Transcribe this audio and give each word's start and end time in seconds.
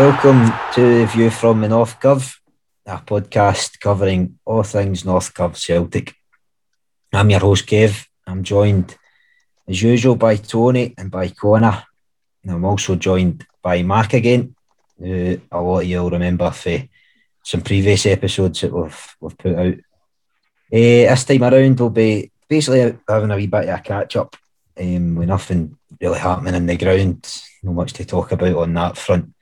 Welcome 0.00 0.50
to 0.72 1.00
the 1.00 1.06
View 1.08 1.28
from 1.28 1.60
the 1.60 1.68
North 1.68 2.00
Curve, 2.00 2.40
a 2.86 2.96
podcast 2.96 3.78
covering 3.80 4.38
all 4.46 4.62
things 4.62 5.04
North 5.04 5.34
Curve 5.34 5.58
Celtic. 5.58 6.14
I'm 7.12 7.28
your 7.28 7.40
host, 7.40 7.66
Kev. 7.66 8.06
I'm 8.26 8.42
joined, 8.42 8.96
as 9.68 9.82
usual, 9.82 10.16
by 10.16 10.36
Tony 10.36 10.94
and 10.96 11.10
by 11.10 11.28
Connor. 11.28 11.84
And 12.42 12.52
I'm 12.52 12.64
also 12.64 12.94
joined 12.94 13.46
by 13.60 13.82
Mark 13.82 14.14
again, 14.14 14.56
who 14.98 15.38
a 15.52 15.60
lot 15.60 15.80
of 15.80 15.86
you'll 15.86 16.08
remember 16.08 16.50
for 16.50 16.82
some 17.44 17.60
previous 17.60 18.06
episodes 18.06 18.62
that 18.62 18.72
we've, 18.72 19.16
we've 19.20 19.36
put 19.36 19.54
out. 19.54 19.74
Uh, 19.74 21.12
this 21.12 21.24
time 21.24 21.42
around, 21.42 21.78
we'll 21.78 21.90
be 21.90 22.32
basically 22.48 22.98
having 23.06 23.30
a 23.32 23.36
wee 23.36 23.48
bit 23.48 23.68
of 23.68 23.78
a 23.78 23.82
catch 23.82 24.16
up 24.16 24.34
um, 24.80 25.16
with 25.16 25.28
nothing 25.28 25.76
really 26.00 26.18
happening 26.18 26.54
in 26.54 26.64
the 26.64 26.78
ground. 26.78 27.42
Not 27.62 27.74
much 27.74 27.92
to 27.92 28.06
talk 28.06 28.32
about 28.32 28.56
on 28.56 28.72
that 28.72 28.96
front, 28.96 29.34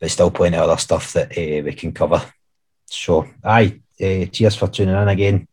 but 0.00 0.10
still 0.10 0.30
plenty 0.30 0.56
of 0.56 0.64
other 0.64 0.80
stuff 0.80 1.12
that 1.12 1.32
uh, 1.32 1.62
we 1.64 1.72
can 1.72 1.92
cover. 1.92 2.22
So, 2.86 3.28
aye, 3.42 3.80
uh, 4.00 4.26
cheers 4.26 4.56
for 4.56 4.68
tuning 4.68 4.94
in 4.94 5.08
again. 5.08 5.48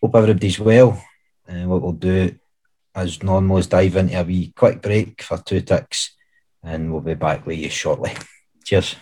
Hope 0.00 0.14
everybody's 0.14 0.58
well. 0.58 1.02
And 1.46 1.70
what 1.70 1.82
we'll 1.82 1.92
do, 1.92 2.36
as 2.94 3.22
normal, 3.22 3.58
is 3.58 3.68
dive 3.68 3.96
into 3.96 4.20
a 4.20 4.24
wee 4.24 4.52
quick 4.56 4.82
break 4.82 5.22
for 5.22 5.38
two 5.38 5.60
ticks, 5.60 6.14
and 6.62 6.90
we'll 6.90 7.00
be 7.02 7.14
back 7.14 7.46
with 7.46 7.58
you 7.58 7.70
shortly. 7.70 8.12
Cheers. 8.64 8.96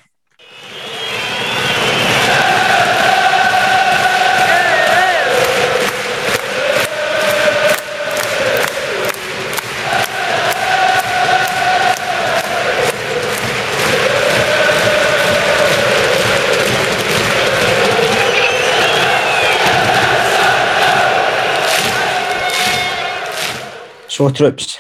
So, 24.15 24.31
troops, 24.31 24.79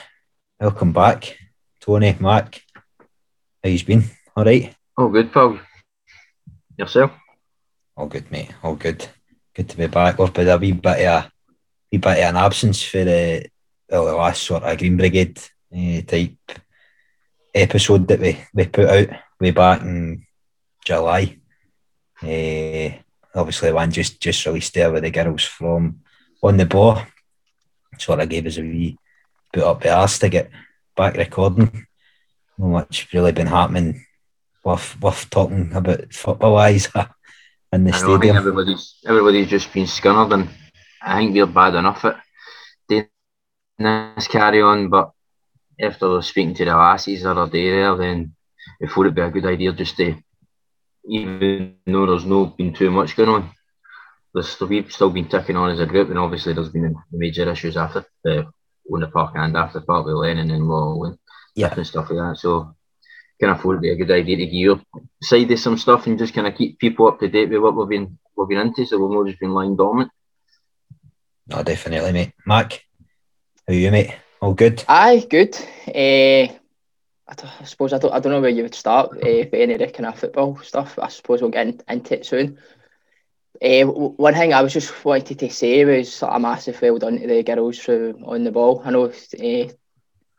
welcome 0.60 0.92
back. 0.92 1.36
Tony, 1.80 2.16
Mark, 2.20 2.62
how 3.64 3.68
you 3.68 3.84
been? 3.84 4.04
All 4.36 4.44
right? 4.44 4.72
All 4.96 5.08
good, 5.08 5.32
pal. 5.32 5.58
Yourself? 6.78 7.10
All 7.96 8.06
good, 8.06 8.30
mate. 8.30 8.52
All 8.62 8.76
good. 8.76 9.04
Good 9.52 9.68
to 9.70 9.76
be 9.76 9.88
back. 9.88 10.20
We've 10.20 10.32
been 10.32 10.48
a 10.48 10.56
wee 10.56 10.70
bit 10.70 11.04
of 11.04 11.24
a 11.24 11.32
wee 11.90 11.98
bit 11.98 12.18
of 12.18 12.28
an 12.28 12.36
absence 12.36 12.80
for 12.84 13.02
the, 13.02 13.44
well, 13.88 14.04
the 14.04 14.14
last 14.14 14.40
sort 14.40 14.62
of 14.62 14.78
Green 14.78 14.96
Brigade 14.96 15.40
uh, 15.76 16.02
type 16.02 16.60
episode 17.52 18.06
that 18.06 18.20
we, 18.20 18.38
we 18.54 18.66
put 18.66 18.88
out 18.88 19.18
way 19.40 19.50
back 19.50 19.80
in 19.80 20.24
July. 20.84 21.38
Uh, 22.22 23.02
obviously, 23.34 23.72
one 23.72 23.90
just 23.90 24.20
just 24.20 24.46
released 24.46 24.74
there 24.74 24.92
with 24.92 25.02
the 25.02 25.10
girls 25.10 25.42
from 25.42 26.02
on 26.40 26.56
the 26.56 26.66
ball. 26.66 27.02
Sort 27.98 28.20
of 28.20 28.28
gave 28.28 28.46
us 28.46 28.58
a 28.58 28.62
wee 28.62 28.96
put 29.54 29.62
up 29.62 29.80
the 29.80 29.94
arse 29.94 30.18
to 30.18 30.28
get 30.28 30.50
back 30.96 31.16
recording. 31.16 31.86
Not 32.58 32.68
much 32.68 33.08
really 33.12 33.32
been 33.32 33.46
happening 33.46 34.04
with 34.64 35.00
with 35.00 35.30
talking 35.30 35.72
about 35.72 36.12
football 36.12 36.54
wise 36.54 36.88
in 37.72 37.84
the 37.84 37.94
I 37.94 38.00
know, 38.00 38.16
stadium. 38.16 38.36
everybody's 38.36 38.96
everybody's 39.06 39.48
just 39.48 39.72
been 39.72 39.86
scunnered, 39.86 40.34
and 40.34 40.48
I 41.00 41.18
think 41.18 41.34
we're 41.34 41.46
bad 41.46 41.74
enough 41.74 42.04
at 42.04 42.20
doing 42.88 43.08
this 43.78 44.28
carry 44.28 44.60
on. 44.60 44.88
But 44.88 45.12
after 45.80 46.20
speaking 46.22 46.54
to 46.54 46.64
the 46.64 46.76
lassies 46.76 47.22
the 47.22 47.30
other 47.30 47.50
day, 47.50 47.70
there, 47.70 47.96
then 47.96 48.34
thought 48.88 49.06
it'd 49.06 49.14
be 49.14 49.22
a 49.22 49.30
good 49.30 49.46
idea 49.46 49.72
just 49.72 49.96
to, 49.98 50.16
even 51.08 51.76
though 51.86 52.06
there's 52.06 52.24
no 52.24 52.46
been 52.46 52.74
too 52.74 52.90
much 52.90 53.16
going 53.16 53.28
on, 53.28 53.50
there's 54.32 54.60
we've 54.60 54.90
still 54.90 55.10
been 55.10 55.28
ticking 55.28 55.56
on 55.56 55.70
as 55.70 55.80
a 55.80 55.86
group, 55.86 56.10
and 56.10 56.18
obviously 56.18 56.52
there's 56.52 56.70
been 56.70 56.96
major 57.12 57.48
issues 57.48 57.76
after 57.76 58.04
the 58.24 58.46
on 58.92 59.00
the 59.00 59.08
park 59.08 59.32
and 59.34 59.56
after 59.56 59.80
the 59.80 59.86
park 59.86 60.06
with 60.06 60.14
Lennon 60.14 60.50
and 60.50 60.68
Law 60.68 61.04
and 61.04 61.18
Yeah. 61.54 61.68
different 61.68 61.88
stuff 61.88 62.10
like 62.10 62.18
that. 62.18 62.38
So 62.38 62.74
can 63.40 63.50
afford 63.50 63.78
to 63.78 63.80
be 63.80 63.90
a 63.90 63.96
good 63.96 64.10
idea 64.10 64.36
to 64.36 64.46
give 64.46 64.54
your 64.54 64.80
side 65.22 65.50
of 65.50 65.58
some 65.58 65.76
stuff 65.76 66.06
and 66.06 66.18
just 66.18 66.34
kind 66.34 66.46
of 66.46 66.54
keep 66.54 66.78
people 66.78 67.06
up 67.08 67.18
to 67.20 67.28
date 67.28 67.50
with 67.50 67.60
what 67.60 67.76
we've 67.76 67.88
been 67.88 68.18
we've 68.36 68.48
been 68.48 68.58
into. 68.58 68.86
So 68.86 68.98
we've 68.98 69.16
not 69.16 69.26
just 69.26 69.40
been 69.40 69.54
lying 69.54 69.76
dormant. 69.76 70.10
No, 71.48 71.62
definitely, 71.62 72.12
mate. 72.12 72.32
Mac, 72.46 72.84
how 73.66 73.72
are 73.72 73.76
you, 73.76 73.90
mate? 73.90 74.14
All 74.40 74.54
good? 74.54 74.84
Aye, 74.88 75.26
good. 75.28 75.56
Uh, 75.88 76.52
I, 77.26 77.34
I 77.60 77.64
suppose 77.64 77.92
I 77.92 77.98
don't, 77.98 78.12
I 78.12 78.20
don't 78.20 78.32
know 78.32 78.40
where 78.40 78.50
you 78.50 78.62
would 78.62 78.74
start 78.74 79.16
uh, 79.16 79.44
for 79.46 79.56
any 79.56 79.74
of 79.74 79.80
the 79.80 79.86
kind 79.88 80.06
of 80.06 80.18
football 80.18 80.58
stuff. 80.58 80.98
I 81.00 81.08
suppose 81.08 81.40
we'll 81.40 81.50
get 81.50 81.66
in, 81.66 81.80
into 81.88 82.18
it 82.18 82.26
soon. 82.26 82.58
Uh, 83.62 83.84
one 83.84 84.34
thing 84.34 84.52
I 84.52 84.62
was 84.62 84.72
just 84.72 85.04
wanted 85.04 85.38
to 85.38 85.50
say 85.50 85.84
was 85.84 86.22
a 86.22 86.38
massive 86.38 86.80
well 86.82 86.98
done 86.98 87.18
to 87.18 87.26
the 87.26 87.42
girls 87.42 87.88
on 87.88 88.44
the 88.44 88.52
ball. 88.52 88.82
I 88.84 88.90
know 88.90 89.04
uh, 89.04 89.10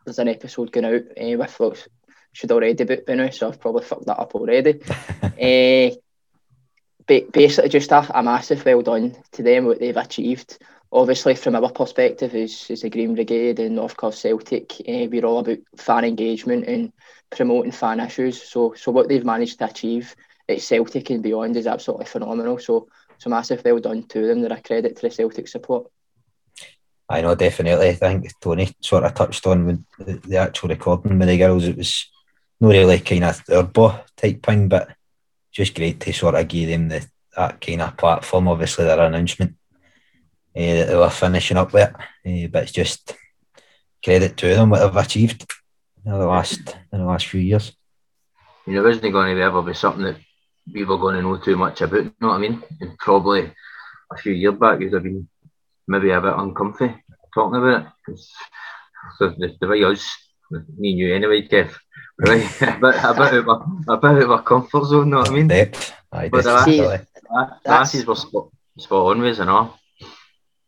there's 0.04 0.18
an 0.18 0.28
episode 0.28 0.70
going 0.72 0.86
out 0.86 1.02
uh, 1.20 1.36
with 1.38 1.58
what 1.58 1.88
should 2.32 2.52
already 2.52 2.84
be 2.84 3.00
now, 3.08 3.30
so 3.30 3.48
I've 3.48 3.60
probably 3.60 3.84
fucked 3.84 4.06
that 4.06 4.18
up 4.18 4.34
already. 4.34 4.80
uh, 5.22 5.96
ba- 7.06 7.30
basically, 7.32 7.70
just 7.70 7.92
a, 7.92 8.18
a 8.18 8.22
massive 8.22 8.64
well 8.64 8.82
done 8.82 9.16
to 9.32 9.42
them 9.42 9.64
what 9.66 9.80
they've 9.80 9.96
achieved 9.96 10.58
obviously 10.92 11.34
from 11.34 11.56
our 11.56 11.70
perspective 11.70 12.34
as, 12.34 12.66
as 12.70 12.80
the 12.82 12.90
Green 12.90 13.14
Brigade 13.14 13.58
and 13.58 13.76
North 13.76 13.96
Curve 13.96 14.14
Celtic, 14.14 14.72
uh, 14.88 15.06
we're 15.10 15.24
all 15.24 15.40
about 15.40 15.58
fan 15.76 16.04
engagement 16.04 16.64
and 16.66 16.92
promoting 17.30 17.72
fan 17.72 18.00
issues. 18.00 18.42
So 18.42 18.74
so 18.76 18.92
what 18.92 19.08
they've 19.08 19.24
managed 19.24 19.58
to 19.58 19.66
achieve 19.66 20.14
at 20.48 20.60
Celtic 20.60 21.10
and 21.10 21.22
beyond 21.22 21.56
is 21.56 21.66
absolutely 21.66 22.06
phenomenal. 22.06 22.58
So 22.58 22.88
so 23.18 23.30
massive 23.30 23.62
well 23.64 23.78
done 23.78 24.04
to 24.04 24.26
them. 24.26 24.42
They're 24.42 24.52
a 24.52 24.60
credit 24.60 24.96
to 24.96 25.02
the 25.02 25.10
Celtic 25.10 25.48
support. 25.48 25.90
I 27.08 27.20
know, 27.20 27.34
definitely. 27.34 27.90
I 27.90 27.94
think 27.94 28.30
Tony 28.40 28.74
sort 28.80 29.04
of 29.04 29.14
touched 29.14 29.46
on 29.46 29.66
with 29.66 29.84
the, 29.98 30.14
the 30.28 30.36
actual 30.38 30.70
recording 30.70 31.18
with 31.18 31.28
the 31.28 31.38
girls. 31.38 31.64
It 31.64 31.76
was 31.76 32.10
not 32.60 32.70
really 32.70 32.98
kind 33.00 33.24
of 33.24 33.44
turbo 33.46 34.00
type 34.16 34.44
thing, 34.44 34.68
but 34.68 34.88
just 35.52 35.74
great 35.74 36.00
to 36.00 36.12
sort 36.12 36.34
of 36.34 36.48
give 36.48 36.68
them 36.68 36.88
the, 36.88 37.06
that 37.36 37.60
kind 37.60 37.82
of 37.82 37.96
platform. 37.96 38.48
Obviously, 38.48 38.84
their 38.84 39.00
announcement 39.00 39.54
uh, 40.56 40.60
that 40.60 40.86
they 40.88 40.96
were 40.96 41.10
finishing 41.10 41.56
up 41.56 41.72
with, 41.72 41.94
uh, 41.94 42.46
but 42.50 42.64
it's 42.64 42.72
just 42.72 43.16
credit 44.04 44.36
to 44.36 44.48
them 44.48 44.70
what 44.70 44.80
they've 44.80 45.04
achieved 45.04 45.46
in 46.04 46.12
the 46.12 46.26
last 46.26 46.76
in 46.92 46.98
the 46.98 47.04
last 47.04 47.26
few 47.26 47.40
years. 47.40 47.72
You 48.66 48.74
know, 48.74 48.88
isn't 48.88 49.12
going 49.12 49.30
to 49.30 49.34
be 49.36 49.42
ever 49.42 49.62
be 49.62 49.74
something 49.74 50.02
that 50.04 50.16
we 50.72 50.84
were 50.84 50.98
going 50.98 51.16
to 51.16 51.22
know 51.22 51.36
too 51.36 51.56
much 51.56 51.80
about. 51.80 52.04
You 52.04 52.12
know 52.20 52.28
what 52.28 52.34
I 52.36 52.38
mean? 52.38 52.62
And 52.80 52.98
probably 52.98 53.52
a 54.12 54.16
few 54.16 54.32
years 54.32 54.54
back, 54.54 54.80
you'd 54.80 54.92
have 54.92 55.02
been 55.02 55.28
maybe 55.88 56.10
a 56.10 56.20
bit 56.20 56.34
uncomfy 56.36 56.94
talking 57.34 57.58
about 57.58 57.82
it. 57.82 57.86
'Cause 58.04 58.30
so 59.18 59.30
the, 59.30 59.54
the 59.60 59.68
way 59.68 59.84
us, 59.84 60.04
me 60.50 60.90
and 60.90 60.98
you 60.98 61.14
anyway, 61.14 61.46
Kev, 61.46 61.72
right? 62.18 62.42
a 62.62 62.78
bit, 62.80 62.94
a 63.04 63.14
bit 63.14 63.24
out 63.26 63.34
of 63.34 63.48
our, 63.48 63.66
a 63.88 63.96
bit 63.96 64.22
of 64.22 64.30
our 64.30 64.42
comfort 64.42 64.84
zone. 64.86 65.06
You 65.06 65.10
know 65.12 65.18
what 65.18 65.30
I 65.30 65.32
mean? 65.34 65.48
Depth, 65.48 65.92
aye, 66.12 66.28
But, 66.28 66.46
uh, 66.46 66.64
definitely. 66.64 67.06
La- 67.30 67.44
That's- 67.64 67.94
Lassies 67.94 68.06
were 68.06 68.16
spot, 68.16 68.48
spot 68.78 69.06
on 69.10 69.20
with 69.20 69.32
us 69.32 69.38
and 69.40 69.50
all. 69.50 69.78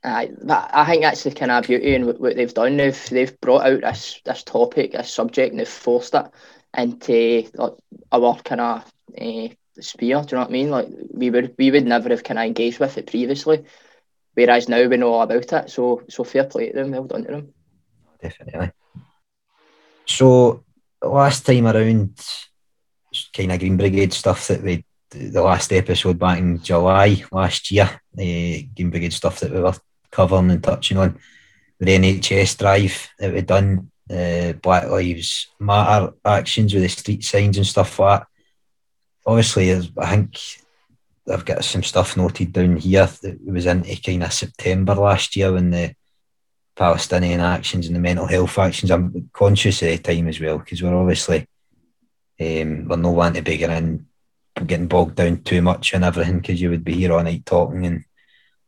Aye, 0.05 0.31
but 0.45 0.71
I 0.73 0.87
think 0.87 1.03
that's 1.03 1.25
the 1.25 1.33
kind 1.33 1.51
of 1.51 1.65
beauty 1.67 1.95
in 1.95 2.07
what, 2.07 2.21
what 2.21 2.37
they've 2.37 2.55
done. 2.55 2.77
They've 2.77 3.09
they've 3.11 3.41
brought 3.41 3.67
out 3.67 3.81
this 3.81 4.21
this 4.25 4.45
topic, 4.45 4.93
this 4.93 5.13
subject, 5.13 5.51
and 5.51 5.59
they've 5.59 5.69
forced 5.69 6.15
it 6.15 6.27
into 6.77 7.51
like, 7.55 7.73
our 8.13 8.37
kind 8.43 8.61
of 8.61 8.85
uh, 9.21 9.49
sphere. 9.81 10.23
Do 10.23 10.27
you 10.31 10.37
know 10.37 10.43
what 10.43 10.49
I 10.49 10.53
mean? 10.53 10.71
Like 10.71 10.89
we 11.13 11.31
would 11.31 11.55
we 11.59 11.71
would 11.71 11.87
never 11.87 12.09
have 12.11 12.25
kind 12.25 12.39
of 12.39 12.47
engaged 12.47 12.81
with 12.81 12.99
it 12.99 13.07
previously, 13.07 13.65
whereas 14.35 14.69
now 14.69 14.87
we 14.87 14.97
know 14.97 15.13
all 15.13 15.23
about 15.23 15.53
it. 15.53 15.71
So 15.71 16.03
so 16.09 16.25
fair 16.25 16.45
play 16.45 16.71
to 16.71 16.75
them. 16.75 16.91
Well 16.91 17.05
done 17.05 17.25
to 17.25 17.31
them. 17.31 17.55
definitely. 18.21 18.73
So 20.07 20.65
last 21.03 21.47
time 21.47 21.67
around, 21.67 22.19
kind 23.35 23.53
of 23.53 23.59
Green 23.59 23.77
Brigade 23.77 24.13
stuff 24.13 24.49
that 24.49 24.63
we 24.63 24.85
the 25.11 25.43
last 25.43 25.73
episode 25.73 26.19
back 26.19 26.39
in 26.39 26.63
July 26.63 27.23
last 27.33 27.71
year, 27.71 28.01
the 28.15 28.69
Green 28.77 28.91
Brigade 28.91 29.13
stuff 29.13 29.41
that 29.41 29.53
we 29.53 29.61
were 29.61 29.75
covering 30.11 30.51
and 30.51 30.63
touching 30.63 30.99
on, 30.99 31.19
the 31.79 31.87
NHS 31.87 32.59
drive 32.59 33.09
that 33.19 33.33
we 33.33 33.41
done, 33.41 33.91
uh, 34.11 34.53
Black 34.55 34.89
Lives 34.89 35.49
Matter 35.59 36.13
actions 36.25 36.75
with 36.75 36.83
the 36.83 36.89
street 36.89 37.25
signs 37.25 37.57
and 37.57 37.67
stuff 37.67 37.99
like 37.99 38.21
that. 38.21 38.29
Obviously, 39.29 39.67
there's- 39.67 39.91
I 39.99 40.17
think 40.17 40.39
I've 41.31 41.45
got 41.45 41.63
some 41.63 41.83
stuff 41.83 42.17
noted 42.17 42.51
down 42.51 42.79
here 42.79 43.07
that 43.21 43.45
was 43.45 43.67
into 43.67 43.95
kind 44.01 44.23
of 44.23 44.33
September 44.33 44.95
last 44.95 45.37
year 45.37 45.53
when 45.53 45.71
the 45.71 45.95
Palestinian 46.75 47.41
actions 47.41 47.87
and 47.87 47.95
the 47.95 48.01
mental 48.01 48.27
health 48.27 48.59
actions. 48.59 48.91
I'm 48.91 49.29
conscious 49.35 49.83
of 49.83 49.89
the 49.89 49.99
time 49.99 50.29
as 50.29 50.41
well 50.41 50.57
because 50.59 50.83
we're 50.83 50.97
obviously 50.97 51.47
um, 52.41 52.89
we're 52.89 52.97
no 52.97 53.11
one 53.11 53.35
to 53.35 53.43
be 53.43 53.59
getting 53.59 54.07
getting 54.67 54.89
bogged 54.89 55.17
down 55.17 55.43
too 55.43 55.61
much 55.61 55.93
and 55.93 56.05
everything 56.05 56.39
because 56.39 56.59
you 56.63 56.71
would 56.71 56.83
be 56.83 56.95
here 56.95 57.13
all 57.13 57.23
night 57.23 57.45
talking 57.45 57.85
and 57.85 58.05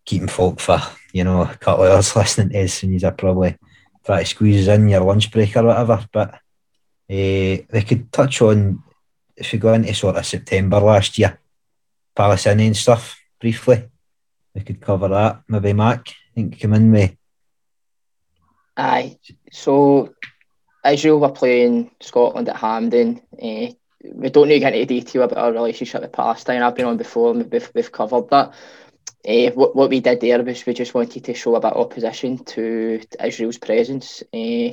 keeping 0.05 0.29
folk 0.29 0.61
for 0.61 0.79
you 1.15 1.25
know 1.25 1.41
a 1.43 1.57
couple 1.57 1.85
of 1.85 1.93
hours 1.95 2.15
listening 2.15 2.51
to 2.51 2.63
us 2.65 2.83
and 2.83 2.93
you'd 2.93 3.17
probably 3.17 3.57
try 4.05 4.21
to 4.21 4.27
squeeze 4.27 4.69
in 4.69 4.91
your 4.91 5.01
lunch 5.01 5.31
break 5.31 5.57
or 5.57 5.65
whatever. 5.65 6.05
But 6.13 6.35
uh, 6.35 6.37
they 7.09 7.85
could 7.87 8.13
touch 8.13 8.43
on 8.43 8.83
if 9.41 9.53
we 9.53 9.59
go 9.59 9.73
into 9.73 9.93
sort 9.95 10.17
of 10.17 10.27
September 10.27 10.79
last 10.79 11.19
year, 11.19 11.41
Palestinian 12.15 12.75
stuff 12.75 13.19
briefly, 13.41 13.89
we 14.55 14.61
could 14.61 14.81
cover 14.81 15.09
that. 15.09 15.43
Maybe 15.49 15.73
Mac, 15.73 16.11
I 16.11 16.35
think 16.35 16.61
come 16.61 16.75
in 16.75 16.93
with. 16.93 17.17
Aye, 18.77 19.19
so 19.51 20.15
Israel 20.87 21.21
were 21.21 21.31
playing 21.31 21.91
Scotland 22.01 22.49
at 22.49 22.57
Hampden. 22.57 23.23
Uh, 23.33 23.73
we 24.03 24.31
don't 24.31 24.49
need 24.49 24.55
to 24.55 24.61
get 24.61 24.75
into 24.75 24.87
detail 24.87 25.23
about 25.23 25.39
our 25.39 25.53
relationship 25.53 26.03
with 26.03 26.13
Palestine. 26.13 26.63
I've 26.63 26.75
been 26.75 26.87
on 26.87 26.97
before 26.97 27.33
and 27.33 27.51
we've, 27.51 27.71
we've 27.75 27.93
covered 27.93 28.29
that. 28.31 28.55
Uh, 29.27 29.51
what, 29.55 29.77
what 29.77 29.91
we 29.91 30.01
did 30.01 30.21
there 30.21 30.43
was 30.43 30.65
we 30.65 30.73
just 30.73 30.95
wanted 30.95 31.25
to 31.25 31.35
show 31.35 31.55
a 31.55 31.61
bit 31.61 31.73
of 31.73 31.87
opposition 31.87 32.43
to 32.45 33.01
Israel's 33.23 33.59
presence. 33.59 34.23
Uh, 34.33 34.73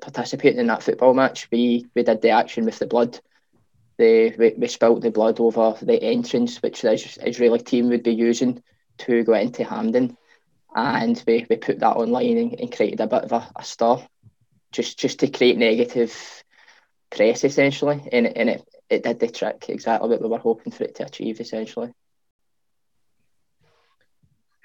participating 0.00 0.60
in 0.60 0.66
that 0.66 0.82
football 0.82 1.14
match, 1.14 1.48
we, 1.50 1.86
we 1.94 2.02
did 2.02 2.20
the 2.22 2.30
action 2.30 2.64
with 2.64 2.78
the 2.78 2.86
blood. 2.86 3.18
The, 4.00 4.34
we, 4.38 4.54
we 4.56 4.66
spilt 4.66 5.02
the 5.02 5.10
blood 5.10 5.40
over 5.40 5.76
the 5.82 6.02
entrance 6.02 6.62
which 6.62 6.80
the 6.80 6.92
Israeli 6.92 7.58
team 7.58 7.90
would 7.90 8.02
be 8.02 8.14
using 8.14 8.62
to 8.98 9.24
go 9.24 9.34
into 9.34 9.62
Hampden. 9.62 10.16
And 10.74 11.22
we, 11.26 11.44
we 11.50 11.56
put 11.56 11.80
that 11.80 11.96
online 11.96 12.38
and, 12.38 12.60
and 12.60 12.74
created 12.74 13.00
a 13.00 13.06
bit 13.06 13.24
of 13.24 13.32
a, 13.32 13.50
a 13.56 13.62
stir 13.62 13.98
just 14.72 14.98
just 14.98 15.20
to 15.20 15.28
create 15.28 15.58
negative 15.58 16.14
press 17.10 17.44
essentially, 17.44 18.08
and, 18.10 18.26
and 18.26 18.48
it, 18.48 18.68
it 18.88 19.02
did 19.02 19.18
the 19.20 19.28
trick 19.28 19.66
exactly 19.68 20.08
what 20.08 20.22
we 20.22 20.28
were 20.28 20.38
hoping 20.38 20.72
for 20.72 20.84
it 20.84 20.94
to 20.94 21.04
achieve 21.04 21.38
essentially. 21.40 21.92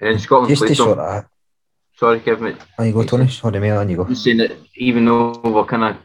And 0.00 0.18
Scotland 0.18 0.48
Just 0.48 0.62
played 0.62 0.76
sort 0.76 0.96
them. 0.96 1.06
of. 1.06 1.24
Sorry, 1.96 2.20
Kevin. 2.20 2.54
On 2.54 2.58
oh, 2.78 2.84
you 2.84 2.92
go, 2.92 3.02
Tony. 3.02 3.28
Sorry, 3.28 3.58
mate. 3.60 3.70
On 3.72 3.88
you 3.90 3.96
go. 3.96 4.04
I'm 4.04 4.14
saying 4.14 4.38
that 4.38 4.56
even 4.76 5.04
though 5.04 5.32
we're 5.44 5.64
kind 5.64 5.84
of 5.84 5.96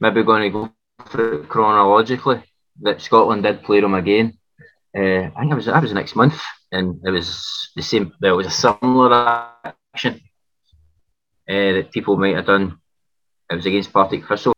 maybe 0.00 0.22
going 0.22 0.42
to 0.42 0.50
go 0.50 0.72
for 1.06 1.34
it 1.34 1.48
chronologically, 1.48 2.42
that 2.82 3.00
Scotland 3.00 3.42
did 3.42 3.62
play 3.62 3.80
them 3.80 3.94
again. 3.94 4.38
Uh, 4.96 5.30
I 5.34 5.40
think 5.40 5.52
it 5.52 5.56
was 5.56 5.66
that 5.66 5.82
was 5.82 5.92
next 5.92 6.16
month, 6.16 6.40
and 6.72 7.00
it 7.04 7.10
was 7.10 7.70
the 7.76 7.82
same. 7.82 8.12
There 8.20 8.34
was 8.34 8.46
a 8.46 8.50
similar 8.50 9.48
action 9.64 10.20
uh, 11.48 11.72
that 11.72 11.92
people 11.92 12.16
might 12.16 12.36
have 12.36 12.46
done. 12.46 12.78
It 13.50 13.56
was 13.56 13.66
against 13.66 13.92
Partick 13.92 14.26
Thistle. 14.26 14.54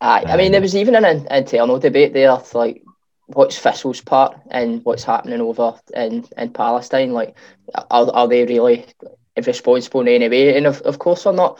Aye, 0.00 0.24
I 0.26 0.36
mean, 0.36 0.52
there 0.52 0.60
was 0.60 0.74
even 0.74 0.96
an 0.96 1.26
internal 1.30 1.78
debate 1.78 2.12
there, 2.12 2.36
like 2.54 2.82
what's 3.26 3.58
Thistle's 3.58 4.00
part 4.00 4.36
and 4.50 4.84
what's 4.84 5.04
happening 5.04 5.40
over 5.40 5.74
in, 5.94 6.24
in 6.36 6.52
Palestine. 6.52 7.12
Like, 7.12 7.36
are, 7.90 8.10
are 8.12 8.28
they 8.28 8.44
really 8.44 8.86
responsible 9.46 10.00
in 10.02 10.08
any 10.08 10.28
way? 10.28 10.56
And 10.56 10.66
of, 10.66 10.80
of 10.82 10.98
course 10.98 11.24
they're 11.24 11.32
not. 11.32 11.58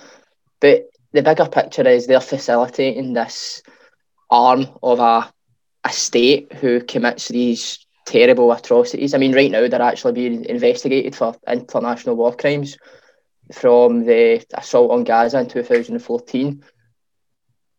But 0.61 0.91
the 1.13 1.23
bigger 1.23 1.47
picture 1.47 1.87
is 1.87 2.07
they're 2.07 2.21
facilitating 2.21 3.13
this 3.13 3.63
arm 4.31 4.67
of 4.83 4.99
a, 4.99 5.33
a 5.85 5.93
state 5.93 6.53
who 6.55 6.81
commits 6.81 7.29
these 7.29 7.87
terrible 8.05 8.53
atrocities. 8.53 9.15
I 9.15 9.19
mean, 9.19 9.35
right 9.35 9.51
now 9.51 9.67
they're 9.69 9.83
actually 9.83 10.13
being 10.13 10.45
investigated 10.45 11.15
for 11.15 11.35
international 11.47 12.17
war 12.17 12.35
crimes 12.35 12.77
from 13.53 14.05
the 14.05 14.45
assault 14.55 14.91
on 14.91 15.05
Gaza 15.05 15.41
in 15.41 15.49
2014 15.49 16.63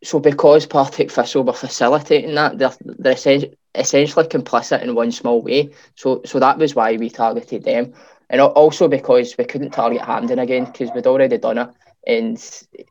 so 0.03 0.19
because 0.19 0.65
Partick 0.65 1.09
Thistle 1.09 1.44
were 1.44 1.53
facilitating 1.53 2.35
that, 2.35 2.57
they're, 2.57 2.73
they're 2.81 3.13
essentially, 3.13 3.57
essentially 3.73 4.25
complicit 4.25 4.83
in 4.83 4.95
one 4.95 5.11
small 5.11 5.41
way. 5.41 5.71
So 5.95 6.21
so 6.25 6.39
that 6.39 6.57
was 6.57 6.75
why 6.75 6.97
we 6.97 7.09
targeted 7.09 7.63
them. 7.63 7.94
And 8.29 8.41
also 8.41 8.88
because 8.88 9.35
we 9.38 9.45
couldn't 9.45 9.71
target 9.71 10.01
Hampden 10.01 10.39
again 10.39 10.65
because 10.65 10.91
we'd 10.94 11.07
already 11.07 11.38
done 11.38 11.57
it 11.57 11.69
and 12.06 12.38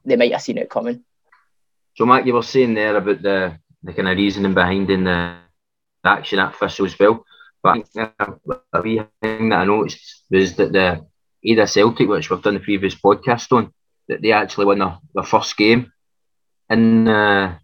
they 0.04 0.16
might 0.16 0.32
have 0.32 0.42
seen 0.42 0.58
it 0.58 0.70
coming. 0.70 1.04
So, 1.94 2.06
Matt, 2.06 2.26
you 2.26 2.32
were 2.32 2.42
saying 2.42 2.74
there 2.74 2.96
about 2.96 3.20
the, 3.20 3.58
the 3.82 3.92
kind 3.92 4.08
of 4.08 4.16
reasoning 4.16 4.54
behind 4.54 4.90
in 4.90 5.04
the, 5.04 5.36
action 6.04 6.38
at 6.38 6.56
Thistle 6.56 6.86
as 6.86 6.98
well. 6.98 7.24
But 7.62 7.86
a 7.96 8.82
wee 8.82 9.02
thing 9.20 9.50
that 9.50 9.60
I 9.60 9.64
noticed 9.64 10.24
was 10.30 10.56
that 10.56 10.72
the 10.72 11.06
Aida 11.46 11.66
Celtic, 11.66 12.08
which 12.08 12.30
we've 12.30 12.42
done 12.42 12.54
the 12.54 12.60
previous 12.60 12.94
podcast 12.94 13.52
on, 13.52 13.72
that 14.08 14.20
they 14.20 14.32
actually 14.32 14.66
won 14.66 14.80
their, 14.80 14.98
their 15.14 15.24
first 15.24 15.56
game 15.56 15.92
in 16.68 17.06
uh, 17.06 17.56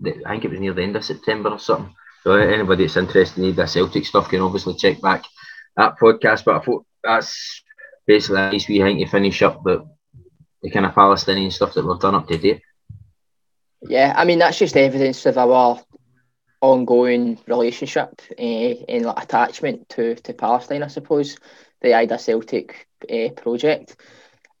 the, 0.00 0.22
I 0.24 0.30
think 0.30 0.44
it 0.46 0.50
was 0.50 0.60
near 0.60 0.72
the 0.72 0.82
end 0.82 0.96
of 0.96 1.04
September 1.04 1.50
or 1.50 1.58
something. 1.58 1.94
So 2.22 2.32
anybody 2.32 2.84
that's 2.84 2.96
interested 2.96 3.44
in 3.44 3.54
the 3.54 3.66
Celtic 3.66 4.06
stuff 4.06 4.28
can 4.28 4.40
obviously 4.40 4.74
check 4.74 5.00
back 5.00 5.24
that 5.76 5.98
podcast. 5.98 6.44
But 6.44 6.56
I 6.56 6.64
thought 6.64 6.86
that's 7.02 7.62
basically 8.06 8.40
a 8.40 8.50
nice 8.50 8.68
wee 8.68 8.80
thing 8.80 8.98
to 8.98 9.06
finish 9.06 9.42
up 9.42 9.62
the, 9.62 9.86
the 10.62 10.70
kind 10.70 10.86
of 10.86 10.94
Palestinian 10.94 11.50
stuff 11.50 11.74
that 11.74 11.86
we've 11.86 12.00
done 12.00 12.14
up 12.14 12.28
to 12.28 12.38
date. 12.38 12.62
Yeah, 13.88 14.14
I 14.16 14.24
mean 14.24 14.38
that's 14.38 14.58
just 14.58 14.76
evidence 14.76 15.26
of 15.26 15.38
our 15.38 15.80
ongoing 16.60 17.38
relationship 17.46 18.20
uh, 18.38 18.42
and 18.42 19.04
like, 19.04 19.22
attachment 19.22 19.88
to, 19.90 20.14
to 20.16 20.32
Palestine, 20.32 20.82
I 20.82 20.88
suppose, 20.88 21.36
the 21.80 21.94
Aida 21.94 22.18
Celtic 22.18 22.88
uh, 23.10 23.28
project. 23.36 23.96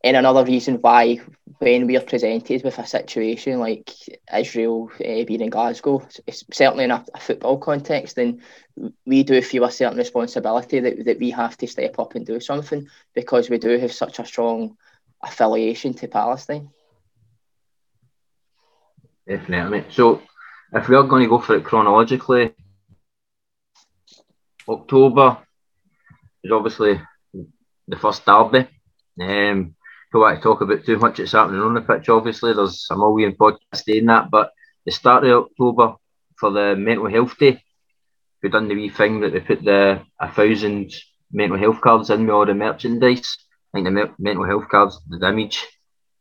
And 0.04 0.16
another 0.16 0.44
reason 0.44 0.76
why, 0.76 1.20
when 1.58 1.86
we 1.86 1.96
are 1.96 2.02
presented 2.02 2.62
with 2.62 2.78
a 2.78 2.86
situation 2.86 3.58
like 3.58 3.90
Israel 4.32 4.90
uh, 5.00 5.24
being 5.24 5.40
in 5.40 5.50
Glasgow, 5.50 6.06
it's 6.26 6.44
certainly 6.52 6.84
in 6.84 6.92
a, 6.92 7.04
a, 7.14 7.18
football 7.18 7.58
context, 7.58 8.14
then 8.14 8.40
we 9.04 9.24
do 9.24 9.40
feel 9.42 9.64
a 9.64 9.70
certain 9.72 9.98
responsibility 9.98 10.78
that, 10.80 11.04
that 11.06 11.18
we 11.18 11.30
have 11.30 11.56
to 11.56 11.66
step 11.66 11.98
up 11.98 12.14
and 12.14 12.24
do 12.24 12.38
something 12.38 12.86
because 13.14 13.50
we 13.50 13.58
do 13.58 13.78
have 13.78 13.92
such 13.92 14.20
a 14.20 14.26
strong 14.26 14.76
affiliation 15.22 15.92
to 15.94 16.06
Palestine. 16.06 16.70
Definitely. 19.28 19.84
So, 19.90 20.22
if 20.72 20.88
we 20.88 20.96
are 20.96 21.02
going 21.02 21.22
to 21.24 21.28
go 21.28 21.38
for 21.40 21.56
it 21.56 21.64
chronologically, 21.64 22.54
October 24.68 25.38
is 26.42 26.52
obviously 26.52 27.00
the 27.88 27.96
first 27.96 28.24
derby. 28.24 28.68
Um, 29.20 29.74
don't 30.12 30.22
want 30.22 30.36
to 30.36 30.42
talk 30.42 30.60
about 30.60 30.84
too 30.84 30.98
much 30.98 31.18
that's 31.18 31.32
happening 31.32 31.60
on 31.60 31.74
the 31.74 31.80
pitch. 31.80 32.08
Obviously, 32.08 32.52
there's 32.52 32.86
a 32.90 32.96
million 32.96 33.32
podcasts 33.32 33.84
saying 33.84 34.06
that, 34.06 34.30
but 34.30 34.52
the 34.84 34.92
start 34.92 35.24
of 35.24 35.44
October 35.46 35.94
for 36.38 36.50
the 36.50 36.76
mental 36.76 37.08
health 37.08 37.36
day, 37.38 37.62
we 38.42 38.48
done 38.48 38.68
the 38.68 38.74
wee 38.74 38.90
thing 38.90 39.20
that 39.20 39.32
they 39.32 39.40
put 39.40 39.64
the 39.64 40.02
a 40.20 40.30
thousand 40.30 40.92
mental 41.32 41.58
health 41.58 41.80
cards 41.80 42.10
in 42.10 42.20
with 42.26 42.30
all 42.30 42.46
the 42.46 42.54
merchandise. 42.54 43.36
I 43.74 43.78
think 43.78 43.86
the 43.86 43.90
me- 43.90 44.14
mental 44.18 44.44
health 44.44 44.68
cards, 44.68 45.00
the 45.08 45.28
image 45.28 45.64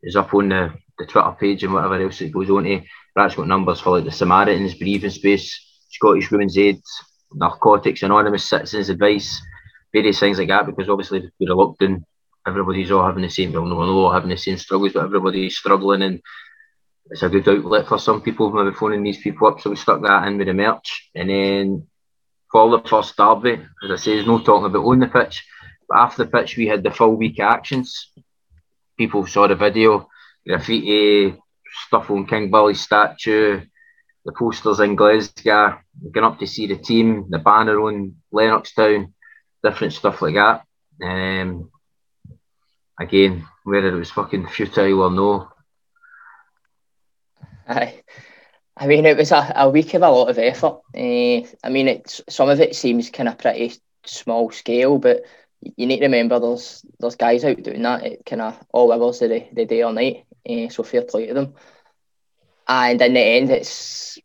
is 0.05 0.15
up 0.15 0.33
on 0.33 0.49
the, 0.49 0.73
the 0.97 1.05
Twitter 1.05 1.35
page 1.39 1.63
and 1.63 1.73
whatever 1.73 2.01
else 2.01 2.21
it 2.21 2.31
goes 2.31 2.49
on 2.49 2.63
to. 2.63 2.81
That's 3.15 3.35
got 3.35 3.47
numbers 3.47 3.81
for 3.81 3.97
like 3.97 4.05
the 4.05 4.11
Samaritans, 4.11 4.75
Breathing 4.75 5.09
Space, 5.09 5.59
Scottish 5.89 6.31
Women's 6.31 6.57
Aid, 6.57 6.79
Narcotics 7.33 8.03
Anonymous, 8.03 8.45
Citizens 8.45 8.89
Advice, 8.89 9.41
various 9.93 10.19
things 10.19 10.37
like 10.37 10.47
that. 10.47 10.65
Because 10.65 10.89
obviously 10.89 11.31
we're 11.39 11.51
a 11.51 11.55
lockdown 11.55 12.03
everybody's 12.47 12.91
all 12.91 13.05
having 13.05 13.23
the 13.23 13.29
same, 13.29 13.51
well, 13.51 13.65
no, 13.65 13.75
we're 13.75 13.87
all 13.87 14.11
having 14.11 14.29
the 14.29 14.37
same 14.37 14.57
struggles, 14.57 14.93
but 14.93 15.03
everybody's 15.03 15.57
struggling 15.57 16.03
and 16.03 16.21
it's 17.09 17.23
a 17.23 17.29
good 17.29 17.47
outlet 17.47 17.87
for 17.87 17.99
some 17.99 18.21
people, 18.21 18.51
maybe 18.51 18.75
phoning 18.75 19.03
these 19.03 19.19
people 19.21 19.47
up. 19.47 19.61
So 19.61 19.69
we 19.69 19.75
stuck 19.75 20.01
that 20.01 20.27
in 20.27 20.37
with 20.37 20.47
the 20.47 20.53
merch. 20.53 21.09
And 21.13 21.29
then 21.29 21.87
for 22.51 22.69
the 22.69 22.87
first 22.87 23.15
derby, 23.15 23.63
as 23.83 23.91
I 23.91 23.95
say, 23.95 24.15
there's 24.15 24.27
no 24.27 24.39
talking 24.39 24.65
about 24.65 24.85
on 24.85 24.99
the 24.99 25.07
pitch, 25.07 25.45
but 25.87 25.99
after 25.99 26.23
the 26.23 26.31
pitch, 26.31 26.57
we 26.57 26.67
had 26.67 26.83
the 26.83 26.91
full 26.91 27.15
week 27.15 27.39
of 27.39 27.45
actions. 27.45 28.11
People 28.97 29.25
saw 29.27 29.47
the 29.47 29.55
video, 29.55 30.07
graffiti, 30.47 31.35
stuff 31.87 32.09
on 32.09 32.25
King 32.25 32.49
Billy's 32.49 32.81
statue, 32.81 33.61
the 34.25 34.31
posters 34.31 34.79
in 34.79 34.95
Glasgow, 34.95 35.79
going 36.11 36.25
up 36.25 36.39
to 36.39 36.47
see 36.47 36.67
the 36.67 36.77
team, 36.77 37.25
the 37.29 37.39
banner 37.39 37.79
on 37.81 38.15
Lennoxtown, 38.33 39.13
different 39.63 39.93
stuff 39.93 40.21
like 40.21 40.35
that. 40.35 40.63
Um, 41.03 41.69
again, 42.99 43.45
whether 43.63 43.89
it 43.89 43.99
was 43.99 44.11
fucking 44.11 44.47
futile 44.47 45.01
or 45.01 45.11
no. 45.11 45.49
Aye. 47.67 48.01
I 48.77 48.87
mean, 48.87 49.05
it 49.05 49.17
was 49.17 49.31
a, 49.31 49.53
a 49.55 49.69
week 49.69 49.93
of 49.93 50.01
a 50.01 50.09
lot 50.09 50.29
of 50.29 50.37
effort. 50.37 50.81
Uh, 50.95 51.47
I 51.63 51.69
mean, 51.69 51.87
it's 51.87 52.21
some 52.29 52.49
of 52.49 52.59
it 52.59 52.75
seems 52.75 53.09
kind 53.09 53.29
of 53.29 53.37
pretty 53.37 53.75
small 54.05 54.51
scale, 54.51 54.97
but 54.97 55.23
you 55.77 55.87
need 55.87 55.99
to 55.99 56.05
remember 56.05 56.39
there's 56.39 56.85
there's 56.99 57.15
guys 57.15 57.43
out 57.43 57.61
doing 57.61 57.81
that 57.83 58.03
at 58.03 58.25
kind 58.25 58.41
of 58.41 58.59
all 58.71 58.91
hours 58.91 59.21
of 59.21 59.29
the, 59.29 59.45
the 59.53 59.65
day 59.65 59.83
or 59.83 59.93
night. 59.93 60.25
Uh, 60.47 60.69
so 60.69 60.83
fair 60.83 61.01
play 61.01 61.27
to 61.27 61.33
them. 61.33 61.53
And 62.67 63.01
in 63.01 63.13
the 63.13 63.19
end, 63.19 63.51
it's 63.51 64.17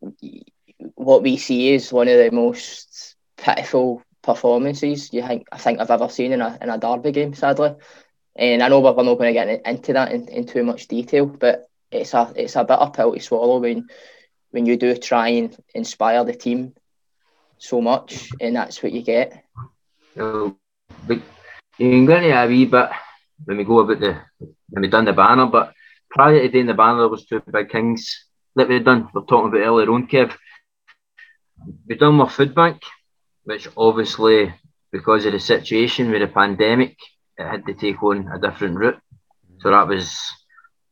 what 0.94 1.22
we 1.22 1.36
see 1.36 1.74
is 1.74 1.92
one 1.92 2.08
of 2.08 2.18
the 2.18 2.30
most 2.30 3.16
pitiful 3.36 4.02
performances 4.22 5.12
you 5.12 5.26
think 5.26 5.46
I 5.50 5.58
think 5.58 5.80
I've 5.80 5.90
ever 5.90 6.08
seen 6.08 6.32
in 6.32 6.40
a 6.40 6.58
in 6.60 6.70
a 6.70 6.78
derby 6.78 7.12
game. 7.12 7.34
Sadly, 7.34 7.74
and 8.36 8.62
I 8.62 8.68
know 8.68 8.80
we're 8.80 8.92
not 9.02 9.18
going 9.18 9.32
to 9.32 9.32
get 9.32 9.66
into 9.66 9.92
that 9.94 10.12
in, 10.12 10.28
in 10.28 10.46
too 10.46 10.62
much 10.62 10.88
detail, 10.88 11.26
but 11.26 11.68
it's 11.90 12.14
a 12.14 12.32
it's 12.36 12.56
a 12.56 12.64
bitter 12.64 12.90
pill 12.92 13.14
to 13.14 13.20
swallow 13.20 13.58
when 13.58 13.88
when 14.50 14.66
you 14.66 14.76
do 14.76 14.96
try 14.96 15.28
and 15.28 15.56
inspire 15.74 16.24
the 16.24 16.34
team 16.34 16.74
so 17.58 17.80
much, 17.80 18.30
and 18.40 18.56
that's 18.56 18.82
what 18.82 18.92
you 18.92 19.02
get. 19.02 19.44
So, 20.14 20.56
but 21.10 21.22
you 21.78 21.90
can 21.90 22.06
go 22.06 22.16
into 22.16 22.30
a 22.30 22.46
wee 22.46 22.66
bit 22.66 22.90
when 23.44 23.56
we 23.56 23.64
go 23.64 23.80
about 23.80 24.00
the 24.00 24.20
when 24.68 24.82
we 24.82 24.88
done 24.88 25.04
the 25.04 25.12
banner, 25.12 25.46
but 25.46 25.72
prior 26.08 26.38
to 26.40 26.48
doing 26.48 26.66
the 26.66 26.74
banner, 26.74 27.00
there 27.00 27.08
was 27.08 27.26
two 27.26 27.42
big 27.52 27.70
things 27.72 28.26
that 28.54 28.68
we'd 28.68 28.84
done. 28.84 29.08
We 29.12 29.20
are 29.20 29.24
talking 29.24 29.48
about 29.48 29.66
earlier 29.66 29.90
on, 29.90 30.06
Kev. 30.06 30.32
we 31.86 31.96
done 31.96 32.14
my 32.14 32.28
food 32.28 32.54
bank, 32.54 32.82
which 33.44 33.66
obviously 33.76 34.54
because 34.92 35.26
of 35.26 35.32
the 35.32 35.40
situation 35.40 36.10
with 36.10 36.22
the 36.22 36.28
pandemic, 36.28 36.96
it 37.36 37.46
had 37.46 37.66
to 37.66 37.74
take 37.74 38.02
on 38.02 38.28
a 38.32 38.38
different 38.38 38.76
route. 38.76 39.00
So 39.60 39.70
that 39.70 39.88
was 39.88 40.16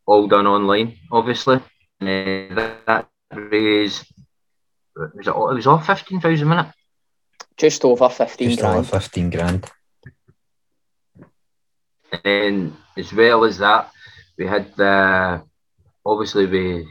all 0.06 0.26
done 0.26 0.46
online, 0.46 0.98
obviously. 1.12 1.60
And 2.00 2.56
that, 2.58 2.86
that 2.86 3.08
raised 3.32 4.04
was 4.96 5.26
it, 5.26 5.30
it 5.30 5.54
was 5.54 5.66
all 5.66 5.78
fifteen 5.78 6.20
thousand 6.20 6.48
minute. 6.48 6.72
Just 7.56 7.84
over 7.84 8.08
fifteen 8.08 8.50
Just 8.50 8.60
grand. 8.60 8.78
over 8.78 9.00
15 9.00 9.30
grand. 9.30 9.70
And 12.12 12.20
then 12.24 12.76
as 12.96 13.12
well 13.12 13.44
as 13.44 13.58
that, 13.58 13.90
we 14.38 14.46
had 14.46 14.74
the 14.76 15.42
obviously 16.04 16.46
we 16.46 16.86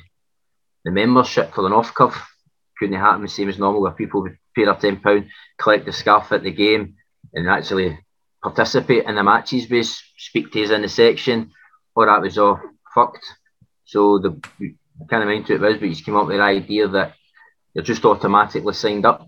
the 0.85 0.91
membership 0.91 1.53
for 1.53 1.63
the 1.63 1.69
North 1.69 1.93
Curve 1.93 2.15
couldn't 2.77 2.99
happen 2.99 3.23
the 3.23 3.27
same 3.27 3.49
as 3.49 3.57
normal 3.57 3.81
where 3.81 3.91
people 3.91 4.21
would 4.21 4.37
pay 4.55 4.65
their 4.65 4.75
ten 4.75 4.97
pound, 4.97 5.27
collect 5.57 5.85
the 5.85 5.91
scarf 5.91 6.31
at 6.31 6.43
the 6.43 6.51
game 6.51 6.95
and 7.33 7.49
actually 7.49 7.97
participate 8.43 9.05
in 9.05 9.15
the 9.15 9.23
matches 9.23 9.69
we 9.69 9.83
speak 9.83 10.51
to 10.51 10.63
us 10.63 10.69
in 10.69 10.81
the 10.81 10.89
section. 10.89 11.51
All 11.95 12.05
that 12.05 12.21
was 12.21 12.37
all 12.37 12.59
fucked. 12.93 13.25
So 13.85 14.19
the 14.19 14.39
can't 15.09 15.25
remember 15.25 15.47
who 15.47 15.55
it 15.55 15.61
was, 15.61 15.77
but 15.77 15.87
he's 15.87 16.01
came 16.01 16.15
up 16.15 16.27
with 16.27 16.37
the 16.37 16.43
idea 16.43 16.87
that 16.87 17.13
you're 17.73 17.83
just 17.83 18.05
automatically 18.05 18.73
signed 18.73 19.05
up 19.05 19.27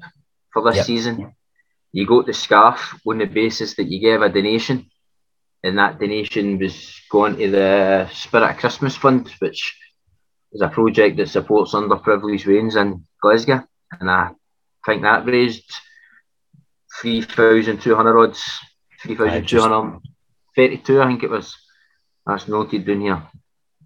for 0.51 0.63
this 0.63 0.77
Yep. 0.77 0.85
season. 0.85 1.33
You 1.91 2.05
go 2.05 2.21
to 2.21 2.27
the 2.27 2.33
scarf 2.33 2.95
on 3.05 3.19
the 3.19 3.25
basis 3.25 3.75
that 3.75 3.87
you 3.87 3.99
give 3.99 4.21
a 4.21 4.29
donation 4.29 4.88
and 5.63 5.77
that 5.77 5.99
donation 5.99 6.59
was 6.59 7.01
going 7.11 7.37
to 7.37 7.51
the 7.51 8.09
Spirit 8.13 8.51
of 8.51 8.57
Christmas 8.57 8.95
Fund, 8.95 9.29
which 9.39 9.77
is 10.51 10.61
a 10.61 10.69
project 10.69 11.17
that 11.17 11.29
supports 11.29 11.73
underprivileged 11.73 12.45
weans 12.45 12.75
in 12.75 13.05
Glasgow. 13.21 13.63
And 13.99 14.09
I 14.09 14.29
think 14.85 15.01
that 15.01 15.25
raised 15.25 15.71
3,200 17.01 18.19
odds, 18.19 18.43
3,232, 19.01 21.01
I 21.01 21.07
think 21.07 21.23
it 21.23 21.29
was. 21.29 21.55
That's 22.25 22.47
noted 22.47 22.85
down 22.85 23.01
here. 23.01 23.23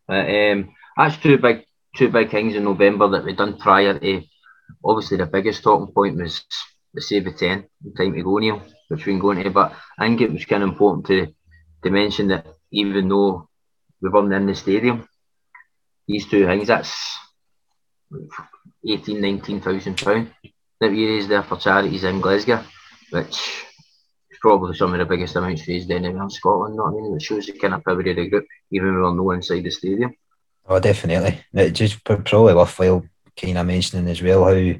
But, 0.07 0.29
um, 0.29 0.75
that's 0.97 1.17
two 1.17 1.37
big 1.37 1.65
two 1.95 2.09
big 2.09 2.31
things 2.31 2.55
in 2.55 2.63
November 2.63 3.07
that 3.09 3.23
we 3.23 3.33
done 3.33 3.57
prior 3.57 3.97
to. 3.97 4.21
Obviously, 4.83 5.17
the 5.17 5.25
biggest 5.25 5.63
talking 5.63 5.93
point 5.93 6.17
was 6.17 6.43
the 6.93 7.01
Save 7.01 7.25
the 7.25 7.31
10, 7.31 7.65
time 7.97 8.13
to 8.13 8.23
go, 8.23 8.37
Neil, 8.37 8.61
which 8.87 9.05
we 9.05 9.13
can 9.13 9.19
go 9.19 9.31
into. 9.31 9.49
But 9.49 9.73
I 9.97 10.07
think 10.07 10.21
it 10.21 10.31
was 10.31 10.45
kind 10.45 10.63
of 10.63 10.69
important 10.69 11.05
to 11.07 11.33
to 11.83 11.89
mention 11.89 12.27
that 12.29 12.45
even 12.71 13.09
though 13.09 13.49
we 14.01 14.09
weren't 14.09 14.33
in 14.33 14.47
the 14.47 14.55
stadium, 14.55 15.07
these 16.07 16.27
two 16.27 16.45
things, 16.45 16.67
that's 16.67 17.17
18, 18.87 19.21
19,000 19.21 19.97
pounds 19.97 20.29
that 20.79 20.91
we 20.91 21.07
raised 21.07 21.29
there 21.29 21.43
for 21.43 21.57
charities 21.57 22.03
in 22.03 22.19
Glasgow, 22.19 22.63
which 23.11 23.65
is 24.31 24.37
probably 24.41 24.75
some 24.75 24.93
of 24.93 24.99
the 24.99 25.05
biggest 25.05 25.35
amounts 25.35 25.67
raised 25.67 25.89
anywhere 25.89 26.23
in 26.23 26.29
Scotland, 26.29 26.75
what 26.75 26.87
I 26.87 26.91
mean? 26.91 27.15
It 27.15 27.21
shows 27.21 27.45
the 27.45 27.53
kind 27.53 27.73
of 27.73 27.83
power 27.83 27.99
of 27.99 28.05
the 28.05 28.29
group, 28.29 28.45
even 28.71 28.87
when 28.87 28.95
we 28.95 29.01
were 29.01 29.15
no 29.15 29.31
inside 29.31 29.63
the 29.63 29.71
stadium. 29.71 30.13
Oh, 30.67 30.79
definitely. 30.79 31.43
It 31.53 31.71
just 31.71 32.03
probably 32.03 32.53
worthwhile 32.53 33.03
kind 33.39 33.57
of 33.57 33.65
mentioning 33.65 34.09
as 34.09 34.21
well 34.21 34.45
how 34.45 34.75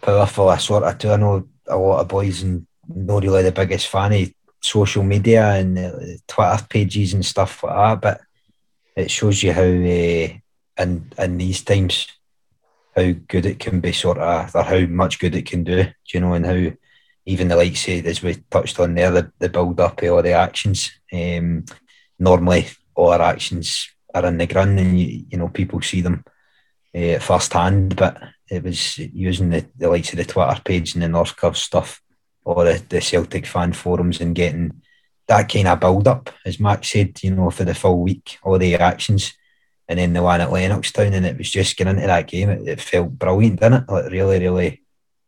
powerful 0.00 0.50
a 0.50 0.58
sort 0.58 0.84
of. 0.84 1.10
I 1.10 1.16
know 1.16 1.48
a 1.66 1.76
lot 1.76 2.00
of 2.00 2.08
boys 2.08 2.42
and 2.42 2.66
not 2.88 3.22
really 3.22 3.42
the 3.42 3.52
biggest 3.52 3.88
fan 3.88 4.12
of 4.12 4.30
social 4.60 5.02
media 5.02 5.52
and 5.54 5.76
the 5.76 6.18
Twitter 6.26 6.64
pages 6.68 7.14
and 7.14 7.24
stuff 7.24 7.62
like 7.62 7.74
that, 7.74 8.00
but 8.00 8.20
it 8.96 9.10
shows 9.10 9.42
you 9.42 9.52
how 9.52 9.62
uh, 9.62 10.82
in 10.82 11.12
in 11.18 11.38
these 11.38 11.62
times 11.62 12.08
how 12.96 13.12
good 13.28 13.46
it 13.46 13.58
can 13.58 13.80
be, 13.80 13.92
sort 13.92 14.18
of, 14.18 14.54
or 14.54 14.62
how 14.62 14.80
much 14.86 15.18
good 15.18 15.34
it 15.34 15.46
can 15.46 15.64
do. 15.64 15.84
do 15.84 15.92
you 16.14 16.20
know, 16.20 16.32
and 16.32 16.46
how 16.46 16.72
even 17.26 17.48
the 17.48 17.56
likes 17.56 17.86
of, 17.88 18.06
as 18.06 18.22
we 18.22 18.36
touched 18.50 18.80
on 18.80 18.94
there, 18.94 19.10
the, 19.10 19.32
the 19.38 19.48
build 19.48 19.78
up 19.80 20.00
of 20.00 20.10
all 20.10 20.22
the 20.22 20.32
actions. 20.32 20.92
Um, 21.12 21.66
normally, 22.18 22.68
all 22.94 23.10
our 23.10 23.20
actions 23.20 23.88
are 24.14 24.24
in 24.26 24.38
the 24.38 24.46
ground, 24.46 24.78
and 24.78 24.98
you, 24.98 25.26
you 25.28 25.38
know 25.38 25.48
people 25.48 25.82
see 25.82 26.00
them 26.00 26.24
uh, 26.94 27.18
first 27.18 27.52
hand. 27.52 27.96
But 27.96 28.22
it 28.48 28.62
was 28.62 28.98
using 28.98 29.50
the, 29.50 29.66
the 29.76 29.90
likes 29.90 30.12
of 30.12 30.18
the 30.18 30.24
Twitter 30.24 30.60
page 30.64 30.94
and 30.94 31.02
the 31.02 31.08
North 31.08 31.36
Curve 31.36 31.58
stuff, 31.58 32.00
or 32.46 32.64
the, 32.64 32.82
the 32.88 33.00
Celtic 33.00 33.44
fan 33.44 33.72
forums, 33.72 34.20
and 34.20 34.34
getting 34.34 34.80
that 35.26 35.48
kind 35.52 35.66
of 35.66 35.80
build 35.80 36.06
up, 36.06 36.30
as 36.44 36.60
Max 36.60 36.88
said, 36.88 37.20
you 37.22 37.32
know, 37.32 37.50
for 37.50 37.64
the 37.64 37.74
full 37.74 38.00
week, 38.00 38.38
all 38.44 38.56
the 38.56 38.76
actions, 38.76 39.34
and 39.88 39.98
then 39.98 40.12
the 40.12 40.22
one 40.22 40.40
at 40.40 40.50
Lennoxtown, 40.50 41.12
and 41.12 41.26
it 41.26 41.36
was 41.36 41.50
just 41.50 41.76
getting 41.76 41.96
into 41.96 42.06
that 42.06 42.28
game. 42.28 42.48
It, 42.50 42.68
it 42.68 42.80
felt 42.80 43.18
brilliant, 43.18 43.60
didn't 43.60 43.82
it? 43.82 43.90
Like 43.90 44.12
really, 44.12 44.38
really. 44.38 44.82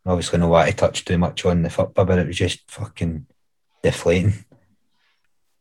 Obviously, 0.07 0.39
no 0.39 0.49
want 0.49 0.71
to 0.71 0.77
touch 0.77 1.05
too 1.05 1.19
much 1.19 1.45
on 1.45 1.63
the 1.63 1.71
football, 1.71 2.05
but 2.05 2.21
it 2.21 2.29
was 2.29 2.37
just 2.37 2.71
fucking 2.71 3.27
deflating. 3.83 4.45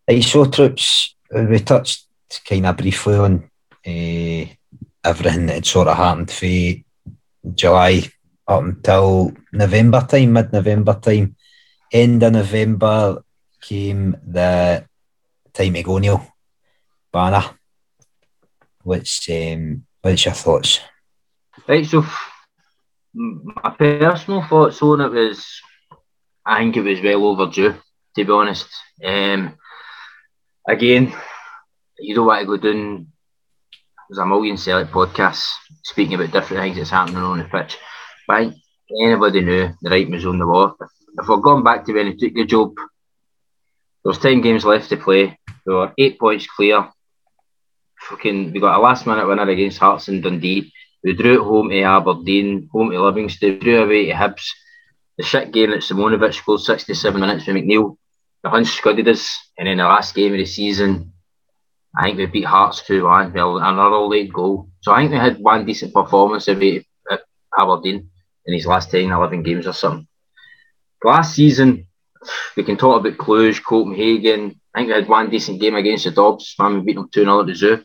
Right, 0.07 0.23
so 0.23 0.45
troops, 0.45 1.15
we 1.33 1.59
touched 1.59 2.05
kind 2.47 2.67
of 2.67 2.77
briefly 2.77 3.15
on 3.15 3.49
uh, 3.85 4.45
everything 5.03 5.47
that 5.47 5.55
had 5.55 5.65
sort 5.65 5.87
of 5.87 5.97
happened 5.97 6.31
for 6.31 7.55
July 7.55 8.03
up 8.47 8.63
until 8.63 9.33
November 9.51 10.05
time, 10.07 10.33
mid 10.33 10.53
November 10.53 10.93
time. 10.93 11.35
End 11.91 12.23
of 12.23 12.33
November 12.33 13.23
came 13.61 14.15
the 14.25 14.85
time 15.53 15.73
to 15.73 15.83
go 15.83 15.97
Neil 15.97 16.25
banner. 17.11 17.43
Which 18.83 19.29
um 19.29 19.85
what's 20.01 20.25
your 20.25 20.33
thoughts? 20.33 20.79
Right, 21.67 21.85
so 21.85 21.99
f- 21.99 22.31
my 23.13 23.71
personal 23.71 24.43
thoughts 24.43 24.81
on 24.81 25.01
it 25.01 25.11
was, 25.11 25.45
I 26.45 26.59
think 26.59 26.77
it 26.77 26.81
was 26.81 27.01
well 27.01 27.25
overdue, 27.25 27.73
to 28.15 28.25
be 28.25 28.31
honest. 28.31 28.67
Um, 29.03 29.57
again, 30.67 31.13
you 31.99 32.15
don't 32.15 32.27
want 32.27 32.41
to 32.41 32.45
go 32.45 32.57
down. 32.57 33.07
There's 34.09 34.19
a 34.19 34.25
million 34.25 34.55
Celtic 34.57 34.93
podcasts 34.93 35.49
speaking 35.83 36.13
about 36.13 36.31
different 36.31 36.63
things 36.63 36.77
that's 36.77 36.91
happening 36.91 37.17
on 37.17 37.39
the 37.39 37.45
pitch. 37.45 37.77
But 38.27 38.53
anybody 39.01 39.41
knew 39.41 39.73
the 39.81 39.89
writing 39.89 40.13
was 40.13 40.25
on 40.25 40.39
the 40.39 40.47
wall. 40.47 40.75
If 41.19 41.27
we're 41.27 41.37
going 41.37 41.63
back 41.63 41.85
to 41.85 41.93
when 41.93 42.07
he 42.07 42.15
took 42.15 42.33
the 42.33 42.45
job, 42.45 42.75
there 42.75 42.85
was 44.11 44.19
10 44.19 44.41
games 44.41 44.65
left 44.65 44.89
to 44.89 44.97
play. 44.97 45.37
We 45.65 45.73
were 45.73 45.93
eight 45.97 46.19
points 46.19 46.47
clear. 46.47 46.89
Fucking, 48.01 48.53
we 48.53 48.59
got 48.59 48.77
a 48.77 48.81
last 48.81 49.05
minute 49.05 49.27
winner 49.27 49.49
against 49.49 49.79
Hearts 49.79 50.07
and 50.07 50.23
Dundee. 50.23 50.71
We 51.03 51.13
drew 51.13 51.41
at 51.41 51.45
home 51.45 51.69
to 51.69 51.81
Aberdeen, 51.81 52.69
home 52.71 52.91
to 52.91 53.03
Livingston, 53.03 53.59
drew 53.59 53.83
away 53.83 54.05
to 54.07 54.13
Hibs. 54.13 54.47
The 55.17 55.23
shit 55.23 55.51
game 55.51 55.71
that 55.71 55.79
Simunovic 55.79 56.35
scored 56.35 56.61
67 56.61 57.19
minutes 57.19 57.47
with 57.47 57.55
McNeil. 57.55 57.97
The 58.43 58.49
hunch 58.49 58.67
scudded 58.67 59.07
us. 59.07 59.35
And 59.57 59.67
in 59.67 59.79
the 59.79 59.83
last 59.83 60.13
game 60.13 60.31
of 60.33 60.37
the 60.37 60.45
season, 60.45 61.11
I 61.97 62.03
think 62.03 62.17
we 62.17 62.25
beat 62.27 62.45
Hearts 62.45 62.83
2 62.85 63.03
1, 63.03 63.33
well, 63.33 63.57
another 63.57 63.97
late 63.97 64.31
goal. 64.31 64.69
So 64.81 64.91
I 64.91 64.99
think 64.99 65.11
we 65.11 65.17
had 65.17 65.39
one 65.39 65.65
decent 65.65 65.93
performance 65.93 66.47
away 66.47 66.85
at 67.11 67.21
Aberdeen 67.59 68.11
in 68.47 68.53
his 68.53 68.65
last 68.65 68.89
10, 68.91 69.11
11 69.11 69.43
games 69.43 69.67
or 69.67 69.73
something. 69.73 70.07
Last 71.03 71.35
season, 71.35 71.87
we 72.55 72.63
can 72.63 72.77
talk 72.77 72.99
about 72.99 73.17
Cluj, 73.17 73.63
Copenhagen. 73.63 74.59
I 74.73 74.79
think 74.79 74.87
we 74.87 74.93
had 74.93 75.07
one 75.07 75.29
decent 75.29 75.59
game 75.61 75.75
against 75.75 76.05
the 76.05 76.11
Dobbs. 76.11 76.55
Man, 76.57 76.75
we 76.75 76.81
beat 76.81 76.95
them 76.95 77.09
2 77.11 77.21
0 77.21 77.41
at 77.41 77.45
the 77.47 77.53
zoo. 77.53 77.83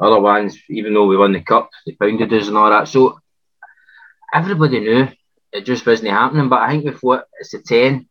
Other 0.00 0.20
ones, 0.20 0.58
even 0.68 0.94
though 0.94 1.06
we 1.06 1.16
won 1.16 1.32
the 1.32 1.42
cup, 1.42 1.70
they 1.86 1.92
pounded 1.92 2.32
us 2.32 2.48
and 2.48 2.56
all 2.56 2.70
that. 2.70 2.88
So 2.88 3.20
everybody 4.32 4.80
knew 4.80 5.08
it 5.52 5.64
just 5.64 5.86
wasn't 5.86 6.10
happening. 6.10 6.48
But 6.48 6.62
I 6.62 6.70
think 6.70 6.84
with 6.86 7.02
what 7.02 7.26
it's 7.38 7.54
a 7.54 7.62
10, 7.62 8.08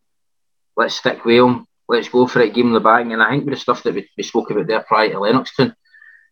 let's 0.77 0.95
stick 0.95 1.25
with 1.25 1.37
them. 1.37 1.65
Let's 1.87 2.09
go 2.09 2.27
for 2.27 2.41
it, 2.41 2.53
give 2.53 2.65
them 2.65 2.73
the 2.73 2.79
bag. 2.79 3.09
And 3.09 3.21
I 3.21 3.31
think 3.31 3.45
with 3.45 3.55
the 3.55 3.59
stuff 3.59 3.81
that 3.83 3.95
we, 3.95 4.07
we 4.15 4.23
spoke 4.23 4.51
about 4.51 4.67
there 4.67 4.81
prior 4.81 5.09
to 5.09 5.15
Lennoxtown, 5.15 5.73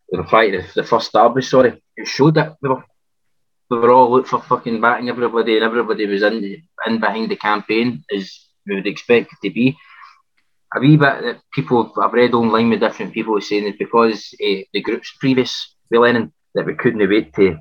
or 0.09 0.23
prior 0.25 0.51
to 0.51 0.61
the, 0.61 0.81
the 0.81 0.87
first 0.87 1.11
derby, 1.11 1.41
sorry, 1.41 1.81
it 1.95 2.07
showed 2.07 2.35
that 2.35 2.57
we 2.61 2.69
were, 2.69 2.83
we 3.69 3.77
were 3.77 3.91
all 3.91 4.17
out 4.17 4.27
for 4.27 4.41
fucking 4.41 4.81
batting 4.81 5.09
everybody 5.09 5.55
and 5.55 5.63
everybody 5.63 6.05
was 6.05 6.23
in, 6.23 6.63
in 6.85 6.99
behind 6.99 7.29
the 7.29 7.35
campaign 7.35 8.03
as 8.15 8.45
we 8.65 8.75
would 8.75 8.87
expect 8.87 9.33
it 9.33 9.47
to 9.47 9.53
be. 9.53 9.77
A 10.75 10.79
wee 10.79 10.97
bit 10.97 11.21
that 11.21 11.41
people 11.53 11.93
I've 12.01 12.13
read 12.13 12.33
online 12.33 12.69
with 12.69 12.81
different 12.81 13.13
people 13.13 13.39
saying 13.39 13.67
is 13.67 13.75
because 13.79 14.33
uh, 14.33 14.61
the 14.73 14.81
group's 14.81 15.13
previous 15.19 15.75
with 15.89 16.01
Lennon 16.01 16.33
that 16.55 16.65
we 16.65 16.75
couldn't 16.75 17.09
wait 17.09 17.33
to 17.35 17.57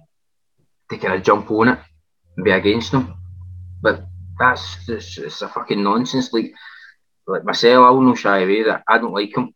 to 0.91 0.99
kind 0.99 1.15
of 1.15 1.23
jump 1.23 1.51
on 1.51 1.69
it 1.69 1.79
and 2.37 2.45
be 2.45 2.51
against 2.51 2.93
them. 2.93 3.15
But 3.81 4.07
that's 4.39 4.85
just 4.87 5.19
it's 5.19 5.43
a 5.43 5.49
fucking 5.49 5.83
nonsense. 5.83 6.33
Like 6.33 6.53
like 7.29 7.45
myself, 7.45 7.87
I 7.87 7.91
will 7.91 8.03
not 8.03 8.19
shy 8.19 8.41
away 8.41 8.65
that 8.65 8.83
I 8.89 8.99
don't 8.99 9.15
like 9.15 9.37
him. 9.37 9.55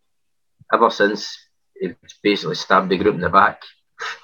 Ever 0.72 0.90
since 0.90 1.36
he 1.80 1.94
basically 2.22 2.54
stabbed 2.54 2.90
the 2.90 2.98
group 2.98 3.16
in 3.16 3.20
the 3.20 3.28
back 3.28 3.62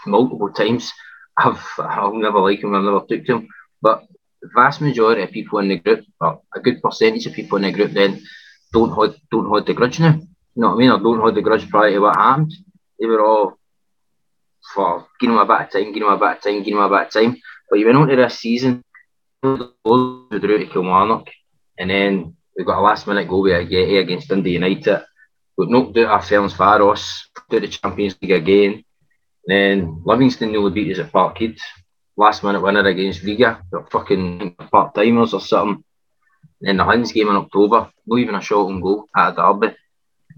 multiple 0.06 0.52
times, 0.52 0.92
I've 1.38 1.64
I'll 1.78 2.14
never 2.14 2.40
like 2.40 2.62
him. 2.62 2.74
I've 2.74 2.84
never 2.84 3.00
took 3.00 3.24
to 3.26 3.32
him. 3.36 3.48
But 3.82 4.04
the 4.40 4.48
vast 4.54 4.80
majority 4.80 5.22
of 5.22 5.30
people 5.30 5.58
in 5.58 5.68
the 5.68 5.78
group, 5.78 6.04
or 6.20 6.40
a 6.54 6.60
good 6.60 6.82
percentage 6.82 7.26
of 7.26 7.34
people 7.34 7.56
in 7.56 7.64
the 7.64 7.72
group, 7.72 7.92
then 7.92 8.22
don't 8.72 8.90
hold 8.90 9.16
don't 9.30 9.46
hold 9.46 9.66
the 9.66 9.74
grudge 9.74 10.00
now. 10.00 10.14
You 10.14 10.62
know 10.62 10.68
what 10.68 10.76
I 10.76 10.78
mean? 10.78 10.90
Or 10.90 10.98
don't 10.98 11.20
hold 11.20 11.34
the 11.34 11.42
grudge 11.42 11.68
prior 11.68 11.90
to 11.92 11.98
what 11.98 12.16
happened. 12.16 12.52
They 12.98 13.06
were 13.06 13.24
all 13.24 13.58
for 14.74 15.06
giving 15.20 15.36
him 15.36 15.40
a 15.40 15.46
bit 15.46 15.66
of 15.66 15.70
time, 15.70 15.92
giving 15.92 16.08
him 16.08 16.14
a 16.14 16.18
bit 16.18 16.36
of 16.36 16.42
time, 16.42 16.62
giving 16.62 16.78
him 16.78 16.84
a 16.84 16.88
bit 16.88 17.06
of 17.06 17.12
time. 17.12 17.36
But 17.68 17.78
you 17.78 17.86
went 17.86 17.98
on 17.98 18.08
to 18.08 18.16
this 18.16 18.38
season, 18.38 18.82
we 19.42 20.38
drew 20.38 20.58
to 20.58 20.66
Kilmarnock, 20.66 21.28
and 21.78 21.90
then 21.90 22.36
we 22.56 22.64
got 22.64 22.78
a 22.78 22.80
last 22.80 23.06
minute 23.06 23.28
goal 23.28 23.42
with 23.42 23.52
Ajeti 23.52 24.00
against 24.00 24.28
Dundee 24.28 24.52
United. 24.52 25.04
We 25.56 25.66
knocked 25.66 25.96
out 25.98 26.06
our 26.06 26.22
Ferencváros, 26.22 27.22
to 27.50 27.60
the 27.60 27.68
Champions 27.68 28.16
League 28.20 28.32
again. 28.32 28.84
Then 29.46 30.02
Livingston 30.04 30.50
nearly 30.50 30.72
beat 30.72 30.92
us 30.92 30.98
at 30.98 31.12
Parkhead. 31.12 31.58
Last 32.16 32.42
minute 32.42 32.62
winner 32.62 32.86
against 32.86 33.22
Riga, 33.22 33.62
got 33.70 33.90
fucking 33.90 34.56
part 34.72 34.94
timers 34.94 35.34
or 35.34 35.40
something. 35.40 35.84
Then 36.60 36.78
the 36.78 36.84
Huns 36.84 37.12
game 37.12 37.28
in 37.28 37.36
October, 37.36 37.90
not 38.06 38.18
even 38.18 38.34
a 38.34 38.40
shot 38.40 38.66
on 38.66 38.80
goal 38.80 39.06
at 39.14 39.32
a 39.32 39.36
derby. 39.36 39.76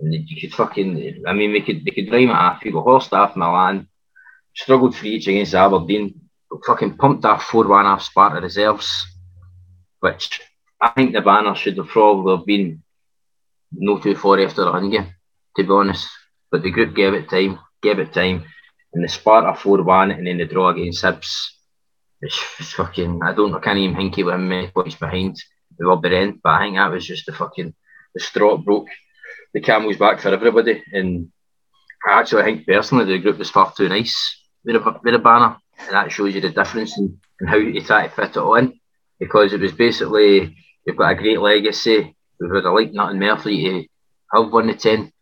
And 0.01 0.13
you 0.13 0.41
could 0.41 0.55
fucking, 0.55 1.25
I 1.27 1.33
mean, 1.33 1.53
we 1.53 1.61
could, 1.61 1.83
we 1.85 1.93
could 1.93 2.13
rhyme 2.13 2.31
it 2.31 2.33
off. 2.33 2.65
You 2.65 2.73
got 2.73 2.85
Horstaff, 2.85 3.37
Milan, 3.37 3.89
struggled 4.55 4.97
for 4.97 5.07
each 5.07 5.29
against 5.29 5.55
Aberdeen, 5.55 6.21
fucking 6.67 6.97
pumped 6.97 7.25
our 7.25 7.41
4 7.41 7.69
1 7.69 7.87
off 7.87 8.03
Sparta 8.03 8.41
reserves, 8.41 9.07
which 10.01 10.41
I 10.81 10.89
think 10.91 11.13
the 11.13 11.21
banner 11.21 11.55
should 11.55 11.77
have 11.77 11.89
probably 11.89 12.37
have 12.37 12.47
been 12.47 12.83
no 13.73 13.99
2 13.99 14.17
4 14.17 14.41
after 14.41 14.65
the 14.65 14.73
run 14.73 14.91
game, 14.91 15.15
to 15.57 15.63
be 15.63 15.71
honest. 15.71 16.09
But 16.51 16.63
the 16.63 16.71
group 16.71 16.95
gave 16.97 17.15
it 17.15 17.29
time, 17.29 17.59
gave 17.83 17.99
it 17.99 18.13
time, 18.13 18.45
and 18.93 19.05
the 19.05 19.09
Sparta 19.09 19.59
4 19.59 19.83
1 19.83 20.11
and 20.11 20.27
then 20.27 20.39
the 20.39 20.47
draw 20.47 20.71
against 20.71 21.03
Hibs. 21.05 21.51
It's, 22.21 22.41
it's 22.59 22.73
fucking, 22.73 23.21
I 23.23 23.33
don't, 23.33 23.55
I 23.55 23.61
can't 23.61 23.79
even 23.79 23.97
think 23.97 24.19
it 24.19 24.25
was 24.25 24.41
many 24.41 24.69
points 24.69 24.97
behind 24.97 25.37
the 25.79 25.87
rubber 25.87 26.13
end, 26.13 26.41
but 26.43 26.51
I 26.51 26.65
think 26.65 26.77
that 26.77 26.91
was 26.91 27.07
just 27.07 27.27
the 27.27 27.33
fucking, 27.33 27.75
the 28.15 28.21
straw 28.21 28.57
broke 28.57 28.89
the 29.55 29.61
camel's 29.61 29.97
back 29.97 30.21
for 30.21 30.31
everybody. 30.31 30.83
And 30.93 31.31
I 32.07 32.21
actually 32.21 32.43
think 32.43 32.67
personally 32.67 33.05
the 33.05 33.19
group 33.19 33.39
was 33.39 33.51
far 33.51 33.73
too 33.77 33.89
nice 33.89 34.43
with 34.65 34.77
a, 34.77 35.01
with 35.03 35.15
a 35.15 35.19
banner 35.19 35.57
and 35.79 35.91
that 35.91 36.13
shows 36.13 36.35
you 36.35 36.41
the 36.41 36.51
difference 36.51 36.99
in, 36.99 37.19
in 37.41 37.47
how 37.47 37.57
you 37.57 37.81
try 37.81 38.07
to 38.07 38.15
fit 38.15 38.31
it 38.31 38.37
on. 38.37 38.79
Because 39.19 39.53
it 39.53 39.61
was 39.61 39.73
basically 39.73 40.57
you've 40.87 40.97
got 40.97 41.13
a 41.13 41.15
great 41.17 41.41
legacy. 41.41 42.15
We've 42.39 42.55
had 42.55 42.65
a 42.65 42.71
like 42.71 42.93
nothing 42.93 43.19
more 43.19 43.37
to 43.37 43.85
have 44.33 44.53
won 44.53 44.69
the 44.69 44.75
ten, 44.75 45.05
but 45.07 45.13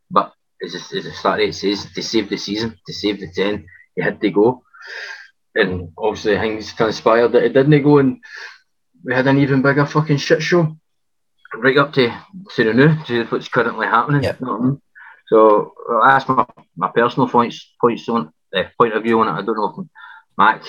as, 0.75 0.92
as 0.92 1.04
the 1.04 1.12
start 1.12 1.40
it 1.40 1.54
says, 1.54 1.87
to 1.94 2.02
save 2.02 2.28
the 2.28 2.37
season, 2.37 2.78
to 2.87 2.92
save 2.92 3.20
the 3.20 3.30
ten, 3.32 3.66
you 3.96 4.02
had 4.02 4.20
to 4.20 4.30
go. 4.30 4.62
And 5.54 5.93
obviously 5.97 6.36
things 6.36 6.73
transpired 6.75 7.32
that 7.32 7.45
it 7.45 7.52
didn't 7.52 7.82
go, 7.82 7.99
and 7.99 8.19
we 9.04 9.14
had 9.14 9.26
an 9.26 9.38
even 9.38 9.62
bigger 9.62 9.86
fucking 9.86 10.19
shit 10.19 10.43
show 10.43 10.76
right 11.54 11.78
up 11.78 11.93
to 11.95 12.12
to 12.54 12.64
the 12.64 12.73
new 12.73 13.02
to 13.04 13.25
what's 13.26 13.49
currently 13.49 13.86
happening. 13.86 14.23
Yep. 14.23 14.41
You 14.41 14.47
know 14.47 14.56
I 14.56 14.60
mean? 14.60 14.82
So 15.28 15.73
that's 16.04 16.28
my, 16.28 16.47
my 16.76 16.91
personal 16.95 17.28
points 17.28 17.75
points 17.80 18.08
on 18.08 18.32
uh, 18.54 18.64
point 18.78 18.95
of 18.95 19.02
view 19.02 19.21
on 19.21 19.28
it. 19.28 19.41
I 19.41 19.45
don't 19.45 19.56
know 19.56 19.75
if 19.76 19.86
Mac 20.38 20.62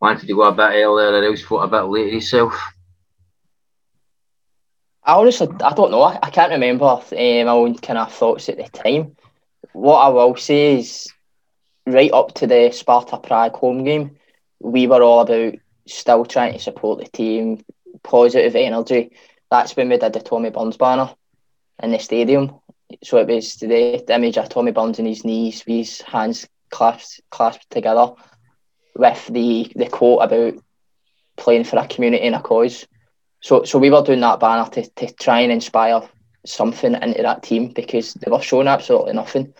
wanted 0.00 0.26
to 0.26 0.34
go 0.34 0.42
a 0.42 0.52
bit 0.52 0.62
earlier 0.62 1.08
or 1.08 1.24
else 1.24 1.42
thought 1.42 1.64
a 1.64 1.68
bit 1.68 1.82
later 1.82 2.10
himself. 2.10 2.58
I 5.04 5.14
honestly, 5.14 5.48
I 5.64 5.72
don't 5.74 5.90
know. 5.90 6.02
I, 6.02 6.18
I 6.22 6.30
can't 6.30 6.52
remember 6.52 6.84
um, 6.84 7.02
my 7.10 7.52
own 7.52 7.76
kind 7.78 7.98
of 7.98 8.12
thoughts 8.12 8.48
at 8.48 8.56
the 8.56 8.64
time. 8.64 9.16
What 9.72 9.98
I 9.98 10.08
will 10.08 10.36
say 10.36 10.78
is, 10.78 11.08
right 11.86 12.12
up 12.12 12.34
to 12.34 12.46
the 12.46 12.70
Sparta 12.72 13.18
Prague 13.18 13.56
home 13.56 13.84
game, 13.84 14.16
we 14.60 14.86
were 14.86 15.02
all 15.02 15.20
about 15.20 15.54
still 15.86 16.24
trying 16.24 16.52
to 16.52 16.58
support 16.58 17.00
the 17.00 17.06
team, 17.06 17.64
positive 18.02 18.56
energy. 18.56 19.12
That's 19.50 19.76
when 19.76 19.88
we 19.88 19.96
did 19.96 20.12
the 20.12 20.20
Tommy 20.20 20.50
Burns 20.50 20.76
banner 20.76 21.10
in 21.82 21.90
the 21.90 21.98
stadium. 21.98 22.60
So 23.02 23.18
it 23.18 23.28
was 23.28 23.56
the, 23.56 24.02
the 24.06 24.14
image 24.14 24.36
of 24.36 24.48
Tommy 24.48 24.72
Burns 24.72 24.98
on 24.98 25.06
his 25.06 25.24
knees, 25.24 25.62
his 25.66 26.00
hands 26.02 26.48
clasped 26.70 27.20
clasped 27.30 27.68
together 27.70 28.12
with 28.96 29.26
the 29.26 29.70
the 29.74 29.86
quote 29.86 30.22
about 30.22 30.54
playing 31.36 31.64
for 31.64 31.78
a 31.78 31.86
community 31.86 32.24
and 32.24 32.34
a 32.34 32.40
cause. 32.40 32.86
So 33.40 33.64
so 33.64 33.78
we 33.78 33.90
were 33.90 34.02
doing 34.02 34.20
that 34.20 34.40
banner 34.40 34.68
to, 34.70 34.88
to 34.96 35.12
try 35.14 35.40
and 35.40 35.52
inspire 35.52 36.02
something 36.44 36.94
into 36.94 37.22
that 37.22 37.42
team 37.42 37.68
because 37.68 38.14
they 38.14 38.30
were 38.30 38.40
showing 38.40 38.68
absolutely 38.68 39.12
nothing. 39.12 39.52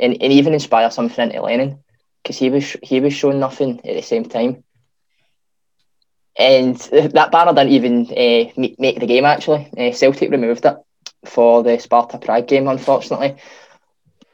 And, 0.00 0.16
and 0.22 0.32
even 0.32 0.54
inspire 0.54 0.90
something 0.90 1.24
into 1.24 1.42
Lennon 1.42 1.78
because 2.22 2.38
he 2.38 2.50
was 2.50 2.76
he 2.82 3.00
was 3.00 3.12
showing 3.12 3.40
nothing 3.40 3.78
at 3.86 3.94
the 3.94 4.02
same 4.02 4.24
time. 4.24 4.64
And 6.38 6.76
that 7.14 7.30
banner 7.32 7.52
didn't 7.52 7.72
even 7.72 8.06
uh, 8.10 8.52
make 8.78 8.98
the 9.00 9.06
game 9.06 9.24
actually. 9.24 9.68
Uh, 9.76 9.92
Celtic 9.92 10.30
removed 10.30 10.64
it 10.64 10.76
for 11.24 11.62
the 11.62 11.78
Sparta 11.78 12.18
Prague 12.18 12.48
game, 12.48 12.68
unfortunately. 12.68 13.36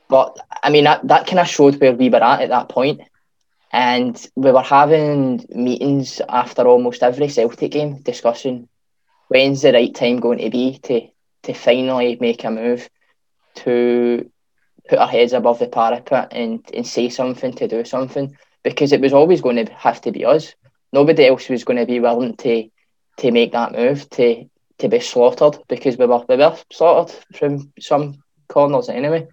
But 0.09 0.37
I 0.63 0.71
mean, 0.71 0.85
that, 0.85 1.07
that 1.09 1.27
kind 1.27 1.41
of 1.41 1.49
showed 1.49 1.81
where 1.81 1.93
we 1.93 2.09
were 2.09 2.23
at 2.23 2.43
at 2.43 2.49
that 2.51 2.69
point. 2.69 3.01
And 3.73 4.17
we 4.35 4.51
were 4.51 4.63
having 4.63 5.45
meetings 5.51 6.21
after 6.29 6.67
almost 6.67 7.03
every 7.03 7.29
Celtic 7.29 7.73
game 7.73 8.01
discussing 8.03 8.69
when's 9.29 9.63
the 9.63 9.73
right 9.73 9.95
time 9.95 10.21
going 10.21 10.39
to 10.39 10.51
be 10.51 10.79
to, 10.85 11.03
to 11.45 11.55
finally 11.55 12.17
make 12.21 12.45
a 12.45 12.51
move 12.51 12.89
to 13.57 14.31
put 14.89 14.99
our 14.99 15.09
heads 15.09 15.33
above 15.33 15.59
the 15.59 15.69
parapet 15.69 16.29
and, 16.33 16.65
and 16.73 16.87
say 16.87 17.09
something, 17.09 17.53
to 17.53 17.69
do 17.69 17.85
something, 17.85 18.37
because 18.63 18.93
it 18.93 19.01
was 19.01 19.13
always 19.13 19.41
going 19.41 19.65
to 19.65 19.73
have 19.73 20.01
to 20.03 20.13
be 20.13 20.25
us. 20.25 20.55
Nobody 20.93 21.27
else 21.27 21.49
was 21.49 21.65
going 21.65 21.79
to 21.79 21.87
be 21.87 22.01
willing 22.01 22.37
to 22.39 22.69
to 23.19 23.33
make 23.33 23.53
that 23.53 23.73
move 23.73 24.09
to 24.11 24.49
to 24.79 24.89
be 24.89 25.01
slaughtered 25.01 25.59
because 25.69 25.99
we 25.99 26.07
were 26.07 26.25
we 26.29 26.37
were 26.37 26.57
slaughtered 26.73 27.15
from 27.35 27.73
some 27.79 28.23
corners 28.49 28.89
anyway. 28.89 29.27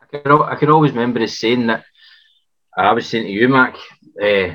I 0.00 0.18
can, 0.18 0.32
I 0.32 0.54
can 0.56 0.70
always 0.70 0.92
remember 0.92 1.22
us 1.22 1.38
saying 1.38 1.66
that 1.66 1.84
I 2.76 2.92
was 2.92 3.06
saying 3.06 3.26
to 3.26 3.30
you, 3.30 3.48
Mac, 3.48 3.76
uh, 4.20 4.54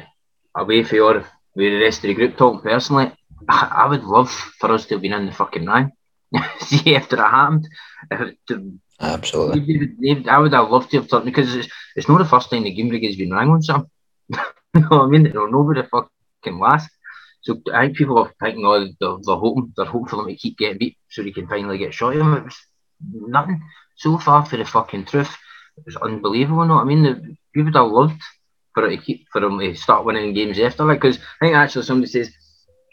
away 0.55 0.83
for 0.83 0.95
your 0.95 1.25
with 1.55 1.71
the 1.73 1.81
rest 1.81 1.99
of 1.99 2.09
the 2.09 2.13
group 2.13 2.37
talk 2.37 2.63
personally, 2.63 3.11
I, 3.49 3.83
I, 3.83 3.87
would 3.87 4.03
love 4.03 4.29
for 4.29 4.71
us 4.71 4.85
to 4.85 4.95
have 4.95 5.01
been 5.01 5.13
in 5.13 5.25
the 5.25 5.31
fucking 5.31 5.65
nine. 5.65 5.91
See 6.59 6.95
after 6.95 7.15
it 7.15 7.19
happened. 7.19 7.67
Uh, 8.11 8.31
to, 8.49 8.79
Absolutely. 8.99 10.25
I 10.29 10.39
would 10.39 10.53
have 10.53 10.69
loved 10.69 10.91
to 10.91 10.97
have 10.97 11.09
done 11.09 11.25
because 11.25 11.55
it's, 11.55 11.69
it's 11.95 12.09
not 12.09 12.17
the 12.17 12.25
first 12.25 12.49
time 12.49 12.63
the 12.63 12.73
Green 12.73 12.89
Brigade's 12.89 13.17
been 13.17 13.33
rang 13.33 13.49
on 13.49 13.61
something. 13.61 13.89
you 14.29 14.39
know 14.81 14.87
what 14.89 15.01
I 15.01 15.07
mean? 15.07 15.23
They'll 15.23 15.51
know 15.51 15.61
where 15.61 15.75
the 15.75 15.83
fucking 15.83 16.59
last. 16.59 16.89
So 17.41 17.61
I 17.73 17.85
think 17.85 17.97
people 17.97 18.17
are 18.17 18.33
thinking, 18.41 18.65
oh, 18.65 18.87
they're, 18.99 19.17
they're 19.23 19.35
hoping, 19.35 19.73
they're 19.75 19.85
hoping 19.85 20.07
for 20.07 20.15
them 20.17 20.27
to 20.27 20.35
keep 20.35 20.57
getting 20.57 20.79
beat 20.79 20.97
so 21.09 21.23
they 21.23 21.31
can 21.31 21.47
finally 21.47 21.77
get 21.77 21.93
shot 21.93 22.13
at 22.13 22.19
them. 22.19 22.33
It 22.33 22.43
was 22.43 22.57
nothing. 23.01 23.61
So 23.95 24.17
far 24.17 24.45
for 24.45 24.57
the 24.57 24.65
fucking 24.65 25.05
truth. 25.05 25.33
It 25.77 25.85
was 25.85 25.95
unbelievable. 25.97 26.63
You 26.63 26.69
know 26.69 26.75
what 26.75 26.81
I 26.81 26.85
mean? 26.85 27.37
We 27.55 27.63
would 27.63 27.75
have 27.75 27.87
loved 27.87 28.21
for 28.73 28.87
it 28.87 28.95
to 28.95 29.01
keep 29.01 29.27
for 29.31 29.41
them 29.41 29.59
to 29.59 29.75
start 29.75 30.05
winning 30.05 30.33
games 30.33 30.59
after 30.59 30.85
that. 30.85 30.93
Because 30.95 31.17
I 31.17 31.45
think 31.45 31.55
actually 31.55 31.85
somebody 31.85 32.11
says, 32.11 32.31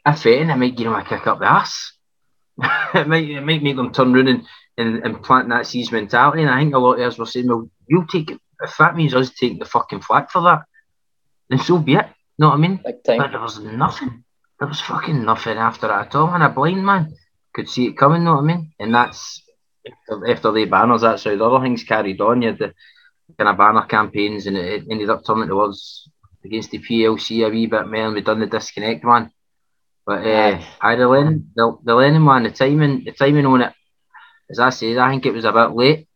if 0.07 0.27
anything, 0.27 0.51
it 0.51 0.57
might 0.57 0.77
give 0.77 0.85
them 0.85 0.95
a 0.95 1.05
kick 1.05 1.27
up 1.27 1.41
the 1.41 1.51
ass. 1.51 1.93
It 2.59 3.07
might 3.09 3.29
it 3.29 3.41
might 3.43 3.63
make 3.63 3.77
them 3.77 3.93
turn 3.93 4.15
around 4.15 4.29
and, 4.29 4.47
and, 4.79 5.05
and 5.05 5.23
plant 5.23 5.49
that 5.49 5.67
siege 5.67 5.91
mentality. 5.93 6.43
And 6.43 6.51
I 6.51 6.61
think 6.61 6.75
a 6.75 6.79
lot 6.79 7.01
of 7.01 7.07
us 7.07 7.19
were 7.19 7.27
saying, 7.27 7.49
well, 7.49 7.69
you'll 7.87 8.07
take 8.07 8.31
it. 8.31 8.41
If 8.63 8.77
that 8.79 8.97
means 8.97 9.15
us 9.15 9.31
taking 9.31 9.59
the 9.59 9.65
fucking 9.65 10.01
flag 10.01 10.31
for 10.31 10.43
that, 10.43 10.63
then 11.49 11.59
so 11.59 11.79
be 11.79 11.95
it. 11.95 12.07
You 12.07 12.45
know 12.45 12.49
what 12.49 12.55
I 12.55 12.59
mean? 12.59 12.81
But 13.19 13.33
there 13.33 13.41
was 13.41 13.59
nothing. 13.59 14.25
There 14.59 14.69
was 14.69 14.81
fucking 14.81 15.25
nothing 15.25 15.59
after 15.59 15.89
that 15.89 16.07
at 16.07 16.15
all. 16.15 16.33
And 16.33 16.43
a 16.43 16.49
blind 16.49 16.85
man 16.85 17.15
could 17.53 17.69
see 17.69 17.87
it 17.87 17.99
coming, 17.99 18.23
you 18.23 18.27
know 18.27 18.35
what 18.35 18.45
I 18.45 18.47
mean? 18.47 18.73
And 18.79 18.95
that's 18.95 19.43
after 20.29 20.53
the 20.53 20.65
banners, 20.65 21.03
that's 21.03 21.25
how 21.25 21.37
the 21.37 21.45
other 21.45 21.65
things 21.65 21.85
carried 21.85 22.21
on. 22.21 22.43
You 22.43 22.49
had 22.49 22.59
the 22.59 22.75
kind 23.39 23.51
of 23.51 23.59
banner 23.59 23.87
campaigns, 23.87 24.47
and 24.47 24.57
it 24.57 24.85
ended 24.91 25.11
up 25.11 25.25
turning 25.27 25.49
towards 25.49 26.09
against 26.45 26.71
the 26.71 26.79
PLC 26.79 27.47
a 27.47 27.51
wee 27.51 27.67
bit 27.67 27.87
more, 27.87 28.07
and 28.07 28.15
we 28.15 28.21
done 28.21 28.41
the 28.41 28.47
disconnect 28.47 29.05
one. 29.05 29.31
But 30.07 30.27
uh, 30.27 30.61
I 30.81 30.97
the 30.97 31.09
Lennon, 31.09 31.51
the, 31.57 31.79
the 31.83 31.95
Lennon 31.95 32.25
one, 32.25 32.43
the 32.43 32.51
timing, 32.51 33.05
the 33.05 33.13
timing 33.13 33.47
on 33.47 33.63
it, 33.63 33.73
as 34.51 34.59
I 34.59 34.71
said, 34.71 34.99
I 34.99 35.11
think 35.11 35.27
it 35.27 35.33
was 35.33 35.45
a 35.45 35.53
bit 35.53 35.75
late. 35.75 36.09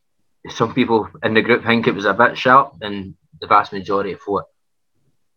Some 0.48 0.74
people 0.74 1.08
in 1.22 1.34
the 1.34 1.42
group 1.42 1.64
think 1.64 1.86
it 1.86 1.94
was 1.94 2.04
a 2.04 2.14
bit 2.14 2.36
sharp, 2.36 2.74
and 2.82 3.14
the 3.40 3.46
vast 3.46 3.72
majority 3.72 4.14
thought 4.14 4.44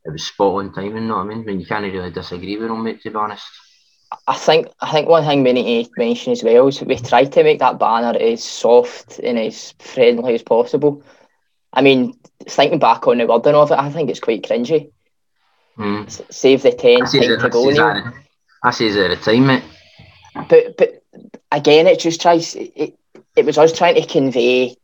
it 0.03 0.11
was 0.11 0.27
spot 0.27 0.55
on 0.55 0.73
timing. 0.73 1.03
You 1.03 1.07
know 1.07 1.17
what 1.17 1.25
I 1.25 1.29
mean? 1.29 1.45
When 1.45 1.59
you 1.59 1.65
can't 1.65 1.91
really 1.91 2.11
disagree 2.11 2.57
with 2.57 2.67
them, 2.67 2.83
mate. 2.83 3.01
To 3.01 3.09
be 3.09 3.15
honest. 3.15 3.45
I 4.27 4.35
think 4.35 4.67
I 4.81 4.91
think 4.91 5.07
one 5.07 5.23
thing 5.23 5.43
we 5.43 5.53
need 5.53 5.85
to 5.85 5.91
mention 5.97 6.33
as 6.33 6.43
well 6.43 6.67
is 6.67 6.81
we 6.81 6.97
tried 6.97 7.31
to 7.31 7.43
make 7.43 7.59
that 7.59 7.79
banner 7.79 8.17
as 8.19 8.43
soft 8.43 9.19
and 9.19 9.39
as 9.39 9.73
friendly 9.79 10.33
as 10.33 10.43
possible. 10.43 11.03
I 11.71 11.81
mean, 11.81 12.19
thinking 12.45 12.79
back 12.79 13.07
on 13.07 13.19
the 13.19 13.25
wording 13.25 13.55
of 13.55 13.71
it, 13.71 13.79
I 13.79 13.89
think 13.89 14.09
it's 14.09 14.19
quite 14.19 14.43
cringy. 14.43 14.91
Mm. 15.77 16.33
Save 16.33 16.63
the 16.63 16.73
ten, 16.73 17.05
time 17.05 17.23
it, 17.23 17.39
to 17.39 17.49
go. 17.49 17.71
That, 17.71 18.13
I 18.63 18.71
say 18.71 18.87
at 18.87 19.09
the 19.09 19.15
time, 19.15 19.47
mate. 19.47 19.63
But 20.47 20.77
but 20.77 21.03
again, 21.51 21.87
it 21.87 21.99
just 21.99 22.21
tries. 22.21 22.55
It, 22.55 22.97
it 23.35 23.45
was 23.45 23.57
us 23.57 23.75
trying 23.75 23.95
to 23.95 24.05
convey 24.05 24.75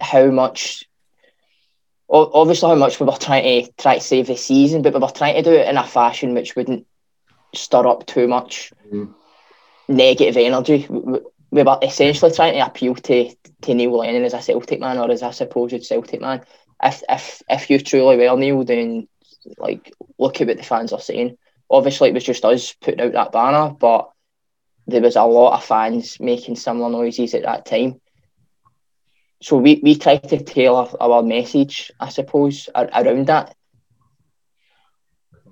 how 0.00 0.26
much. 0.26 0.84
Obviously, 2.08 2.68
how 2.68 2.76
much 2.76 3.00
we 3.00 3.06
were 3.06 3.12
trying 3.12 3.64
to 3.64 3.72
try 3.78 3.96
to 3.96 4.00
save 4.00 4.28
the 4.28 4.36
season, 4.36 4.82
but 4.82 4.94
we 4.94 5.00
were 5.00 5.08
trying 5.08 5.34
to 5.34 5.42
do 5.42 5.52
it 5.52 5.68
in 5.68 5.76
a 5.76 5.84
fashion 5.84 6.34
which 6.34 6.54
wouldn't 6.54 6.86
stir 7.52 7.86
up 7.86 8.06
too 8.06 8.28
much 8.28 8.72
mm. 8.92 9.12
negative 9.88 10.36
energy. 10.36 10.86
We, 10.88 11.18
we 11.50 11.62
were 11.62 11.78
essentially 11.82 12.32
trying 12.32 12.54
to 12.54 12.66
appeal 12.66 12.94
to, 12.94 13.34
to 13.62 13.74
Neil 13.74 13.96
Lennon 13.96 14.24
as 14.24 14.34
a 14.34 14.42
Celtic 14.42 14.78
man 14.78 14.98
or 14.98 15.10
as 15.10 15.22
a 15.22 15.32
supposed 15.32 15.84
Celtic 15.84 16.20
man. 16.20 16.42
If 16.82 17.02
if 17.08 17.42
if 17.48 17.70
you 17.70 17.80
truly 17.80 18.16
were 18.16 18.36
Neil, 18.36 18.64
then 18.64 19.08
like 19.58 19.92
look 20.18 20.40
at 20.40 20.46
what 20.46 20.56
the 20.56 20.62
fans 20.62 20.92
are 20.92 21.00
saying. 21.00 21.38
Obviously 21.70 22.08
it 22.08 22.14
was 22.14 22.24
just 22.24 22.44
us 22.44 22.72
putting 22.74 23.00
out 23.00 23.12
that 23.12 23.32
banner, 23.32 23.70
but 23.70 24.10
there 24.86 25.02
was 25.02 25.16
a 25.16 25.24
lot 25.24 25.56
of 25.56 25.64
fans 25.64 26.18
making 26.20 26.56
similar 26.56 26.90
noises 26.90 27.34
at 27.34 27.42
that 27.42 27.66
time. 27.66 28.00
So 29.42 29.58
we, 29.58 29.80
we 29.82 29.96
tried 29.96 30.28
to 30.28 30.42
tailor 30.42 30.88
our 31.00 31.22
message, 31.22 31.90
I 32.00 32.08
suppose, 32.08 32.68
around 32.74 33.26
that. 33.26 33.54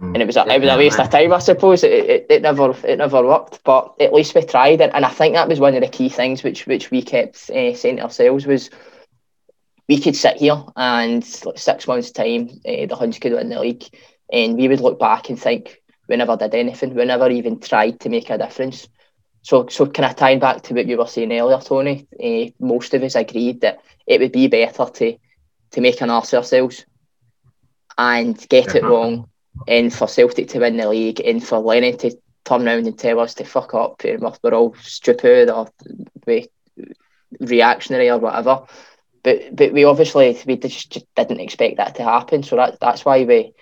And 0.00 0.16
it 0.16 0.26
was 0.26 0.36
a, 0.36 0.46
it 0.46 0.60
was 0.60 0.70
a 0.70 0.76
waste 0.76 0.98
of 0.98 1.10
time, 1.10 1.32
I 1.32 1.38
suppose. 1.38 1.84
It, 1.84 1.92
it, 1.92 2.26
it 2.28 2.42
never 2.42 2.74
it 2.84 2.98
never 2.98 3.24
worked, 3.24 3.62
but 3.64 3.94
at 4.00 4.12
least 4.12 4.34
we 4.34 4.42
tried, 4.42 4.80
and, 4.80 4.92
and 4.92 5.04
I 5.04 5.08
think 5.08 5.34
that 5.34 5.48
was 5.48 5.60
one 5.60 5.74
of 5.74 5.80
the 5.80 5.88
key 5.88 6.08
things 6.08 6.42
which 6.42 6.66
which 6.66 6.90
we 6.90 7.00
kept 7.00 7.36
uh, 7.50 7.74
saying 7.74 7.96
to 7.96 8.02
ourselves 8.02 8.44
was 8.44 8.70
we 9.88 10.00
could 10.00 10.16
sit 10.16 10.38
here 10.38 10.62
and 10.76 11.24
like 11.44 11.58
six 11.58 11.86
months 11.86 12.10
time 12.10 12.48
uh, 12.66 12.86
the 12.86 12.96
Huns 12.96 13.18
could 13.18 13.32
win 13.32 13.48
the 13.48 13.60
league, 13.60 13.84
and 14.32 14.56
we 14.56 14.68
would 14.68 14.80
look 14.80 14.98
back 14.98 15.30
and 15.30 15.40
think 15.40 15.80
we 16.08 16.16
never 16.16 16.36
did 16.36 16.54
anything, 16.54 16.94
we 16.94 17.04
never 17.04 17.30
even 17.30 17.60
tried 17.60 18.00
to 18.00 18.08
make 18.08 18.30
a 18.30 18.38
difference. 18.38 18.88
So, 19.42 19.66
so 19.68 19.86
can 19.86 20.04
I 20.04 20.12
tie 20.12 20.36
back 20.36 20.62
to 20.62 20.74
what 20.74 20.86
you 20.86 20.96
were 20.96 21.06
saying 21.06 21.32
earlier, 21.32 21.58
Tony? 21.60 22.06
Uh, 22.22 22.50
most 22.64 22.94
of 22.94 23.02
us 23.02 23.14
agreed 23.14 23.60
that 23.60 23.80
it 24.06 24.20
would 24.20 24.32
be 24.32 24.48
better 24.48 24.86
to 24.86 25.16
to 25.72 25.80
make 25.80 26.00
an 26.00 26.10
arse 26.10 26.32
ourselves 26.34 26.86
and 27.98 28.48
get 28.48 28.74
it 28.74 28.84
wrong, 28.84 29.28
and 29.68 29.92
for 29.92 30.08
Celtic 30.08 30.48
to 30.48 30.60
win 30.60 30.76
the 30.76 30.88
league, 30.88 31.20
and 31.20 31.44
for 31.44 31.58
Lennon 31.58 31.98
to 31.98 32.16
turn 32.44 32.66
around 32.66 32.86
and 32.86 32.98
tell 32.98 33.20
us 33.20 33.34
to 33.34 33.44
fuck 33.44 33.74
up, 33.74 34.02
and 34.04 34.20
we're, 34.20 34.32
we're 34.42 34.54
all 34.54 34.74
stupid 34.80 35.50
or 35.50 35.68
we 36.26 36.48
reactionary 37.40 38.10
or 38.10 38.18
whatever. 38.18 38.62
But 39.22 39.56
but 39.56 39.72
we 39.72 39.84
obviously 39.84 40.38
we 40.46 40.56
just, 40.56 40.90
just 40.90 41.06
didn't 41.16 41.40
expect 41.40 41.76
that 41.78 41.96
to 41.96 42.04
happen, 42.04 42.42
so 42.42 42.56
that 42.56 42.78
that's 42.80 43.04
why 43.04 43.24
we 43.24 43.52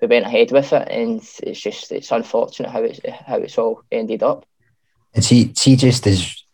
we 0.00 0.08
went 0.08 0.26
ahead 0.26 0.52
with 0.52 0.72
it, 0.72 0.88
and 0.88 1.20
it's 1.42 1.60
just 1.60 1.92
it's 1.92 2.10
unfortunate 2.10 2.70
how 2.70 2.82
it's 2.82 3.00
how 3.26 3.36
it's 3.36 3.58
all 3.58 3.82
ended 3.90 4.22
up. 4.22 4.46
And 5.14 5.24
see, 5.24 5.52
see, 5.54 5.76
just 5.76 6.06
as 6.06 6.44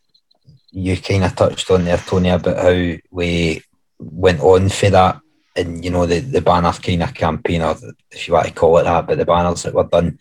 you 0.71 0.97
kind 0.97 1.25
of 1.25 1.35
touched 1.37 1.71
on 1.71 1.85
there, 1.85 1.99
Tony, 1.99 2.31
about 2.31 2.57
how 2.57 2.97
we 3.11 3.63
went 3.99 4.41
on 4.41 4.69
for 4.69 4.91
that, 4.91 5.21
and 5.55 5.85
you 5.85 5.91
know 5.91 6.07
the 6.07 6.21
the 6.21 6.41
banner 6.41 6.73
kind 6.73 7.03
of 7.03 7.15
campaign, 7.15 7.63
or 7.63 7.77
if 8.11 8.27
you 8.27 8.35
want 8.35 8.47
to 8.49 8.53
call 8.53 8.79
it 8.79 8.85
that, 8.85 9.07
but 9.07 9.19
the 9.19 9.25
banners 9.25 9.63
that 9.63 9.75
were 9.75 9.85
done 9.85 10.19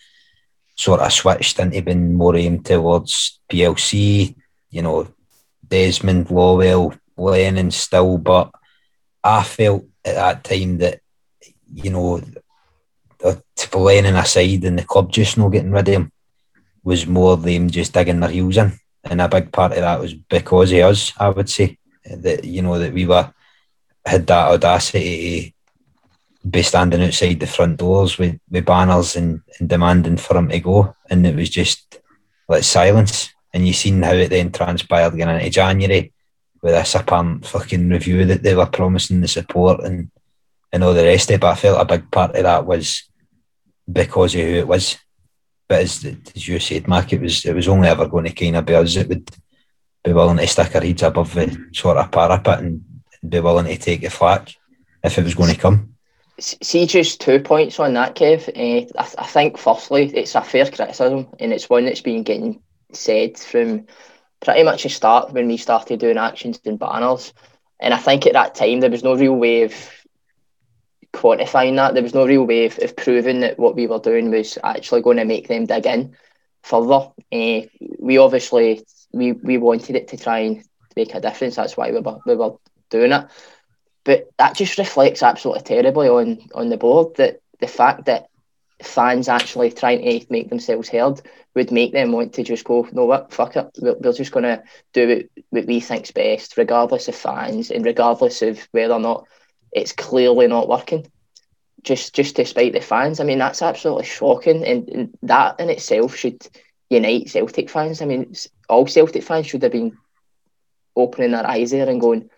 sort 0.75 0.99
of 0.99 1.11
switched 1.11 1.59
into 1.59 1.81
being 1.81 2.13
more 2.13 2.35
aimed 2.35 2.65
towards 2.65 3.39
PLC, 3.49 4.35
you 4.69 4.81
know, 4.81 5.07
Desmond, 5.65 6.27
Lawwell, 6.27 6.97
Lennon 7.17 7.71
still, 7.71 8.17
but 8.17 8.51
I 9.23 9.43
felt 9.43 9.85
at 10.03 10.15
that 10.15 10.43
time 10.43 10.77
that, 10.79 10.99
you 11.73 11.89
know, 11.89 12.21
Lennon 13.79 14.15
aside 14.15 14.63
and 14.63 14.79
the 14.79 14.83
club 14.83 15.11
just 15.11 15.37
not 15.37 15.49
getting 15.49 15.71
rid 15.71 15.87
of 15.87 15.93
him 15.93 16.11
was 16.83 17.07
more 17.07 17.35
them 17.35 17.69
just 17.69 17.93
digging 17.93 18.19
their 18.19 18.29
heels 18.29 18.57
in. 18.57 18.73
And 19.03 19.21
a 19.21 19.27
big 19.27 19.51
part 19.51 19.73
of 19.73 19.79
that 19.79 19.99
was 19.99 20.13
because 20.13 20.71
of 20.71 20.79
us, 20.79 21.13
I 21.17 21.29
would 21.29 21.49
say. 21.49 21.77
That, 22.05 22.45
you 22.45 22.61
know, 22.61 22.77
that 22.77 22.93
we 22.93 23.07
were 23.07 23.33
had 24.05 24.27
that 24.27 24.51
audacity 24.51 25.55
to 26.41 26.47
be 26.47 26.61
standing 26.61 27.01
outside 27.01 27.39
the 27.39 27.47
front 27.47 27.77
doors 27.77 28.19
with, 28.19 28.39
with 28.49 28.65
banners 28.65 29.15
and, 29.15 29.41
and 29.59 29.67
demanding 29.67 30.17
for 30.17 30.37
him 30.37 30.49
to 30.49 30.59
go. 30.59 30.95
And 31.09 31.25
it 31.25 31.35
was 31.35 31.49
just 31.49 31.99
like 32.47 32.63
silence. 32.63 33.31
And 33.53 33.65
you 33.65 33.73
seen 33.73 34.03
how 34.03 34.13
it 34.13 34.29
then 34.29 34.51
transpired 34.51 35.17
going 35.17 35.29
into 35.29 35.49
January 35.49 36.13
with 36.61 36.73
this 36.73 36.93
apparent 36.93 37.45
fucking 37.47 37.89
review 37.89 38.25
that 38.25 38.43
they 38.43 38.53
were 38.53 38.65
promising 38.67 39.21
the 39.21 39.27
support 39.27 39.83
and, 39.83 40.11
and 40.71 40.83
all 40.83 40.93
the 40.93 41.05
rest 41.05 41.29
of 41.29 41.35
it. 41.35 41.41
But 41.41 41.53
I 41.53 41.55
felt 41.55 41.81
a 41.81 41.85
big 41.85 42.11
part 42.11 42.35
of 42.35 42.43
that 42.43 42.65
was 42.67 43.03
because 43.91 44.35
of 44.35 44.41
who 44.41 44.47
it 44.47 44.67
was. 44.67 44.97
But 45.67 45.81
as, 45.81 46.05
as 46.35 46.47
you 46.47 46.59
said, 46.59 46.87
Mark, 46.87 47.11
it 47.13 47.21
was 47.21 47.45
it 47.45 47.55
was 47.55 47.67
only 47.67 47.87
ever 47.87 48.07
going 48.07 48.25
to 48.25 48.33
kind 48.33 48.55
of 48.55 48.65
be 48.65 48.75
us 48.75 48.95
that 48.95 49.09
would 49.09 49.29
be 50.03 50.13
willing 50.13 50.37
to 50.37 50.47
stick 50.47 50.75
our 50.75 50.81
heads 50.81 51.03
above 51.03 51.33
the 51.33 51.69
sort 51.73 51.97
of 51.97 52.11
parapet 52.11 52.59
and 52.59 52.83
be 53.27 53.39
willing 53.39 53.65
to 53.65 53.77
take 53.77 54.01
the 54.01 54.09
flack 54.09 54.53
if 55.03 55.17
it 55.17 55.23
was 55.23 55.35
going 55.35 55.53
to 55.53 55.59
come. 55.59 55.95
See, 56.39 56.85
just 56.85 57.21
two 57.21 57.39
points 57.39 57.79
on 57.79 57.93
that, 57.93 58.15
Kev. 58.15 58.49
Uh, 58.49 58.85
I, 58.99 59.03
th- 59.03 59.15
I 59.17 59.25
think, 59.25 59.57
firstly, 59.57 60.11
it's 60.13 60.35
a 60.35 60.41
fair 60.41 60.65
criticism 60.65 61.27
and 61.39 61.53
it's 61.53 61.69
one 61.69 61.85
that's 61.85 62.01
been 62.01 62.23
getting 62.23 62.61
said 62.91 63.37
from 63.37 63.87
pretty 64.41 64.63
much 64.63 64.83
the 64.83 64.89
start 64.89 65.31
when 65.31 65.47
we 65.47 65.57
started 65.57 65.99
doing 65.99 66.17
actions 66.17 66.59
and 66.65 66.77
banners. 66.77 67.33
And 67.79 67.93
I 67.93 67.97
think 67.97 68.25
at 68.25 68.33
that 68.33 68.55
time 68.55 68.81
there 68.81 68.89
was 68.89 69.03
no 69.03 69.15
real 69.15 69.35
way 69.35 69.63
of 69.63 69.73
quantifying 71.15 71.75
that. 71.77 71.93
There 71.93 72.03
was 72.03 72.13
no 72.13 72.25
real 72.25 72.45
way 72.45 72.65
of, 72.65 72.77
of 72.79 72.95
proving 72.95 73.39
that 73.39 73.57
what 73.57 73.75
we 73.75 73.87
were 73.87 73.99
doing 73.99 74.29
was 74.31 74.57
actually 74.63 75.01
going 75.01 75.17
to 75.17 75.25
make 75.25 75.47
them 75.47 75.65
dig 75.65 75.85
in 75.85 76.15
further. 76.63 77.11
Uh, 77.31 77.61
we 77.99 78.17
obviously 78.17 78.85
we, 79.11 79.31
we 79.31 79.57
wanted 79.57 79.95
it 79.95 80.09
to 80.09 80.17
try 80.17 80.39
and 80.39 80.63
make 80.95 81.15
a 81.15 81.21
difference. 81.21 81.55
That's 81.55 81.77
why 81.77 81.91
we 81.91 81.99
were, 81.99 82.19
we 82.25 82.35
were 82.35 82.55
doing 82.89 83.11
it. 83.11 83.25
But 84.03 84.29
that 84.37 84.55
just 84.55 84.77
reflects 84.77 85.23
absolutely 85.23 85.63
terribly 85.63 86.09
on 86.09 86.39
on 86.53 86.69
the 86.69 86.77
board 86.77 87.15
that 87.15 87.39
the 87.59 87.67
fact 87.67 88.05
that 88.05 88.27
fans 88.81 89.29
actually 89.29 89.71
trying 89.71 90.01
to 90.01 90.25
make 90.29 90.49
themselves 90.49 90.89
heard 90.89 91.21
would 91.55 91.71
make 91.71 91.93
them 91.93 92.11
want 92.11 92.33
to 92.33 92.43
just 92.43 92.65
go, 92.65 92.87
no, 92.91 93.05
what, 93.05 93.31
fuck 93.31 93.55
it. 93.55 93.69
We're, 93.79 93.95
we're 93.95 94.13
just 94.13 94.31
going 94.31 94.43
to 94.43 94.63
do 94.93 95.07
what, 95.07 95.43
what 95.49 95.65
we 95.65 95.79
think's 95.79 96.11
best, 96.11 96.57
regardless 96.57 97.07
of 97.07 97.15
fans 97.15 97.71
and 97.71 97.85
regardless 97.85 98.41
of 98.41 98.67
whether 98.71 98.93
or 98.93 98.99
not 98.99 99.25
it's 99.75 99.91
clearly 99.91 100.47
not 100.47 100.69
working. 100.69 101.05
Just, 101.83 102.15
just 102.15 102.37
to 102.37 102.45
spite 102.45 102.73
the 102.73 102.81
fans. 102.81 103.19
I 103.19 103.25
mean, 103.25 103.37
that's 103.37 103.61
absolutely 103.61 104.05
shocking, 104.05 104.65
and, 104.65 104.89
and 104.89 105.17
that 105.21 105.59
in 105.59 105.69
itself 105.69 106.15
should 106.15 106.47
unite 106.89 107.29
Celtic 107.29 107.69
fans. 107.69 108.01
I 108.01 108.05
mean, 108.05 108.33
all 108.67 108.87
Celtic 108.87 109.23
fans 109.23 109.45
should 109.45 109.61
have 109.61 109.71
been 109.71 109.95
opening 110.95 111.31
their 111.31 111.45
eyes 111.45 111.71
there 111.71 111.87
and 111.87 112.01
going, 112.01 112.29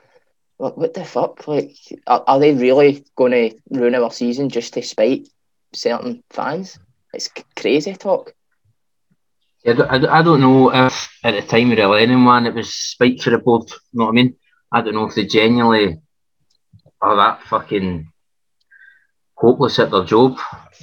what, 0.57 0.77
what 0.77 0.93
the 0.93 1.05
fuck? 1.05 1.47
Like, 1.47 1.77
are, 2.07 2.23
are 2.27 2.39
they 2.39 2.53
really 2.53 3.05
going 3.15 3.31
to 3.31 3.57
ruin 3.69 3.95
our 3.95 4.11
season 4.11 4.49
just 4.49 4.73
to 4.73 4.81
spite 4.81 5.29
certain 5.73 6.23
fans? 6.29 6.79
It's 7.13 7.29
crazy 7.55 7.93
talk. 7.93 8.33
Yeah, 9.63 9.85
I, 9.89 10.21
don't 10.21 10.41
know 10.41 10.73
if 10.73 11.09
at 11.23 11.31
the 11.31 11.41
time 11.41 11.71
of 11.71 11.77
the 11.77 11.87
Lennon 11.87 12.25
one 12.25 12.45
it 12.45 12.53
was 12.53 12.73
spite 12.73 13.21
for 13.21 13.31
the 13.31 13.37
board. 13.37 13.69
You 13.69 13.99
know 13.99 14.05
what 14.05 14.11
I 14.11 14.15
mean? 14.15 14.35
I 14.71 14.81
don't 14.81 14.93
know 14.93 15.05
if 15.05 15.15
they 15.15 15.25
genuinely 15.25 15.99
are 17.01 17.15
that 17.15 17.43
fucking 17.43 18.11
hopeless 19.35 19.79
at 19.79 19.91
their 19.91 20.03
job 20.03 20.37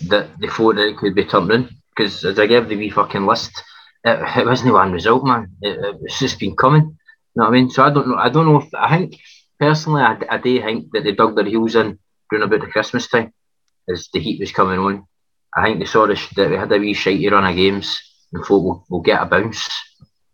that 0.09 0.29
they 0.41 0.49
thought 0.49 0.77
that 0.77 0.89
it 0.89 0.97
could 0.97 1.15
be 1.15 1.25
turned 1.25 1.51
in. 1.51 1.69
Because 1.91 2.25
as 2.25 2.39
I 2.39 2.47
gave 2.47 2.69
the 2.69 2.77
wee 2.77 2.91
fucking 2.91 3.27
list, 3.27 3.63
it, 4.05 4.19
it 4.39 4.47
wasn't 4.47 4.73
one 4.75 4.93
result, 4.93 5.25
man. 5.25 5.51
It, 5.61 5.97
it's 6.03 6.19
just 6.19 6.39
been 6.39 6.57
coming. 6.57 6.83
You 6.83 6.97
know 7.37 7.45
what 7.45 7.49
I 7.49 7.53
mean? 7.53 7.71
So 7.71 7.83
I 7.85 7.91
don't 7.91 8.09
know. 8.09 8.17
I 8.17 8.29
don't 8.29 8.47
know 8.47 8.61
if 8.61 8.69
I 8.75 8.99
think 8.99 9.17
personally, 9.59 10.03
I, 10.03 10.19
I 10.31 10.39
do 10.39 10.61
think 10.61 10.91
that 10.93 11.05
they 11.05 11.13
dug 11.13 11.37
their 11.37 11.45
heels 11.45 11.75
in 11.75 11.99
during 12.31 12.45
about 12.45 12.61
the 12.61 12.71
Christmas 12.71 13.09
time 13.09 13.33
as 13.89 14.09
the 14.13 14.21
heat 14.21 14.41
was 14.41 14.53
coming 14.53 14.79
on. 14.79 15.07
I 15.57 15.65
think 15.65 15.79
they 15.79 15.87
saw 15.87 16.07
the, 16.07 16.21
that 16.37 16.51
we 16.51 16.57
had 16.57 16.73
a 16.73 16.79
wee 16.79 16.95
shitey 16.95 17.31
run 17.31 17.49
of 17.49 17.57
games 17.57 18.01
and 18.33 18.45
thought 18.45 18.65
we'll, 18.65 18.85
we'll 18.89 19.01
get 19.03 19.23
a 19.23 19.27
bounce 19.27 19.69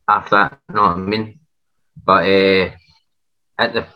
after 0.08 0.30
that. 0.36 0.58
You 0.68 0.74
know 0.76 0.82
what 0.82 0.96
I 0.96 0.96
mean? 0.96 1.40
But 2.02 2.24
uh, 2.24 2.70
at 3.58 3.74
the 3.74 3.86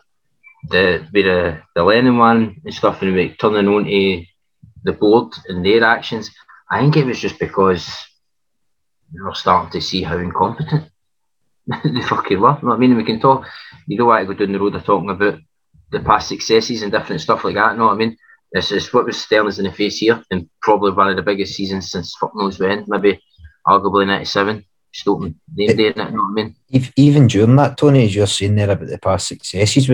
the 0.71 1.07
with 1.13 1.25
the, 1.25 1.61
the 1.75 1.83
Lennon 1.83 2.19
one 2.19 2.61
and 2.65 2.75
stuff 2.75 3.03
and 3.03 3.17
like 3.17 3.39
turning 3.39 3.69
on 3.69 3.85
to 3.85 4.25
the 4.85 4.93
board 4.93 5.33
and 5.49 5.65
their 5.65 5.85
actions, 5.85 6.31
I 6.71 6.81
think 6.81 6.97
it 6.97 7.07
was 7.07 7.21
just 7.21 7.39
because 7.39 7.89
we 9.13 9.21
were 9.21 9.35
starting 9.35 9.71
to 9.73 9.81
see 9.81 10.03
how 10.03 10.19
incompetent 10.19 10.91
they 11.67 12.03
fucking 12.03 12.41
were. 12.41 12.57
You 12.57 12.63
know 12.63 12.69
what 12.69 12.75
I 12.75 12.79
mean? 12.79 12.97
We 12.97 13.05
can 13.05 13.21
talk. 13.21 13.47
You 13.87 13.99
don't 13.99 14.09
want 14.09 14.27
to 14.27 14.35
go 14.35 14.39
down 14.39 14.53
the 14.53 14.61
road 14.61 14.75
of 14.75 14.85
talking 14.85 15.11
about 15.11 15.39
the 15.91 16.01
past 16.01 16.29
successes 16.29 16.83
and 16.83 16.93
different 16.93 17.21
stuff 17.21 17.45
like 17.45 17.55
that. 17.55 17.73
You 17.73 17.79
know 17.79 17.87
what 17.87 17.95
I 17.95 17.97
mean? 17.97 18.17
It's, 18.53 18.71
it's 18.71 18.93
what 18.93 19.07
was 19.07 19.21
staring 19.21 19.49
us 19.49 19.59
in 19.59 19.65
the 19.65 19.73
face 19.73 19.99
here, 19.99 20.23
and 20.31 20.49
probably 20.63 20.93
one 20.93 21.09
of 21.09 21.17
the 21.17 21.23
biggest 21.23 21.55
seasons 21.55 21.91
since 21.91 22.15
fuck 22.15 22.35
knows 22.37 22.59
when, 22.59 22.85
maybe 22.87 23.21
arguably 23.67 24.07
'97. 24.07 24.65
Stoking 24.97 25.35
name 25.53 25.77
day, 25.77 25.87
you 25.87 25.95
know 25.97 26.05
what 26.05 26.23
I 26.23 26.33
mean? 26.35 26.57
Even 26.95 27.27
during 27.27 27.57
that, 27.57 27.77
Tony, 27.77 28.05
as 28.05 28.15
you're 28.15 28.29
saying 28.29 28.55
there 28.55 28.71
about 28.71 28.87
the 28.87 28.97
past 28.97 29.27
successes, 29.27 29.91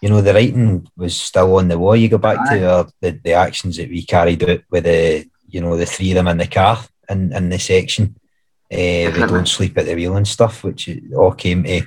you 0.00 0.08
know 0.08 0.20
the 0.20 0.34
writing 0.34 0.86
was 0.96 1.18
still 1.18 1.56
on 1.56 1.68
the 1.68 1.78
wall. 1.78 1.96
You 1.96 2.08
go 2.08 2.18
back 2.18 2.38
Aye. 2.38 2.58
to 2.58 2.70
uh, 2.70 2.84
the 3.00 3.10
the 3.22 3.32
actions 3.32 3.76
that 3.76 3.88
we 3.88 4.02
carried 4.02 4.48
out 4.48 4.60
with 4.70 4.84
the 4.84 5.26
you 5.48 5.60
know 5.60 5.76
the 5.76 5.86
three 5.86 6.10
of 6.10 6.16
them 6.16 6.28
in 6.28 6.38
the 6.38 6.46
car 6.46 6.84
in, 7.08 7.32
in 7.32 7.48
the 7.48 7.58
section. 7.58 8.16
Uh, 8.72 9.10
they 9.10 9.26
don't 9.28 9.46
sleep 9.46 9.78
at 9.78 9.86
the 9.86 9.94
wheel 9.94 10.16
and 10.16 10.26
stuff, 10.26 10.64
which 10.64 10.90
all 11.16 11.32
came 11.32 11.62
to 11.62 11.82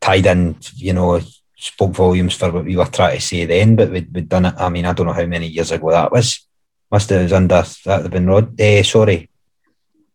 tied 0.00 0.26
in, 0.26 0.56
you 0.76 0.92
know, 0.92 1.20
spoke 1.56 1.92
volumes 1.92 2.34
for 2.34 2.52
what 2.52 2.64
we 2.64 2.76
were 2.76 2.84
trying 2.86 3.16
to 3.16 3.20
say 3.20 3.44
then, 3.44 3.76
but 3.76 3.90
we'd, 3.90 4.12
we'd 4.14 4.28
done 4.28 4.46
it. 4.46 4.54
I 4.56 4.68
mean, 4.68 4.84
I 4.86 4.92
don't 4.92 5.06
know 5.06 5.12
how 5.12 5.26
many 5.26 5.46
years 5.48 5.72
ago 5.72 5.90
that 5.90 6.12
was. 6.12 6.46
Must 6.90 7.10
have 7.10 7.22
was 7.22 7.32
under 7.32 7.64
that 7.84 8.02
have 8.02 8.10
been 8.12 8.28
Rod. 8.28 8.60
Eh, 8.60 8.82
sorry, 8.84 9.28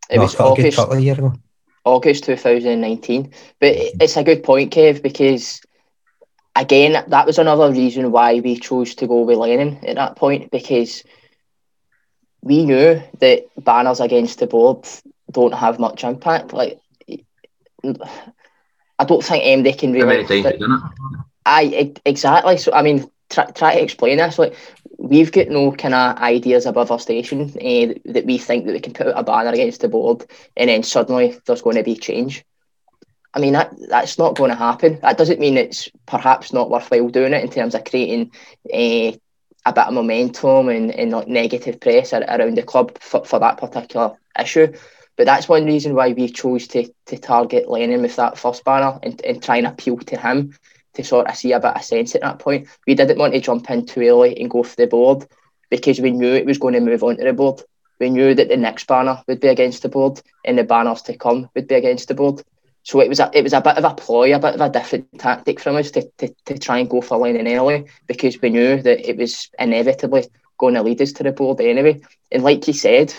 it 0.08 0.16
no, 0.16 0.22
was 0.22 0.40
August, 0.40 0.76
couple 0.76 0.96
of 0.96 1.04
years 1.04 1.18
ago. 1.18 1.34
August 1.84 2.24
2019. 2.24 3.30
But 3.60 3.74
it's 3.76 4.16
a 4.16 4.24
good 4.24 4.42
point, 4.42 4.72
Kev, 4.72 5.02
because 5.02 5.60
again, 6.54 7.04
that 7.08 7.26
was 7.26 7.38
another 7.38 7.70
reason 7.70 8.12
why 8.12 8.40
we 8.40 8.58
chose 8.58 8.94
to 8.96 9.06
go 9.06 9.22
with 9.22 9.38
Lennon 9.38 9.84
at 9.84 9.96
that 9.96 10.16
point 10.16 10.50
because 10.50 11.02
we 12.42 12.64
knew 12.64 13.02
that 13.20 13.44
banners 13.56 14.00
against 14.00 14.38
the 14.38 14.46
board 14.46 14.86
don't 15.30 15.54
have 15.54 15.78
much 15.78 16.04
impact. 16.04 16.52
Like, 16.52 16.80
I 17.84 19.04
don't 19.04 19.24
think 19.24 19.44
anybody 19.44 19.76
can 19.76 19.92
really. 19.92 20.24
I 21.44 21.92
exactly. 22.04 22.56
So 22.58 22.72
I 22.72 22.82
mean, 22.82 23.10
try, 23.30 23.46
try 23.46 23.74
to 23.74 23.82
explain 23.82 24.18
this. 24.18 24.38
Like, 24.38 24.54
we've 24.98 25.32
got 25.32 25.48
no 25.48 25.72
kind 25.72 25.94
of 25.94 26.18
ideas 26.18 26.66
above 26.66 26.90
our 26.90 27.00
station 27.00 27.42
uh, 27.42 27.94
that 28.12 28.26
we 28.26 28.38
think 28.38 28.66
that 28.66 28.72
we 28.72 28.80
can 28.80 28.92
put 28.92 29.08
out 29.08 29.18
a 29.18 29.24
banner 29.24 29.50
against 29.50 29.80
the 29.80 29.88
board, 29.88 30.24
and 30.56 30.68
then 30.68 30.82
suddenly 30.82 31.38
there's 31.46 31.62
going 31.62 31.76
to 31.76 31.82
be 31.82 31.96
change. 31.96 32.44
I 33.34 33.40
mean, 33.40 33.54
that 33.54 33.74
that's 33.88 34.18
not 34.18 34.36
going 34.36 34.50
to 34.50 34.56
happen. 34.56 34.98
That 35.00 35.16
doesn't 35.16 35.40
mean 35.40 35.56
it's 35.56 35.88
perhaps 36.06 36.52
not 36.52 36.70
worthwhile 36.70 37.08
doing 37.08 37.32
it 37.32 37.42
in 37.42 37.50
terms 37.50 37.74
of 37.74 37.84
creating 37.84 38.30
uh, 38.72 39.16
a 39.64 39.72
bit 39.72 39.86
of 39.86 39.94
momentum 39.94 40.68
and, 40.68 40.90
and 40.90 41.12
like 41.12 41.28
negative 41.28 41.80
press 41.80 42.12
around 42.12 42.56
the 42.56 42.62
club 42.62 42.98
for, 42.98 43.24
for 43.24 43.38
that 43.38 43.58
particular 43.58 44.12
issue. 44.38 44.72
But 45.16 45.26
that's 45.26 45.48
one 45.48 45.66
reason 45.66 45.94
why 45.94 46.12
we 46.12 46.28
chose 46.28 46.66
to 46.68 46.92
to 47.06 47.18
target 47.18 47.68
Lennon 47.68 48.02
with 48.02 48.16
that 48.16 48.38
first 48.38 48.64
banner 48.64 48.98
and, 49.02 49.20
and 49.24 49.42
try 49.42 49.58
and 49.58 49.66
appeal 49.66 49.98
to 49.98 50.16
him 50.16 50.56
to 50.94 51.04
sort 51.04 51.26
of 51.26 51.36
see 51.36 51.52
a 51.52 51.60
bit 51.60 51.76
of 51.76 51.84
sense 51.84 52.14
at 52.14 52.22
that 52.22 52.38
point. 52.38 52.68
We 52.86 52.94
didn't 52.94 53.18
want 53.18 53.32
to 53.34 53.40
jump 53.40 53.70
in 53.70 53.86
too 53.86 54.00
early 54.00 54.38
and 54.38 54.50
go 54.50 54.62
for 54.62 54.76
the 54.76 54.86
board 54.86 55.26
because 55.70 56.00
we 56.00 56.10
knew 56.10 56.34
it 56.34 56.44
was 56.44 56.58
going 56.58 56.74
to 56.74 56.80
move 56.80 57.02
on 57.02 57.16
to 57.16 57.24
the 57.24 57.32
board. 57.32 57.62
We 57.98 58.10
knew 58.10 58.34
that 58.34 58.48
the 58.48 58.56
next 58.56 58.86
banner 58.86 59.22
would 59.26 59.40
be 59.40 59.48
against 59.48 59.82
the 59.82 59.88
board 59.88 60.20
and 60.44 60.58
the 60.58 60.64
banners 60.64 61.02
to 61.02 61.16
come 61.16 61.48
would 61.54 61.68
be 61.68 61.76
against 61.76 62.08
the 62.08 62.14
board. 62.14 62.42
So 62.84 63.00
it 63.00 63.08
was 63.08 63.20
a 63.20 63.30
it 63.32 63.42
was 63.42 63.52
a 63.52 63.60
bit 63.60 63.76
of 63.76 63.84
a 63.84 63.94
ploy, 63.94 64.34
a 64.34 64.38
bit 64.38 64.54
of 64.54 64.60
a 64.60 64.68
different 64.68 65.18
tactic 65.18 65.60
from 65.60 65.76
us 65.76 65.90
to, 65.92 66.02
to, 66.18 66.34
to 66.46 66.58
try 66.58 66.78
and 66.78 66.90
go 66.90 67.00
for 67.00 67.16
Lennon 67.16 67.46
early 67.46 67.86
because 68.06 68.40
we 68.40 68.50
knew 68.50 68.82
that 68.82 69.08
it 69.08 69.16
was 69.16 69.50
inevitably 69.58 70.24
going 70.58 70.74
to 70.74 70.82
lead 70.82 71.00
us 71.00 71.12
to 71.12 71.22
the 71.22 71.32
board 71.32 71.60
anyway. 71.60 72.00
And 72.30 72.42
like 72.42 72.66
you 72.66 72.72
said, 72.72 73.14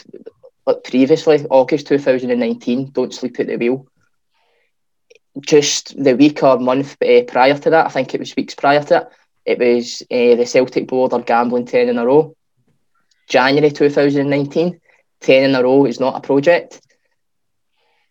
like 0.66 0.84
previously, 0.84 1.46
August 1.50 1.88
2019, 1.88 2.92
don't 2.92 3.14
sleep 3.14 3.40
at 3.40 3.48
the 3.48 3.58
wheel. 3.58 3.88
Just 5.42 6.02
the 6.02 6.16
week 6.16 6.44
or 6.44 6.60
month 6.60 6.98
uh, 7.02 7.24
prior 7.28 7.58
to 7.58 7.70
that, 7.70 7.86
I 7.86 7.90
think 7.90 8.14
it 8.14 8.20
was 8.20 8.36
weeks 8.36 8.56
prior 8.56 8.84
to 8.84 8.98
it, 9.46 9.60
it 9.60 9.60
was 9.60 10.04
uh, 10.12 10.36
the 10.36 10.46
Celtic 10.46 10.88
board 10.88 11.14
are 11.14 11.22
gambling 11.22 11.66
10 11.66 11.90
in 11.90 11.98
a 11.98 12.06
row. 12.06 12.36
January 13.28 13.72
2019, 13.72 14.80
10 15.22 15.44
in 15.44 15.56
a 15.56 15.64
row 15.64 15.86
is 15.86 16.00
not 16.00 16.18
a 16.18 16.22
project. 16.22 16.82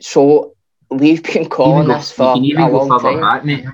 So 0.00 0.54
we've 0.94 1.22
been 1.22 1.48
calling 1.48 1.86
go, 1.86 1.94
this 1.94 2.12
for 2.12 2.34
a 2.34 2.36
long 2.36 3.00
time. 3.00 3.20
Back, 3.20 3.44
mate. 3.44 3.64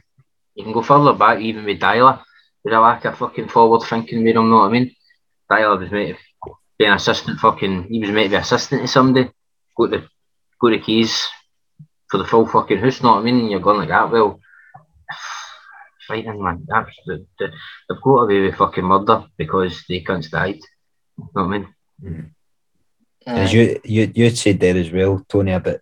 You 0.55 0.65
can 0.65 0.73
go 0.73 0.83
further 0.83 1.13
back, 1.13 1.41
even 1.41 1.65
with 1.65 1.81
Deila. 1.81 2.23
With 2.65 2.75
a 2.75 2.81
lack 2.81 3.05
of 3.05 3.17
fucking 3.17 3.49
forward 3.49 3.87
thinking 3.87 4.25
with 4.25 4.37
him, 4.37 4.51
know 4.51 4.57
what 4.59 4.69
I 4.69 4.73
mean? 4.73 4.95
Deila 5.51 5.79
was 5.79 5.91
made 5.91 6.17
to 6.17 6.55
be 6.79 6.85
an 6.85 6.95
assistant 6.95 7.41
fucking, 7.41 7.85
he 7.85 8.01
was 8.01 8.11
meant 8.11 8.27
to 8.27 8.31
be 8.31 8.37
assistant 8.37 8.83
to 8.83 8.89
somebody. 8.89 9.31
Go 9.77 9.87
to, 9.87 10.09
go 10.61 10.71
to 10.71 10.79
keys 10.79 11.27
for 12.09 12.19
the 12.19 12.25
full 12.25 12.47
fucking 12.47 12.79
house, 12.79 13.03
know 13.03 13.13
what 13.13 13.21
I 13.21 13.23
mean? 13.23 13.41
And 13.41 13.51
you're 13.51 13.61
going 13.61 13.79
like 13.79 13.89
that, 13.89 14.11
well, 14.11 14.41
fighting, 16.09 16.43
man. 16.43 16.65
That's 16.67 16.91
the, 17.07 17.27
the, 17.39 17.53
they've 17.89 18.03
got 18.03 18.23
away 18.23 18.41
with 18.41 18.57
fucking 18.57 18.85
murder 18.85 19.27
because 19.37 19.85
they 19.89 20.01
can't 20.01 20.29
died. 20.31 20.61
You 21.17 21.29
know 21.35 21.43
what 21.43 21.43
I 21.43 21.49
mean? 21.49 21.75
Mm. 22.03 22.31
As 23.27 23.53
you, 23.53 23.79
you 23.85 24.11
you 24.15 24.31
said 24.31 24.59
there 24.59 24.77
as 24.77 24.91
well, 24.91 25.23
Tony, 25.29 25.53
about 25.53 25.81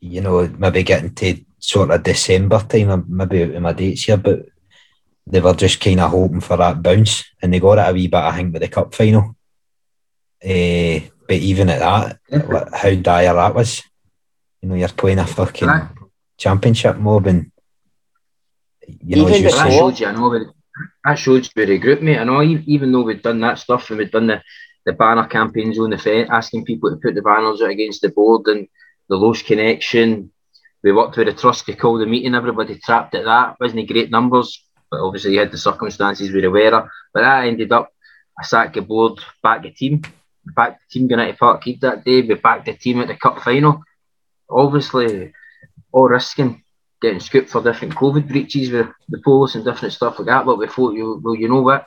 you 0.00 0.20
know, 0.20 0.48
maybe 0.58 0.82
getting 0.82 1.14
to 1.14 1.44
sort 1.58 1.90
of 1.90 2.02
December 2.02 2.58
time, 2.60 3.04
maybe 3.08 3.42
out 3.42 3.54
of 3.54 3.62
my 3.62 3.72
dates 3.72 4.04
here, 4.04 4.16
but 4.16 4.46
they 5.26 5.40
were 5.40 5.54
just 5.54 5.80
kind 5.80 6.00
of 6.00 6.10
hoping 6.10 6.40
for 6.40 6.56
that 6.56 6.82
bounce 6.82 7.24
and 7.40 7.52
they 7.52 7.60
got 7.60 7.78
it 7.78 7.90
a 7.90 7.92
wee 7.92 8.08
bit, 8.08 8.16
I 8.16 8.36
think, 8.36 8.52
with 8.52 8.62
the 8.62 8.68
cup 8.68 8.94
final. 8.94 9.36
Uh, 10.42 11.00
but 11.28 11.36
even 11.36 11.68
at 11.68 11.80
that, 11.80 12.18
yeah. 12.30 12.64
how 12.72 12.94
dire 12.94 13.34
that 13.34 13.54
was. 13.54 13.82
You 14.62 14.68
know, 14.68 14.74
you're 14.74 14.88
playing 14.88 15.18
a 15.18 15.26
fucking 15.26 15.68
right. 15.68 15.88
championship 16.36 16.96
mob 16.96 17.26
and 17.26 17.52
you 18.86 19.16
know, 19.16 19.28
even 19.28 19.42
that 19.44 19.72
showed 19.72 20.00
you, 20.00 20.06
I 20.06 20.12
know, 20.12 20.52
that 21.04 21.18
shows 21.18 21.50
you 21.54 21.66
the 21.66 21.78
group, 21.78 22.02
mate. 22.02 22.18
I 22.18 22.24
know, 22.24 22.42
even 22.42 22.90
though 22.90 23.02
we'd 23.02 23.22
done 23.22 23.40
that 23.40 23.58
stuff 23.58 23.90
and 23.90 23.98
we'd 23.98 24.10
done 24.10 24.26
the, 24.26 24.42
the 24.84 24.92
banner 24.92 25.26
campaigns 25.26 25.78
on 25.78 25.90
the 25.90 25.98
Fed, 25.98 26.28
asking 26.30 26.64
people 26.64 26.90
to 26.90 26.96
put 26.96 27.14
the 27.14 27.22
banners 27.22 27.62
out 27.62 27.70
against 27.70 28.02
the 28.02 28.08
board 28.08 28.46
and 28.48 28.66
the 29.10 29.16
Loose 29.16 29.42
Connection. 29.42 30.30
We 30.82 30.92
worked 30.92 31.16
with 31.18 31.26
the 31.26 31.34
trust 31.34 31.66
to 31.66 31.74
call 31.74 31.98
the 31.98 32.06
meeting. 32.06 32.34
Everybody 32.34 32.78
trapped 32.78 33.14
at 33.14 33.24
that. 33.24 33.56
Wasn't 33.60 33.88
great 33.88 34.10
numbers, 34.10 34.64
but 34.90 35.00
obviously 35.00 35.34
you 35.34 35.40
had 35.40 35.50
the 35.50 35.58
circumstances 35.58 36.32
we 36.32 36.40
were 36.40 36.48
aware 36.48 36.74
of. 36.74 36.88
But 37.12 37.22
that 37.22 37.44
ended 37.44 37.72
up 37.72 37.90
I 38.38 38.44
sacked 38.44 38.74
the 38.74 38.80
board, 38.80 39.20
back 39.42 39.62
the 39.62 39.70
team, 39.70 40.00
back 40.56 40.78
the 40.78 40.98
team 40.98 41.08
going 41.08 41.26
to 41.26 41.36
Parkhead 41.36 41.80
that 41.80 42.04
day. 42.04 42.22
We 42.22 42.34
backed 42.34 42.66
the 42.66 42.74
team 42.74 43.00
at 43.00 43.08
the 43.08 43.16
cup 43.16 43.42
final. 43.42 43.82
Obviously, 44.48 45.32
all 45.92 46.08
risking 46.08 46.62
getting 47.02 47.20
scooped 47.20 47.50
for 47.50 47.62
different 47.62 47.94
COVID 47.94 48.28
breaches 48.28 48.70
with 48.70 48.88
the 49.08 49.18
police 49.18 49.54
and 49.54 49.64
different 49.64 49.92
stuff 49.92 50.18
like 50.18 50.26
that. 50.26 50.46
But 50.46 50.58
we 50.58 50.68
thought, 50.68 50.94
you 50.94 51.20
well, 51.22 51.34
you 51.34 51.48
know 51.48 51.60
what? 51.60 51.86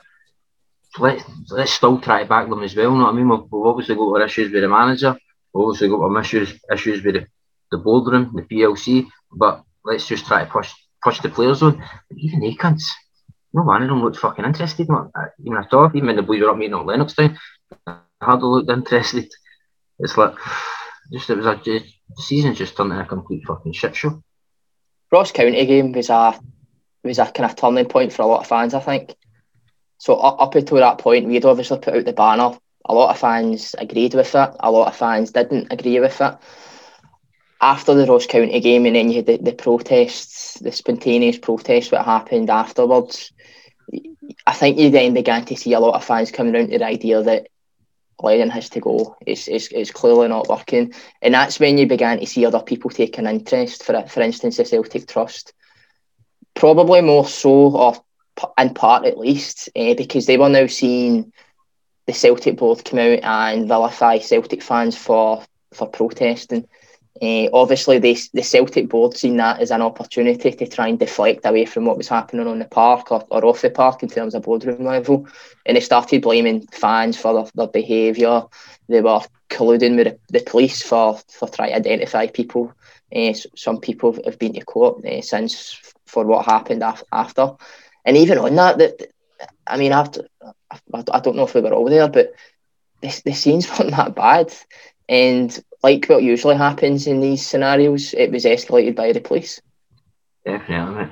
Let's 0.98 1.24
let's 1.50 1.72
still 1.72 1.98
try 1.98 2.22
to 2.22 2.28
back 2.28 2.48
them 2.48 2.62
as 2.62 2.76
well. 2.76 2.92
You 2.92 2.98
know 2.98 3.04
what 3.04 3.14
I 3.14 3.16
mean? 3.16 3.28
We've 3.28 3.66
obviously 3.66 3.96
got 3.96 4.12
our 4.12 4.22
issues 4.22 4.52
with 4.52 4.62
the 4.62 4.68
manager 4.68 5.16
Oh, 5.54 5.68
obviously 5.68 5.88
got 5.88 6.02
some 6.02 6.16
issues 6.16 6.60
issues 6.72 7.04
with 7.04 7.14
the, 7.14 7.26
the 7.70 7.78
boardroom, 7.78 8.32
the 8.34 8.42
PLC, 8.42 9.06
but 9.32 9.62
let's 9.84 10.06
just 10.06 10.26
try 10.26 10.44
to 10.44 10.50
push 10.50 10.72
push 11.02 11.20
the 11.20 11.28
players 11.28 11.62
on. 11.62 11.76
But 11.78 12.18
even 12.18 12.40
they 12.40 12.54
can't. 12.54 12.82
No 13.52 13.62
one 13.62 13.82
of 13.82 13.88
them 13.88 14.02
looked 14.02 14.16
fucking 14.16 14.44
interested. 14.44 14.88
Man. 14.88 15.10
Uh, 15.14 15.26
even 15.38 15.58
I 15.58 15.66
thought, 15.68 15.94
even 15.94 16.08
when 16.08 16.16
the 16.16 16.22
boys 16.22 16.40
were 16.40 16.50
up 16.50 16.56
meeting 16.56 16.74
on 16.74 16.86
Lennoxtown, 16.86 17.38
I 17.86 17.98
hardly 18.20 18.48
looked 18.48 18.70
interested. 18.70 19.30
It's 20.00 20.16
like 20.16 20.34
just 21.12 21.30
it 21.30 21.36
was 21.36 21.46
a 21.46 21.56
just, 21.56 21.84
the 22.16 22.22
season 22.22 22.54
just 22.54 22.76
turned 22.76 22.90
into 22.90 23.04
a 23.04 23.06
complete 23.06 23.44
fucking 23.46 23.72
shit 23.72 23.94
show. 23.94 24.22
Ross 25.12 25.30
County 25.30 25.64
game 25.66 25.92
was 25.92 26.10
a 26.10 26.40
was 27.04 27.18
a 27.18 27.26
kind 27.26 27.48
of 27.48 27.56
turning 27.56 27.86
point 27.86 28.12
for 28.12 28.22
a 28.22 28.26
lot 28.26 28.40
of 28.40 28.48
fans, 28.48 28.74
I 28.74 28.80
think. 28.80 29.14
So 29.98 30.16
up, 30.16 30.40
up 30.40 30.54
until 30.56 30.78
that 30.78 30.98
point, 30.98 31.26
we'd 31.26 31.44
obviously 31.44 31.78
put 31.78 31.94
out 31.94 32.04
the 32.04 32.12
banner 32.12 32.58
a 32.84 32.94
lot 32.94 33.10
of 33.10 33.18
fans 33.18 33.74
agreed 33.78 34.14
with 34.14 34.34
it. 34.34 34.50
A 34.60 34.70
lot 34.70 34.88
of 34.88 34.96
fans 34.96 35.32
didn't 35.32 35.72
agree 35.72 36.00
with 36.00 36.20
it. 36.20 36.36
After 37.60 37.94
the 37.94 38.06
Ross 38.06 38.26
County 38.26 38.60
game, 38.60 38.84
and 38.84 38.94
then 38.94 39.08
you 39.10 39.16
had 39.16 39.26
the, 39.26 39.36
the 39.38 39.52
protests, 39.52 40.58
the 40.60 40.72
spontaneous 40.72 41.38
protests, 41.38 41.90
what 41.90 42.04
happened 42.04 42.50
afterwards. 42.50 43.32
I 44.46 44.52
think 44.52 44.78
you 44.78 44.90
then 44.90 45.14
began 45.14 45.44
to 45.46 45.56
see 45.56 45.72
a 45.72 45.80
lot 45.80 45.94
of 45.94 46.04
fans 46.04 46.30
coming 46.30 46.54
around 46.54 46.70
to 46.70 46.78
the 46.78 46.84
idea 46.84 47.22
that 47.22 47.48
Lennon 48.20 48.50
has 48.50 48.68
to 48.70 48.80
go. 48.80 49.16
It's, 49.26 49.48
it's, 49.48 49.68
it's 49.68 49.90
clearly 49.90 50.28
not 50.28 50.48
working. 50.48 50.92
And 51.22 51.34
that's 51.34 51.58
when 51.58 51.78
you 51.78 51.86
began 51.86 52.18
to 52.18 52.26
see 52.26 52.44
other 52.44 52.60
people 52.60 52.90
taking 52.90 53.26
interest, 53.26 53.82
for, 53.84 54.06
for 54.06 54.20
instance, 54.20 54.58
the 54.58 54.64
Celtic 54.64 55.06
Trust. 55.06 55.52
Probably 56.54 57.00
more 57.00 57.26
so, 57.26 57.50
or 57.50 57.96
in 58.58 58.74
part 58.74 59.06
at 59.06 59.18
least, 59.18 59.68
eh, 59.74 59.94
because 59.94 60.26
they 60.26 60.36
were 60.36 60.48
now 60.48 60.66
seeing 60.66 61.32
the 62.06 62.12
Celtic 62.12 62.56
board 62.56 62.84
come 62.84 62.98
out 62.98 63.20
and 63.22 63.68
vilify 63.68 64.18
Celtic 64.18 64.62
fans 64.62 64.96
for 64.96 65.42
for 65.72 65.88
protesting. 65.88 66.66
Uh, 67.22 67.48
obviously, 67.52 67.98
they, 67.98 68.16
the 68.32 68.42
Celtic 68.42 68.88
board 68.88 69.16
seen 69.16 69.36
that 69.36 69.60
as 69.60 69.70
an 69.70 69.82
opportunity 69.82 70.50
to 70.50 70.66
try 70.66 70.88
and 70.88 70.98
deflect 70.98 71.46
away 71.46 71.64
from 71.64 71.84
what 71.84 71.96
was 71.96 72.08
happening 72.08 72.48
on 72.48 72.58
the 72.58 72.64
park 72.64 73.12
or, 73.12 73.24
or 73.30 73.44
off 73.46 73.62
the 73.62 73.70
park 73.70 74.02
in 74.02 74.08
terms 74.08 74.34
of 74.34 74.42
boardroom 74.42 74.84
level. 74.84 75.28
And 75.64 75.76
they 75.76 75.80
started 75.80 76.22
blaming 76.22 76.66
fans 76.68 77.16
for 77.16 77.32
their, 77.32 77.50
their 77.54 77.68
behaviour. 77.68 78.42
They 78.88 79.00
were 79.00 79.20
colluding 79.48 79.96
with 79.96 80.08
the, 80.08 80.18
the, 80.38 80.44
police 80.44 80.82
for, 80.82 81.18
for 81.28 81.48
trying 81.48 81.70
to 81.70 81.76
identify 81.76 82.26
people. 82.26 82.72
Uh, 83.14 83.32
some 83.54 83.78
people 83.78 84.18
have 84.24 84.38
been 84.40 84.54
to 84.54 84.64
court 84.64 85.04
uh, 85.04 85.22
since 85.22 85.78
for 86.06 86.24
what 86.24 86.46
happened 86.46 86.82
af- 86.82 87.04
after. 87.12 87.52
And 88.04 88.16
even 88.16 88.38
on 88.38 88.56
that, 88.56 88.78
that 88.78 89.12
I 89.68 89.76
mean, 89.76 89.92
after 89.92 90.26
I, 90.92 91.20
don't 91.20 91.36
know 91.36 91.44
if 91.44 91.54
we 91.54 91.60
were 91.60 91.72
all 91.72 91.88
there, 91.88 92.08
but 92.08 92.34
the, 93.00 93.22
the 93.24 93.32
scenes 93.32 93.68
weren't 93.68 93.90
that 93.96 94.14
bad. 94.14 94.52
And 95.08 95.62
like 95.82 96.06
what 96.06 96.22
usually 96.22 96.56
happens 96.56 97.06
in 97.06 97.20
these 97.20 97.46
scenarios, 97.46 98.14
it 98.14 98.30
was 98.30 98.44
escalated 98.44 98.96
by 98.96 99.12
the 99.12 99.20
police. 99.20 99.60
Definitely. 100.44 101.08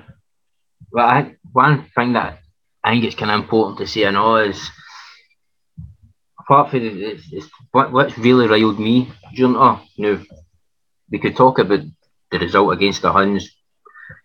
Well, 0.90 1.06
I, 1.06 1.36
one 1.52 1.86
thing 1.94 2.14
that 2.14 2.40
I 2.84 2.92
think 2.92 3.04
it's 3.04 3.14
kind 3.14 3.30
of 3.30 3.40
important 3.40 3.78
to 3.78 3.86
say, 3.86 4.06
I 4.06 4.10
know, 4.10 4.36
is 4.36 4.70
apart 6.40 6.70
from 6.70 6.80
it's, 6.82 7.24
it's, 7.30 7.48
what, 7.70 7.92
what's 7.92 8.18
really 8.18 8.48
riled 8.48 8.78
me, 8.78 9.12
during, 9.34 9.56
oh, 9.56 9.80
no, 9.96 10.22
we 11.10 11.18
could 11.18 11.36
talk 11.36 11.58
about 11.58 11.80
the 12.30 12.38
result 12.38 12.72
against 12.72 13.02
the 13.02 13.12
Huns, 13.12 13.54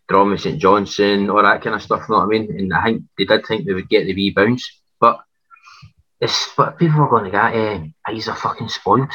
drama 0.08 0.38
St 0.38 0.60
Johnstone, 0.60 1.30
all 1.30 1.44
that 1.44 1.62
kind 1.62 1.76
of 1.76 1.82
stuff, 1.82 2.06
you 2.08 2.14
know 2.16 2.20
what 2.20 2.26
I 2.26 2.40
mean? 2.40 2.58
And 2.58 2.74
I 2.74 2.84
think 2.84 3.04
they 3.18 3.26
did 3.26 3.46
think 3.46 3.66
they 3.66 3.74
would 3.74 3.90
get 3.90 4.06
the 4.06 4.16
wee 4.16 4.32
bounce. 4.32 4.82
But 5.00 5.20
it's 6.20 6.54
but 6.56 6.78
people 6.78 7.02
are 7.02 7.10
going 7.10 7.26
to 7.26 7.32
get, 7.32 7.56
eh, 7.56 7.88
he's 8.12 8.28
a 8.28 8.36
fucking 8.36 8.70
spoiled. 8.70 9.12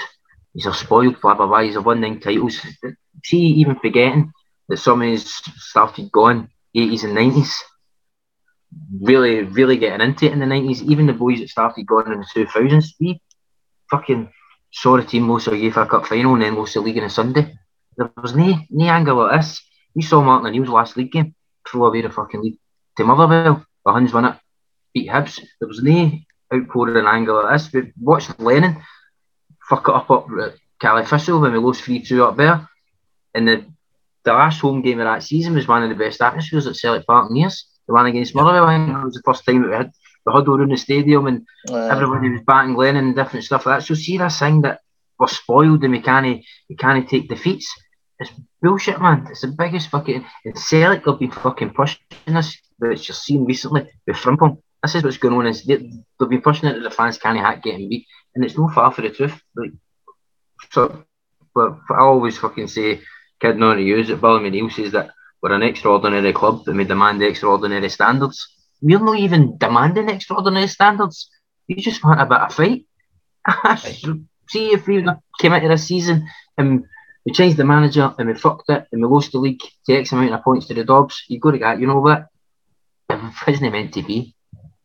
He's 0.54 0.66
a 0.66 0.74
spoiled, 0.74 1.20
blah 1.20 1.34
blah 1.34 1.46
blah. 1.46 1.62
He's 1.62 1.76
a 1.76 1.80
won 1.80 2.00
nine 2.00 2.20
titles. 2.20 2.60
See, 3.24 3.38
even 3.38 3.76
forgetting 3.76 4.32
that 4.68 4.78
some 4.78 5.02
of 5.02 5.08
his 5.08 5.32
started 5.56 6.12
going 6.12 6.48
80s 6.76 7.04
and 7.04 7.16
90s. 7.16 7.52
Really, 9.00 9.42
really 9.42 9.76
getting 9.76 10.06
into 10.06 10.26
it 10.26 10.32
in 10.32 10.38
the 10.38 10.46
90s. 10.46 10.82
Even 10.82 11.06
the 11.06 11.12
boys 11.12 11.40
that 11.40 11.50
started 11.50 11.86
going 11.86 12.10
in 12.10 12.20
the 12.20 12.26
2000s, 12.34 12.94
we 12.98 13.20
fucking 13.90 14.30
saw 14.70 14.96
the 14.96 15.04
team 15.04 15.24
most 15.24 15.46
of 15.46 15.52
the 15.52 15.70
UEFA 15.70 15.88
Cup 15.88 16.06
final 16.06 16.32
and 16.34 16.42
then 16.42 16.54
lost 16.54 16.74
the 16.74 16.80
league 16.80 16.98
on 16.98 17.04
a 17.04 17.10
Sunday. 17.10 17.54
There 17.96 18.10
was 18.22 18.34
no, 18.34 18.58
no 18.70 18.86
angle 18.86 19.16
like 19.18 19.40
this. 19.40 19.62
You 19.94 20.02
saw 20.02 20.22
Martin 20.22 20.46
O'Neill's 20.46 20.70
last 20.70 20.96
league 20.96 21.12
game 21.12 21.34
throw 21.68 21.84
away 21.84 22.00
the 22.00 22.10
fucking 22.10 22.40
league 22.40 22.58
to 22.96 23.04
Motherwell. 23.04 23.66
The 23.84 23.92
Huns 23.92 24.12
won 24.14 24.24
it, 24.24 24.36
beat 24.94 25.10
Hibs. 25.10 25.42
There 25.60 25.68
was 25.68 25.82
no 25.82 26.10
outpouring 26.52 26.96
an 26.96 27.06
angle 27.06 27.42
like 27.42 27.58
this. 27.58 27.68
But 27.68 27.84
watch 28.00 28.26
Lennon 28.38 28.82
fuck 29.68 29.88
it 29.88 29.94
up 29.94 30.10
up 30.10 30.26
at 30.40 30.54
Caley 30.80 31.04
Thistle 31.04 31.40
when 31.40 31.52
we 31.52 31.58
lost 31.58 31.82
3 31.82 32.02
2 32.02 32.24
up 32.24 32.36
there. 32.36 32.68
And 33.34 33.48
the, 33.48 33.64
the 34.24 34.32
last 34.32 34.60
home 34.60 34.82
game 34.82 35.00
of 35.00 35.06
that 35.06 35.22
season 35.22 35.54
was 35.54 35.68
one 35.68 35.82
of 35.82 35.88
the 35.88 35.94
best 35.94 36.20
atmospheres 36.20 36.66
at 36.66 36.76
Celtic 36.76 37.06
Park 37.06 37.30
in 37.30 37.36
years. 37.36 37.66
The 37.86 37.94
one 37.94 38.06
against 38.06 38.34
Motherwell, 38.34 38.66
I 38.66 38.76
think 38.76 38.96
it 38.96 39.04
was 39.04 39.14
the 39.14 39.22
first 39.24 39.44
time 39.44 39.62
that 39.62 39.68
we 39.68 39.74
had 39.74 39.92
the 40.24 40.32
huddle 40.32 40.56
around 40.56 40.70
the 40.70 40.76
stadium 40.76 41.26
and 41.26 41.46
uh, 41.70 41.88
everybody 41.88 42.30
was 42.30 42.42
batting 42.42 42.76
Lennon 42.76 43.06
and 43.06 43.16
different 43.16 43.44
stuff 43.44 43.66
like 43.66 43.80
that. 43.80 43.86
So 43.86 43.94
see 43.94 44.18
this 44.18 44.38
thing 44.38 44.62
that 44.62 44.80
we're 45.18 45.26
spoiled 45.26 45.82
and 45.82 45.92
we 45.92 46.00
can't 46.00 46.44
we 46.68 46.76
can't 46.76 47.08
take 47.08 47.28
defeats. 47.28 47.72
It's 48.18 48.30
bullshit, 48.60 49.00
man. 49.00 49.26
It's 49.30 49.40
the 49.40 49.48
biggest 49.48 49.88
fucking. 49.88 50.24
And 50.44 50.58
Celtic 50.58 51.04
have 51.06 51.18
been 51.18 51.32
fucking 51.32 51.70
pushing 51.70 51.98
this, 52.26 52.56
which 52.78 53.08
you're 53.08 53.16
seeing 53.16 53.44
recently 53.44 53.90
with 54.06 54.16
Frimpong. 54.16 54.58
This 54.82 54.96
is 54.96 55.04
what's 55.04 55.18
going 55.18 55.34
on. 55.34 55.46
Is 55.46 55.64
they, 55.64 55.76
they've 55.76 56.28
been 56.28 56.42
pushing 56.42 56.68
it 56.68 56.74
that 56.74 56.82
the 56.82 56.90
fans 56.90 57.18
can't 57.18 57.38
hack 57.38 57.62
getting 57.62 57.88
beat, 57.88 58.06
and 58.34 58.44
it's 58.44 58.58
no 58.58 58.68
far 58.68 58.92
for 58.92 59.02
the 59.02 59.10
truth. 59.10 59.40
Like, 59.54 59.72
so, 60.70 61.04
but 61.54 61.78
I 61.90 62.00
always 62.00 62.38
fucking 62.38 62.68
say, 62.68 63.00
kid 63.40 63.58
not 63.58 63.74
to 63.74 63.82
use 63.82 64.10
it. 64.10 64.20
Billy 64.20 64.40
McNeill 64.40 64.72
says 64.72 64.92
that 64.92 65.10
we're 65.42 65.52
an 65.52 65.62
extraordinary 65.62 66.32
club 66.32 66.66
and 66.68 66.78
we 66.78 66.84
demand 66.84 67.22
extraordinary 67.22 67.88
standards. 67.88 68.46
We're 68.80 69.00
not 69.00 69.18
even 69.18 69.58
demanding 69.58 70.08
extraordinary 70.08 70.68
standards. 70.68 71.28
We 71.68 71.76
just 71.76 72.04
want 72.04 72.20
a 72.20 72.26
bit 72.26 72.38
of 72.38 72.54
fight. 72.54 72.86
See 74.48 74.72
if 74.72 74.86
we 74.86 75.04
came 75.40 75.52
into 75.52 75.68
this 75.68 75.86
season 75.86 76.28
and 76.56 76.84
we 77.24 77.32
changed 77.32 77.56
the 77.56 77.64
manager 77.64 78.14
and 78.18 78.28
we 78.28 78.34
fucked 78.34 78.70
it 78.70 78.86
and 78.92 79.02
we 79.02 79.08
lost 79.08 79.32
the 79.32 79.38
league 79.38 79.60
to 79.86 79.94
X 79.94 80.12
amount 80.12 80.34
of 80.34 80.42
points 80.42 80.66
to 80.66 80.74
the 80.74 80.84
Dobbs. 80.84 81.24
You 81.28 81.40
go 81.40 81.50
to 81.50 81.58
that, 81.58 81.80
you 81.80 81.86
know 81.86 82.00
what? 82.00 82.26
It 83.10 83.20
wasn't 83.46 83.72
meant 83.72 83.94
to 83.94 84.02
be. 84.02 84.34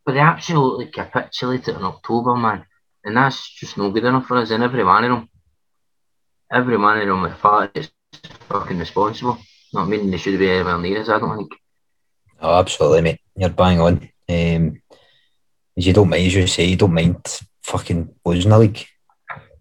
But 0.08 0.14
they 0.14 0.22
absolutely 0.22 0.86
capitulated 0.86 1.76
in 1.76 1.84
October, 1.84 2.38
man. 2.38 2.66
And 3.04 3.18
that's 3.18 3.54
just 3.56 3.78
no 3.78 3.92
good 3.92 4.06
enough 4.06 4.26
for 4.26 4.38
us. 4.38 4.52
And 4.52 4.64
every 4.64 4.86
one 4.86 5.04
of 5.04 5.12
them, 5.12 5.30
every 6.50 6.78
one 6.78 7.02
of 7.02 7.06
them 7.06 7.22
with 7.24 7.38
part 7.40 7.76
is 7.76 7.92
fucking 8.48 8.80
responsible. 8.80 9.38
Not 9.74 9.90
meaning 9.90 10.10
they 10.10 10.16
should 10.16 10.40
be 10.40 10.50
anywhere 10.50 10.78
near 10.78 11.02
us, 11.02 11.10
I 11.10 11.20
don't 11.20 11.38
think. 11.38 11.52
Oh, 12.40 12.58
absolutely, 12.58 13.02
mate. 13.02 13.20
You're 13.36 13.50
bang 13.50 13.82
on. 13.82 14.10
Um, 14.30 14.82
you 15.76 15.92
don't 15.92 16.10
mind, 16.10 16.26
as 16.26 16.36
you 16.36 16.48
say, 16.48 16.68
you 16.68 16.78
don't 16.78 16.94
mind 16.94 17.42
fucking 17.64 18.16
losing 18.24 18.52
the 18.52 18.60
league 18.60 18.86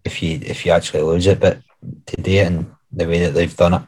if 0.05 0.23
you 0.23 0.39
if 0.41 0.65
you 0.65 0.71
actually 0.71 1.01
lose 1.01 1.27
it. 1.27 1.41
But 1.41 1.59
to 2.05 2.21
do 2.21 2.31
it 2.31 2.47
in 2.47 2.71
the 2.93 3.05
way 3.05 3.19
that 3.19 3.33
they've 3.33 3.57
done 3.57 3.73
it 3.73 3.81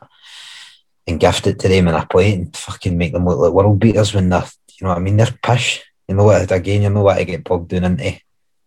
and 1.07 1.21
gift 1.21 1.47
it 1.47 1.57
to 1.59 1.69
them 1.69 1.87
in 1.87 1.93
a 1.93 2.17
and 2.17 2.53
fucking 2.53 2.97
make 2.97 3.13
them 3.13 3.25
look 3.25 3.39
like 3.39 3.53
world 3.53 3.79
beaters 3.79 4.13
when 4.13 4.27
they're, 4.27 4.43
you 4.77 4.83
know 4.83 4.89
what 4.89 4.97
I 4.97 5.01
mean, 5.01 5.15
they're 5.15 5.39
pish. 5.41 5.85
You 6.09 6.15
know 6.15 6.23
what, 6.23 6.51
again, 6.51 6.81
you 6.81 6.89
know 6.89 7.03
what, 7.03 7.19
I 7.19 7.23
get 7.23 7.43
bogged 7.43 7.69
down 7.69 7.83
into 7.83 8.19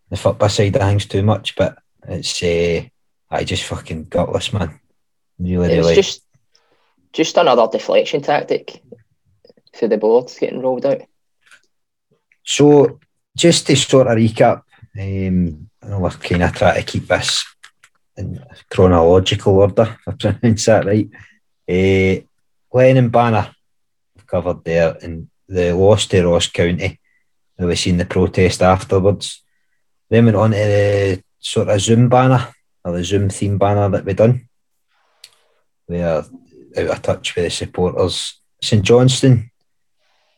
the 0.09 0.15
football 0.15 0.47
side 0.47 0.77
of 0.77 0.81
things 0.81 1.05
too 1.05 1.23
much, 1.23 1.57
but 1.57 1.77
it's, 2.07 2.41
uh, 2.41 2.83
I 3.29 3.43
just 3.43 3.65
fucking 3.65 4.05
gutless, 4.05 4.53
man. 4.53 4.79
Really, 5.37 5.73
it's 5.73 5.75
really. 5.75 5.95
just, 5.95 6.23
just 7.11 7.35
another 7.35 7.67
deflection 7.69 8.21
tactic 8.21 8.81
for 9.73 9.89
the 9.89 9.97
board 9.97 10.31
getting 10.39 10.61
rolled 10.61 10.85
out. 10.85 11.01
So, 12.45 13.01
just 13.35 13.67
to 13.67 13.75
sort 13.75 14.07
of 14.07 14.17
recap, 14.17 14.61
um, 14.97 15.69
I 15.83 15.87
know 15.89 15.99
we're 15.99 16.11
kind 16.11 16.43
of 16.43 16.53
trying 16.53 16.75
to 16.81 16.89
keep 16.89 17.09
this 17.09 17.43
in 18.15 18.41
chronological 18.71 19.59
order, 19.59 19.97
if 20.07 20.07
I 20.07 20.11
pronounce 20.13 20.65
that 20.67 20.85
right. 20.85 21.09
Uh, 21.67 22.23
Lennon 22.71 23.09
Banner 23.09 23.53
covered 24.27 24.63
there, 24.63 24.95
and 25.01 25.27
the 25.49 25.75
loss 25.75 26.05
to 26.05 26.25
Ross 26.25 26.47
County. 26.47 27.01
We've 27.57 27.79
seen 27.79 27.97
the 27.97 28.05
protest 28.05 28.61
afterwards. 28.61 29.41
Then 30.09 30.25
went 30.25 30.37
on 30.37 30.51
to 30.51 30.57
the 30.57 31.23
sort 31.39 31.69
of 31.69 31.79
Zoom 31.79 32.09
banner 32.09 32.53
or 32.83 32.93
the 32.93 33.03
Zoom 33.03 33.29
theme 33.29 33.57
banner 33.57 33.89
that 33.89 34.05
we 34.05 34.13
done. 34.13 34.49
We 35.87 36.01
are 36.01 36.25
out 36.77 36.89
of 36.89 37.01
touch 37.01 37.35
with 37.35 37.45
the 37.45 37.51
supporters. 37.51 38.39
St 38.61 38.83
Johnstone, 38.83 39.51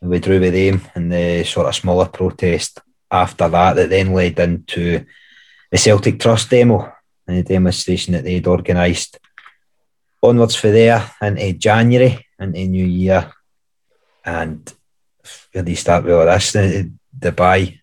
we 0.01 0.19
drew 0.19 0.39
with 0.39 0.53
them 0.53 0.81
and 0.95 1.11
the 1.11 1.43
sort 1.43 1.67
of 1.67 1.75
smaller 1.75 2.07
protest 2.07 2.79
after 3.09 3.47
that 3.49 3.75
that 3.75 3.89
then 3.89 4.13
led 4.13 4.39
into 4.39 5.05
the 5.71 5.77
Celtic 5.77 6.19
Trust 6.19 6.49
demo 6.49 6.91
and 7.27 7.37
the 7.37 7.43
demonstration 7.43 8.13
that 8.13 8.23
they'd 8.23 8.47
organised. 8.47 9.19
Onwards 10.21 10.55
for 10.55 10.71
there 10.71 11.11
into 11.21 11.53
January, 11.53 12.25
into 12.39 12.67
New 12.67 12.85
Year, 12.85 13.31
and 14.23 14.73
you 15.53 15.75
start 15.75 16.03
with 16.03 16.13
all 16.13 16.25
this? 16.25 16.55
The, 17.19 17.31
Dubai 17.31 17.79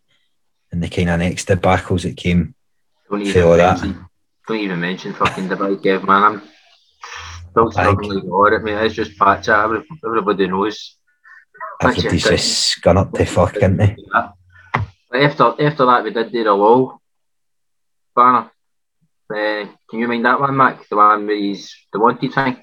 and 0.71 0.83
the 0.83 0.89
kind 0.89 1.11
of 1.11 1.21
next 1.21 1.49
debacles 1.49 2.03
that 2.03 2.17
came 2.17 2.55
don't 3.11 3.23
even 3.23 3.43
all 3.43 3.57
that. 3.57 3.81
Don't 4.49 4.59
even 4.59 4.81
mention 4.81 5.15
fucking 5.15 5.49
Dubai, 5.49 5.77
Kev, 5.77 6.05
man. 6.07 6.23
I'm 6.23 6.43
still 7.51 7.71
struggling 7.71 8.23
with 8.25 8.53
it, 8.55 8.63
mate. 8.63 8.87
It's 8.87 8.95
just 8.95 9.19
patch 9.19 9.49
Everybody 9.49 10.47
knows. 10.47 10.97
Everybody's 11.83 12.25
just 12.25 12.83
gone 12.83 12.99
up 12.99 13.13
to 13.13 13.25
fuck, 13.25 13.57
isn't 13.57 13.77
they? 13.77 13.97
After, 15.15 15.55
after 15.61 15.85
that, 15.85 16.05
we 16.05 16.11
did 16.11 16.33
do 16.33 16.45
the 16.45 16.57
wall 16.57 17.03
banner. 18.15 18.51
Uh, 19.31 19.67
can 19.89 19.99
you 19.99 20.09
mind 20.09 20.25
that 20.25 20.41
one, 20.41 20.57
Mac? 20.57 20.89
The 20.89 20.97
one 20.97 21.27
where 21.27 21.37
he's 21.37 21.75
the 21.93 21.99
wanted 21.99 22.33
thing? 22.33 22.63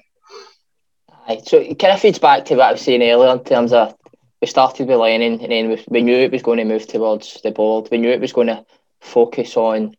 Aye, 1.28 1.42
so 1.44 1.58
it 1.58 1.78
kind 1.78 1.94
of 1.94 2.00
feeds 2.00 2.18
back 2.18 2.44
to 2.46 2.56
what 2.56 2.68
I 2.68 2.72
was 2.72 2.80
saying 2.80 3.02
earlier 3.02 3.32
in 3.32 3.44
terms 3.44 3.72
of 3.72 3.94
we 4.40 4.46
started 4.46 4.88
with 4.88 4.98
Lennon 4.98 5.40
and 5.40 5.52
then 5.52 5.68
we, 5.68 5.84
we 5.88 6.02
knew 6.02 6.16
it 6.16 6.32
was 6.32 6.42
going 6.42 6.58
to 6.58 6.64
move 6.64 6.86
towards 6.86 7.40
the 7.42 7.50
board. 7.50 7.88
We 7.90 7.98
knew 7.98 8.10
it 8.10 8.20
was 8.20 8.32
going 8.32 8.46
to 8.46 8.64
focus 9.00 9.56
on 9.56 9.96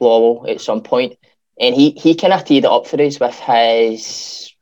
Lawwell 0.00 0.50
at 0.50 0.60
some 0.60 0.82
point. 0.82 1.16
And 1.58 1.74
he, 1.74 1.90
he 1.90 2.14
kind 2.14 2.32
of 2.32 2.44
teed 2.44 2.64
it 2.64 2.70
up 2.70 2.86
for 2.86 3.00
us 3.00 3.18
with 3.18 3.38
his. 3.38 4.52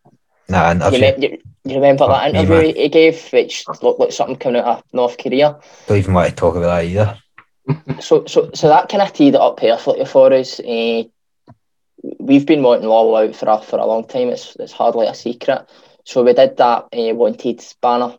Nah, 0.48 0.90
you, 0.90 1.14
you, 1.18 1.38
you 1.64 1.74
remember 1.76 2.08
that 2.08 2.34
interview 2.34 2.74
he 2.74 2.88
gave, 2.88 3.28
which 3.32 3.64
looked 3.82 4.00
like 4.00 4.12
something 4.12 4.36
coming 4.36 4.62
out 4.62 4.78
of 4.78 4.84
North 4.92 5.16
Korea? 5.16 5.60
Don't 5.86 5.98
even 5.98 6.14
want 6.14 6.28
to 6.28 6.34
talk 6.34 6.56
about 6.56 6.78
that 6.78 6.84
either. 6.84 7.18
so, 8.00 8.24
so, 8.26 8.50
so 8.52 8.68
that 8.68 8.88
kind 8.88 9.02
of 9.02 9.12
teed 9.12 9.34
it 9.34 9.40
up 9.40 9.58
perfectly 9.58 10.04
for 10.04 10.32
us. 10.32 10.58
Uh, 10.60 11.04
we've 12.18 12.46
been 12.46 12.62
wanting 12.62 12.88
Lawwell 12.88 13.28
out 13.28 13.36
for 13.36 13.48
a, 13.48 13.60
for 13.60 13.78
a 13.78 13.86
long 13.86 14.06
time. 14.06 14.28
It's, 14.28 14.56
it's 14.56 14.72
hardly 14.72 15.06
a 15.06 15.14
secret. 15.14 15.68
So 16.04 16.24
we 16.24 16.32
did 16.32 16.56
that 16.56 16.88
uh, 16.92 17.14
wanted 17.14 17.64
banner 17.80 18.18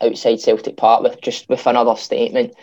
outside 0.00 0.40
Celtic 0.40 0.76
Park 0.76 1.02
with 1.02 1.20
just 1.20 1.48
with 1.48 1.66
another 1.66 1.96
statement 1.96 2.54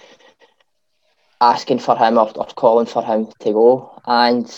asking 1.42 1.80
for 1.80 1.98
him 1.98 2.18
or, 2.18 2.32
or 2.36 2.46
calling 2.56 2.86
for 2.86 3.04
him 3.04 3.28
to 3.40 3.52
go. 3.52 4.02
And 4.06 4.50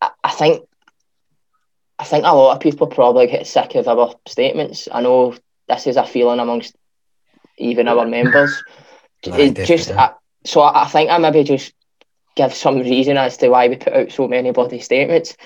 I, 0.00 0.10
I 0.24 0.30
think 0.30 0.64
I 1.98 2.04
think 2.04 2.24
a 2.24 2.34
lot 2.34 2.54
of 2.54 2.60
people 2.60 2.86
probably 2.86 3.26
get 3.26 3.46
sick 3.46 3.74
of 3.74 3.88
our 3.88 4.14
statements. 4.26 4.88
I 4.90 5.00
know 5.00 5.34
this 5.68 5.86
is 5.86 5.96
a 5.96 6.06
feeling 6.06 6.40
amongst 6.40 6.76
even 7.56 7.88
our 7.88 8.06
members. 8.06 8.62
it 9.22 9.66
just 9.66 9.90
I, 9.90 10.12
so 10.44 10.60
I, 10.60 10.84
I 10.84 10.86
think 10.86 11.10
I 11.10 11.18
maybe 11.18 11.44
just 11.44 11.72
give 12.36 12.54
some 12.54 12.78
reason 12.78 13.16
as 13.16 13.36
to 13.38 13.48
why 13.48 13.68
we 13.68 13.76
put 13.76 13.92
out 13.92 14.12
so 14.12 14.28
many 14.28 14.52
body 14.52 14.78
statements. 14.78 15.36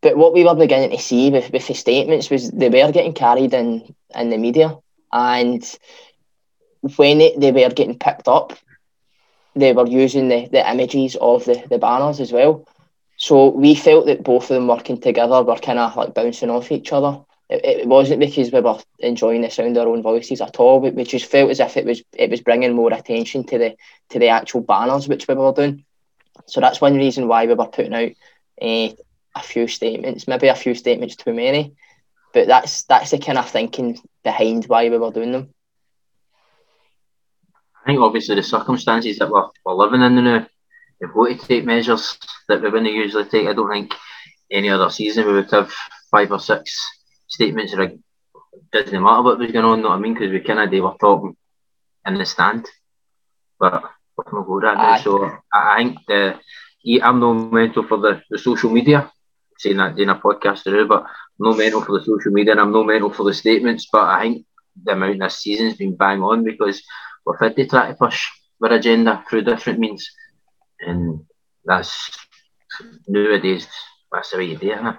But 0.00 0.16
what 0.16 0.32
we 0.32 0.44
were 0.44 0.54
beginning 0.54 0.90
to 0.90 0.98
see 0.98 1.30
with, 1.30 1.50
with 1.52 1.66
the 1.66 1.74
statements 1.74 2.30
was 2.30 2.50
they 2.50 2.68
were 2.68 2.92
getting 2.92 3.12
carried 3.12 3.52
in, 3.52 3.94
in 4.14 4.30
the 4.30 4.38
media. 4.38 4.76
And 5.16 5.64
when 6.98 7.22
it, 7.22 7.40
they 7.40 7.50
were 7.50 7.70
getting 7.70 7.98
picked 7.98 8.28
up, 8.28 8.52
they 9.54 9.72
were 9.72 9.86
using 9.86 10.28
the, 10.28 10.46
the 10.52 10.70
images 10.70 11.16
of 11.18 11.46
the, 11.46 11.64
the 11.70 11.78
banners 11.78 12.20
as 12.20 12.32
well. 12.32 12.66
So 13.16 13.48
we 13.48 13.74
felt 13.74 14.04
that 14.06 14.22
both 14.22 14.50
of 14.50 14.56
them 14.56 14.68
working 14.68 15.00
together 15.00 15.42
were 15.42 15.56
kind 15.56 15.78
of 15.78 15.96
like 15.96 16.12
bouncing 16.12 16.50
off 16.50 16.70
each 16.70 16.92
other. 16.92 17.20
It, 17.48 17.64
it 17.64 17.88
wasn't 17.88 18.20
because 18.20 18.52
we 18.52 18.60
were 18.60 18.78
enjoying 18.98 19.40
the 19.40 19.48
sound 19.48 19.78
of 19.78 19.86
our 19.86 19.92
own 19.94 20.02
voices 20.02 20.42
at 20.42 20.56
all. 20.56 20.80
We, 20.80 20.90
we 20.90 21.04
just 21.04 21.24
felt 21.24 21.50
as 21.50 21.60
if 21.60 21.78
it 21.78 21.86
was 21.86 22.02
it 22.12 22.28
was 22.28 22.42
bringing 22.42 22.74
more 22.74 22.92
attention 22.92 23.44
to 23.44 23.58
the 23.58 23.76
to 24.10 24.18
the 24.18 24.28
actual 24.28 24.60
banners 24.60 25.08
which 25.08 25.26
we 25.26 25.34
were 25.34 25.52
doing. 25.52 25.86
So 26.44 26.60
that's 26.60 26.82
one 26.82 26.96
reason 26.96 27.26
why 27.26 27.46
we 27.46 27.54
were 27.54 27.66
putting 27.66 27.94
out 27.94 28.12
uh, 28.60 28.94
a 29.34 29.42
few 29.42 29.66
statements, 29.66 30.28
maybe 30.28 30.48
a 30.48 30.54
few 30.54 30.74
statements 30.74 31.16
too 31.16 31.32
many, 31.32 31.74
but 32.36 32.46
that's 32.46 32.82
that's 32.82 33.12
the 33.12 33.18
kind 33.18 33.38
of 33.38 33.48
thinking 33.48 33.98
behind 34.22 34.66
why 34.66 34.90
we 34.90 34.98
were 34.98 35.10
doing 35.10 35.32
them. 35.32 35.54
I 37.82 37.86
think 37.86 38.00
obviously 38.00 38.34
the 38.34 38.42
circumstances 38.42 39.16
that 39.18 39.30
we're, 39.30 39.48
we're 39.64 39.72
living 39.72 40.02
in 40.02 40.22
now, 40.22 40.46
we've 41.00 41.14
got 41.14 41.40
to 41.40 41.48
take 41.48 41.64
measures 41.64 42.18
that 42.46 42.60
we 42.60 42.68
wouldn't 42.68 42.92
usually 42.92 43.24
take. 43.24 43.46
I 43.46 43.54
don't 43.54 43.70
think 43.70 43.94
any 44.50 44.68
other 44.68 44.90
season 44.90 45.26
we 45.26 45.32
would 45.32 45.50
have 45.50 45.72
five 46.10 46.30
or 46.30 46.38
six 46.38 46.78
statements 47.26 47.72
or 47.72 47.80
it 47.84 47.98
doesn't 48.70 49.02
matter 49.02 49.22
what 49.22 49.38
was 49.38 49.50
going 49.50 49.64
on, 49.64 49.80
know 49.80 49.88
what 49.88 49.94
I 49.94 50.00
mean? 50.00 50.12
Because 50.12 50.30
we 50.30 50.40
kind 50.40 50.60
of 50.60 50.70
they 50.70 50.82
were 50.82 50.94
talking 51.00 51.34
in 52.06 52.14
the 52.18 52.26
stand. 52.26 52.68
But 53.58 53.82
we're 54.14 54.24
going 54.24 54.44
to 54.44 54.46
go 54.46 54.60
that 54.60 54.76
now. 54.76 54.98
So 54.98 55.38
I 55.50 55.78
think 55.78 55.98
the 56.06 56.38
I'm 57.02 57.18
no 57.18 57.32
mental 57.32 57.88
for 57.88 57.96
the, 57.96 58.20
the 58.28 58.38
social 58.38 58.70
media. 58.70 59.10
Saying 59.58 59.78
that 59.78 59.96
doing 59.96 60.10
a 60.10 60.16
podcast 60.16 60.64
through, 60.64 60.86
but 60.86 61.06
no 61.38 61.54
mental 61.54 61.82
for 61.82 61.98
the 61.98 62.04
social 62.04 62.32
media, 62.32 62.52
and 62.52 62.60
I'm 62.60 62.72
no 62.72 62.84
mental 62.84 63.12
for 63.12 63.24
the 63.24 63.34
statements. 63.34 63.88
But 63.90 64.08
I 64.08 64.22
think 64.22 64.46
the 64.82 64.92
amount 64.92 65.20
this 65.20 65.38
season's 65.38 65.76
been 65.76 65.96
bang 65.96 66.22
on 66.22 66.44
because 66.44 66.82
we're 67.24 67.38
fit 67.38 67.56
to 67.56 67.66
try 67.66 67.88
to 67.88 67.94
push 67.94 68.28
our 68.62 68.72
agenda 68.72 69.24
through 69.28 69.42
different 69.42 69.78
means, 69.78 70.10
and 70.80 71.24
that's 71.64 72.10
nowadays 73.06 73.68
that's 74.12 74.30
the 74.30 74.38
way 74.38 74.44
you 74.44 74.56
do 74.56 74.72
it. 74.72 74.96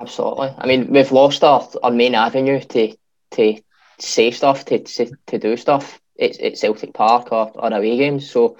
Absolutely. 0.00 0.54
I 0.56 0.66
mean, 0.66 0.90
we've 0.90 1.12
lost 1.12 1.44
our, 1.44 1.68
our 1.82 1.90
main 1.90 2.14
avenue 2.14 2.60
to 2.60 2.96
to 3.32 3.62
say 3.98 4.30
stuff, 4.30 4.64
to 4.66 4.78
to, 4.78 5.10
to 5.26 5.38
do 5.38 5.56
stuff. 5.56 6.00
It's 6.16 6.38
at 6.40 6.58
Celtic 6.58 6.94
Park 6.94 7.32
or, 7.32 7.50
or 7.54 7.72
away 7.72 7.96
games. 7.96 8.30
So 8.30 8.56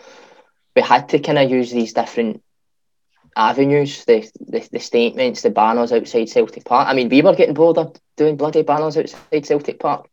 we 0.75 0.83
had 0.83 1.09
to 1.11 1.19
kind 1.19 1.39
of 1.39 1.51
use 1.51 1.71
these 1.71 1.93
different 1.93 2.43
avenues, 3.41 4.05
the, 4.05 4.31
the 4.41 4.69
the 4.71 4.79
statements, 4.79 5.43
the 5.43 5.51
banners 5.51 5.93
outside 5.93 6.29
Celtic 6.29 6.65
Park. 6.65 6.87
I 6.87 6.95
mean, 6.95 7.09
we 7.09 7.23
were 7.23 7.35
getting 7.35 7.55
bored 7.55 7.79
of 7.79 7.97
doing 8.17 8.37
bloody 8.37 8.63
banners 8.63 8.97
outside 8.99 9.47
Celtic 9.47 9.81
Park. 9.81 10.09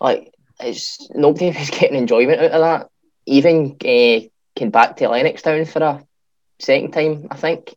Like, 0.00 0.32
it's 0.60 1.10
nobody 1.10 1.46
was 1.58 1.70
getting 1.70 1.96
enjoyment 1.96 2.40
out 2.40 2.52
of 2.52 2.60
that. 2.60 2.90
Even 3.26 3.76
uh, 3.84 4.20
came 4.54 4.70
back 4.70 4.96
to 4.96 5.06
Lennoxtown 5.06 5.68
for 5.68 5.82
a 5.82 6.04
second 6.60 6.92
time, 6.92 7.26
I 7.30 7.36
think. 7.36 7.74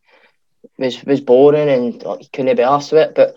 was 0.78 1.02
was 1.04 1.20
boring 1.20 1.68
and 1.68 2.02
like, 2.02 2.30
couldn't 2.32 2.56
be 2.56 2.62
asked 2.62 2.92
with 2.92 3.08
it. 3.08 3.14
But 3.16 3.36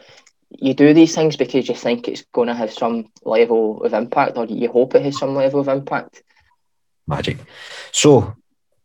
you 0.51 0.75
do 0.75 0.93
these 0.93 1.15
things 1.15 1.35
because 1.35 1.67
you 1.67 1.75
think 1.75 2.07
it's 2.07 2.25
going 2.31 2.47
to 2.47 2.53
have 2.53 2.71
some 2.71 3.09
level 3.23 3.83
of 3.83 3.93
impact, 3.93 4.37
or 4.37 4.45
you 4.45 4.71
hope 4.71 4.93
it 4.93 5.03
has 5.03 5.17
some 5.17 5.35
level 5.35 5.61
of 5.61 5.67
impact. 5.67 6.21
Magic. 7.07 7.37
So, 7.91 8.35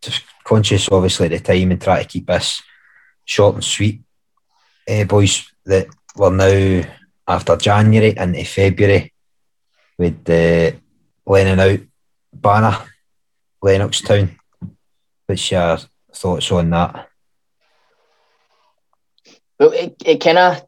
just 0.01 0.25
conscious, 0.49 0.89
obviously, 0.91 1.27
at 1.27 1.45
the 1.45 1.53
time 1.53 1.71
and 1.71 1.81
try 1.81 2.03
to 2.03 2.09
keep 2.09 2.27
this 2.27 2.63
short 3.25 3.55
and 3.55 3.65
sweet. 3.65 4.01
Uh, 4.89 5.05
boys, 5.05 5.53
that 5.67 5.87
we're 6.17 6.31
now 6.31 6.89
after 7.27 7.57
January 7.57 8.17
into 8.17 8.45
February 8.45 9.13
with 9.99 10.25
the 10.25 10.75
Lennon 11.27 11.61
out 11.61 11.81
banner, 12.33 12.79
Lennoxtown. 13.63 14.39
What's 15.27 15.51
your 15.51 15.79
thoughts 16.15 16.51
on 16.51 16.71
that? 16.71 17.09
Well, 19.61 19.73
it, 19.73 19.97
it 20.07 20.21
kind 20.23 20.39
of 20.39 20.67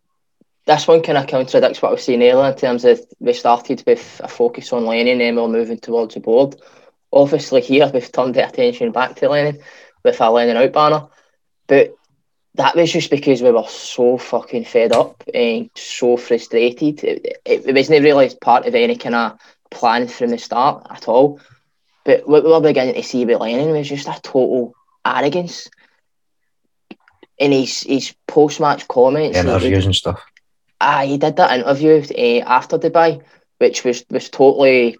this 0.66 0.86
one 0.86 1.02
kind 1.02 1.16
of 1.16 1.26
contradicts 1.26 1.80
what 1.80 1.88
I 1.88 1.92
was 1.92 2.04
saying 2.04 2.22
earlier 2.22 2.50
in 2.50 2.56
terms 2.56 2.84
of 2.84 3.00
we 3.18 3.32
started 3.32 3.82
with 3.86 4.20
a 4.22 4.28
focus 4.28 4.72
on 4.72 4.84
Lennon 4.84 5.22
and 5.22 5.36
we're 5.36 5.48
moving 5.48 5.78
towards 5.78 6.14
the 6.14 6.20
board. 6.20 6.56
Obviously, 7.12 7.60
here 7.60 7.90
we've 7.92 8.12
turned 8.12 8.34
the 8.34 8.46
attention 8.46 8.92
back 8.92 9.16
to 9.16 9.28
Lennon 9.28 9.60
with 10.04 10.20
our 10.20 10.30
Lennon 10.30 10.56
out 10.56 10.72
banner, 10.72 11.06
but 11.66 11.94
that 12.54 12.76
was 12.76 12.92
just 12.92 13.10
because 13.10 13.42
we 13.42 13.50
were 13.50 13.66
so 13.66 14.18
fucking 14.18 14.64
fed 14.64 14.92
up 14.92 15.22
and 15.32 15.70
so 15.74 16.16
frustrated. 16.16 17.02
It, 17.04 17.40
it, 17.44 17.66
it 17.66 17.74
wasn't 17.74 18.04
really 18.04 18.30
part 18.40 18.66
of 18.66 18.74
any 18.74 18.96
kind 18.96 19.14
of 19.14 19.38
plan 19.70 20.08
from 20.08 20.30
the 20.30 20.38
start 20.38 20.86
at 20.90 21.08
all. 21.08 21.40
But 22.04 22.28
what 22.28 22.44
we 22.44 22.50
were 22.50 22.60
beginning 22.60 22.94
to 22.94 23.02
see 23.02 23.24
with 23.24 23.40
Lennon 23.40 23.70
was 23.70 23.88
just 23.88 24.08
a 24.08 24.20
total 24.22 24.74
arrogance 25.04 25.70
in 27.38 27.52
his, 27.52 27.82
his 27.82 28.14
post 28.26 28.60
match 28.60 28.88
comments. 28.88 29.38
Interviews 29.38 29.86
and 29.86 29.94
stuff. 29.94 30.22
Ah, 30.80 31.02
he 31.04 31.18
did 31.18 31.36
that 31.36 31.58
interview 31.58 32.02
uh, 32.16 32.44
after 32.46 32.78
Dubai, 32.78 33.22
which 33.58 33.84
was, 33.84 34.04
was 34.10 34.28
totally 34.28 34.96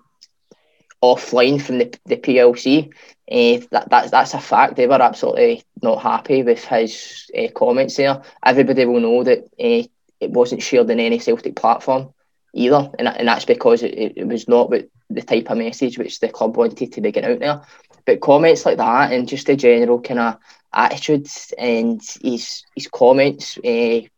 offline 1.03 1.61
from 1.61 1.79
the, 1.79 1.99
the 2.07 2.17
PLC. 2.17 2.93
Uh, 3.31 3.65
that, 3.71 3.89
that, 3.91 4.11
that's 4.11 4.35
a 4.35 4.41
fact. 4.41 4.77
They 4.77 4.87
were 4.87 5.01
absolutely 5.01 5.63
not 5.83 6.03
happy 6.03 6.43
with 6.43 6.65
his 6.65 7.31
uh, 7.37 7.49
comments 7.55 7.97
there. 7.97 8.23
Everybody 8.45 8.87
will 8.87 9.01
know 9.01 9.25
that 9.25 9.45
uh, 9.45 9.87
it 10.21 10.31
wasn't 10.31 10.63
shared 10.63 10.91
in 10.91 11.01
any 11.01 11.19
Celtic 11.19 11.57
platform 11.57 12.13
either, 12.53 12.91
and, 12.99 13.09
and 13.09 13.29
that's 13.29 13.45
because 13.45 13.83
it, 13.83 14.15
it 14.17 14.27
was 14.27 14.49
not 14.49 14.71
what 14.71 14.89
the 15.09 15.23
type 15.23 15.51
of 15.51 15.59
message 15.59 15.99
which 15.99 16.21
the 16.21 16.29
club 16.29 16.57
wanted 16.57 16.93
to 16.93 17.01
be 17.01 17.13
getting 17.13 17.33
out 17.33 17.41
there. 17.41 17.63
But 18.05 18.21
comments 18.21 18.67
like 18.67 18.79
that 18.79 19.13
and 19.13 19.29
just 19.29 19.47
the 19.47 19.57
general 19.57 20.01
kind 20.01 20.21
of 20.21 20.39
attitude 20.73 21.29
and 21.59 22.01
his 22.23 22.65
his 22.75 22.89
comments 22.89 23.59
when 23.63 24.09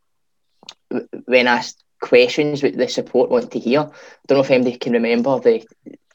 asked 1.46 1.82
questions 2.00 2.62
what 2.62 2.76
the 2.76 2.88
support 2.88 3.30
want 3.30 3.50
to 3.52 3.58
hear. 3.58 3.80
I 3.80 3.90
don't 4.26 4.38
know 4.38 4.44
if 4.44 4.50
anybody 4.50 4.76
can 4.76 4.92
remember 4.92 5.38
the 5.40 5.64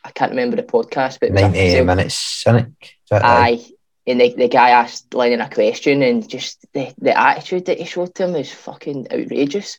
I 0.08 0.12
can't 0.12 0.32
remember 0.32 0.56
the 0.56 0.64
podcast, 0.64 1.20
but 1.20 1.34
90 1.34 1.84
minutes 1.84 2.16
cynic. 2.16 2.96
Aye. 3.12 3.62
And 4.08 4.22
the, 4.22 4.34
the 4.34 4.48
guy 4.48 4.70
asked 4.70 5.14
Lennon 5.14 5.42
a 5.42 5.50
question 5.50 6.02
and 6.02 6.28
just 6.28 6.66
the, 6.74 6.94
the 6.98 7.18
attitude 7.20 7.66
that 7.66 7.78
he 7.78 7.84
showed 7.84 8.16
to 8.16 8.24
him 8.24 8.34
was 8.34 8.50
fucking 8.50 9.08
outrageous. 9.12 9.78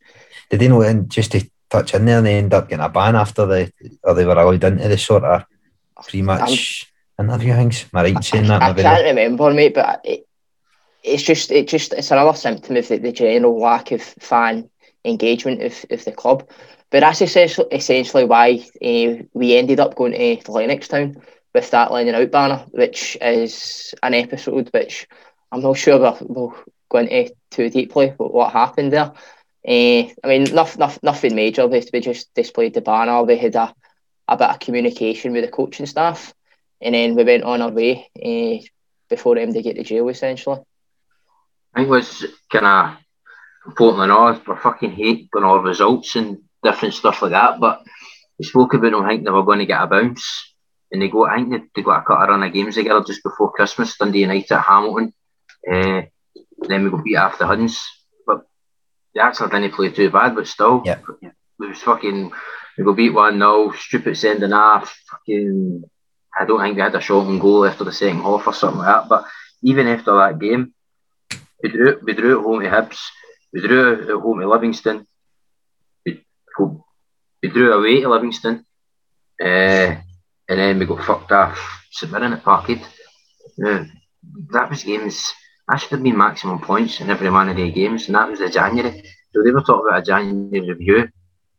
Did 0.51 0.61
they 0.61 0.69
know 0.69 0.83
and 0.83 1.11
just 1.11 1.33
to 1.33 1.51
touch 1.71 1.95
in 1.95 2.05
there 2.05 2.19
and 2.19 2.27
they 2.27 2.37
end 2.37 2.53
up 2.53 2.69
getting 2.69 2.85
a 2.85 2.91
ban 2.91 3.17
after 3.17 3.47
the 3.47 3.73
or 4.03 4.13
they 4.13 4.27
were 4.27 4.33
allowed 4.33 4.65
into 4.65 4.87
the 4.87 4.99
sort 4.99 5.25
of 5.25 5.45
pre 6.07 6.21
match 6.21 6.93
interview 7.19 7.55
things? 7.55 7.87
Am 7.95 8.01
I 8.01 8.03
right 8.13 8.23
saying 8.25 8.49
that? 8.49 8.63
I, 8.63 8.71
I 8.71 8.75
can't 8.75 9.05
remember, 9.05 9.51
mate, 9.55 9.73
but 9.73 10.03
it, 10.05 10.27
it's 11.03 11.23
just 11.23 11.51
it 11.51 11.67
just 11.67 11.95
it's 11.95 12.11
another 12.11 12.37
symptom 12.37 12.77
of 12.77 12.87
the, 12.87 12.99
the 12.99 13.13
general 13.13 13.59
lack 13.59 13.93
of 13.93 14.03
fan 14.03 14.69
engagement 15.09 15.63
of, 15.63 15.85
of 15.91 16.05
the 16.05 16.13
club. 16.13 16.49
But 16.91 17.01
that's 17.01 17.21
essentially, 17.21 17.69
essentially 17.73 18.25
why 18.25 18.65
uh, 18.83 19.25
we 19.35 19.57
ended 19.57 19.81
up 19.81 19.95
going 19.95 20.13
to 20.13 20.51
Lennoxtown 20.51 21.23
with 21.55 21.71
that 21.71 21.93
Lennon 21.93 22.15
out 22.15 22.31
banner, 22.31 22.65
which 22.71 23.17
is 23.21 23.95
an 24.03 24.15
episode 24.15 24.71
which 24.73 25.07
I'm 25.51 25.61
not 25.61 25.77
sure 25.77 25.99
we'll, 25.99 26.19
we'll 26.21 26.55
go 26.89 26.99
into 26.99 27.35
too 27.51 27.71
deeply 27.71 28.15
what, 28.17 28.53
happened 28.53 28.93
there. 28.93 29.13
Uh, 29.67 30.09
I 30.25 30.27
mean, 30.27 30.45
nothing, 30.55 30.79
nothing, 30.79 31.01
nothing 31.03 31.35
major. 31.35 31.67
We 31.67 31.81
just 31.81 32.33
displayed 32.35 32.75
the 32.75 32.81
banner. 32.81 33.23
We 33.23 33.37
had 33.37 33.57
a, 33.57 33.75
a 34.27 34.37
bit 34.37 34.49
of 34.49 34.61
communication 34.61 35.33
with 35.33 35.45
the 35.45 35.51
coaching 35.51 35.87
staff, 35.87 36.33
and 36.81 36.95
then 36.95 37.17
we 37.17 37.25
went 37.25 37.45
on 37.45 37.61
our 37.61 37.71
way 37.71 38.09
uh, 38.17 38.65
before 39.11 39.35
them 39.35 39.53
to 39.53 39.63
get 39.63 39.77
to 39.77 39.83
jail, 39.83 40.09
essentially. 40.09 40.61
I 41.75 41.81
think 41.81 41.89
it 41.89 41.91
was 41.91 42.27
kind 42.51 42.67
of 42.67 42.97
Portland 43.77 44.11
North 44.11 44.47
were 44.47 44.57
fucking 44.57 44.93
hate 44.93 45.29
on 45.37 45.45
all 45.45 45.61
results 45.61 46.17
and 46.17 46.39
different 46.63 46.95
stuff 46.95 47.23
like 47.23 47.33
that. 47.33 47.61
But 47.61 47.83
we 48.39 48.45
spoke 48.45 48.75
about 48.75 48.93
them, 48.93 49.05
I 49.05 49.11
think 49.11 49.25
they 49.25 49.31
were 49.31 49.45
going 49.45 49.59
to 49.59 49.67
get 49.67 49.83
a 49.83 49.87
bounce. 49.87 50.55
And 50.91 51.03
they 51.03 51.09
go, 51.09 51.27
I 51.27 51.37
think 51.37 51.51
they, 51.51 51.59
they 51.77 51.83
got 51.83 52.01
a 52.01 52.05
cut 52.05 52.23
of 52.23 52.29
run 52.29 52.43
of 52.43 52.53
games 52.53 52.77
together 52.77 53.05
just 53.07 53.23
before 53.23 53.53
Christmas, 53.53 53.97
Dundee 53.97 54.21
United 54.21 54.53
at 54.53 54.65
Hamilton. 54.65 55.13
Uh, 55.71 56.03
then 56.61 56.85
we 56.85 56.91
got 56.91 57.05
beat 57.05 57.17
after 57.17 57.45
Huns. 57.45 57.83
But 58.27 58.47
they 59.15 59.21
actually 59.21 59.51
didn't 59.51 59.75
play 59.75 59.91
too 59.91 60.11
bad, 60.11 60.35
but 60.35 60.47
still, 60.47 60.83
yeah. 60.85 61.01
it 61.21 61.33
was 61.59 61.83
fucking, 61.83 62.33
we 62.79 62.85
got 62.85 62.97
beat 62.97 63.11
1 63.11 63.39
0, 63.39 63.73
stupid 63.73 64.17
sending 64.17 64.53
off. 64.53 64.99
Fucking, 65.11 65.85
I 66.39 66.47
don't 66.47 66.61
think 66.61 66.77
they 66.77 66.83
had 66.83 66.95
a 66.95 67.01
shot 67.01 67.27
on 67.27 67.39
goal 67.39 67.67
after 67.67 67.85
the 67.85 67.93
second 67.93 68.23
half 68.23 68.47
or 68.47 68.55
something 68.55 68.79
like 68.79 68.87
that. 68.87 69.09
But 69.09 69.25
even 69.63 69.89
after 69.89 70.15
that 70.17 70.39
game, 70.39 70.73
we 71.63 71.69
drew, 71.69 72.01
we 72.03 72.15
drew 72.15 72.39
at 72.39 72.45
home 72.45 72.61
to 72.63 72.69
Hibs 72.71 72.99
we 73.53 73.61
drew 73.61 74.03
at 74.03 74.09
home 74.23 74.41
to 74.41 74.49
Livingston. 74.49 75.07
We, 76.05 76.25
we 77.43 77.49
drew 77.49 77.73
away 77.73 78.01
to 78.01 78.09
Livingston. 78.09 78.65
Uh, 79.41 79.97
and 80.49 80.59
then 80.59 80.79
we 80.79 80.87
got 80.87 81.05
fucked 81.05 81.33
off 81.33 81.79
Mirren 82.07 82.33
at 82.33 82.45
Parkhead. 82.45 82.85
Now, 83.57 83.87
that 84.53 84.71
was 84.71 84.85
games, 84.85 85.33
that 85.67 85.81
should 85.81 85.91
have 85.91 86.03
been 86.03 86.17
maximum 86.17 86.61
points 86.61 87.01
in 87.01 87.11
every 87.11 87.31
one 87.31 87.49
of 87.49 87.57
the 87.57 87.71
games, 87.71 88.07
and 88.07 88.15
that 88.15 88.29
was 88.29 88.39
the 88.39 88.49
January. 88.49 89.03
So 89.35 89.43
they 89.43 89.51
were 89.51 89.63
talking 89.63 89.87
about 89.89 90.01
a 90.01 90.05
January 90.05 90.61
review, 90.61 91.09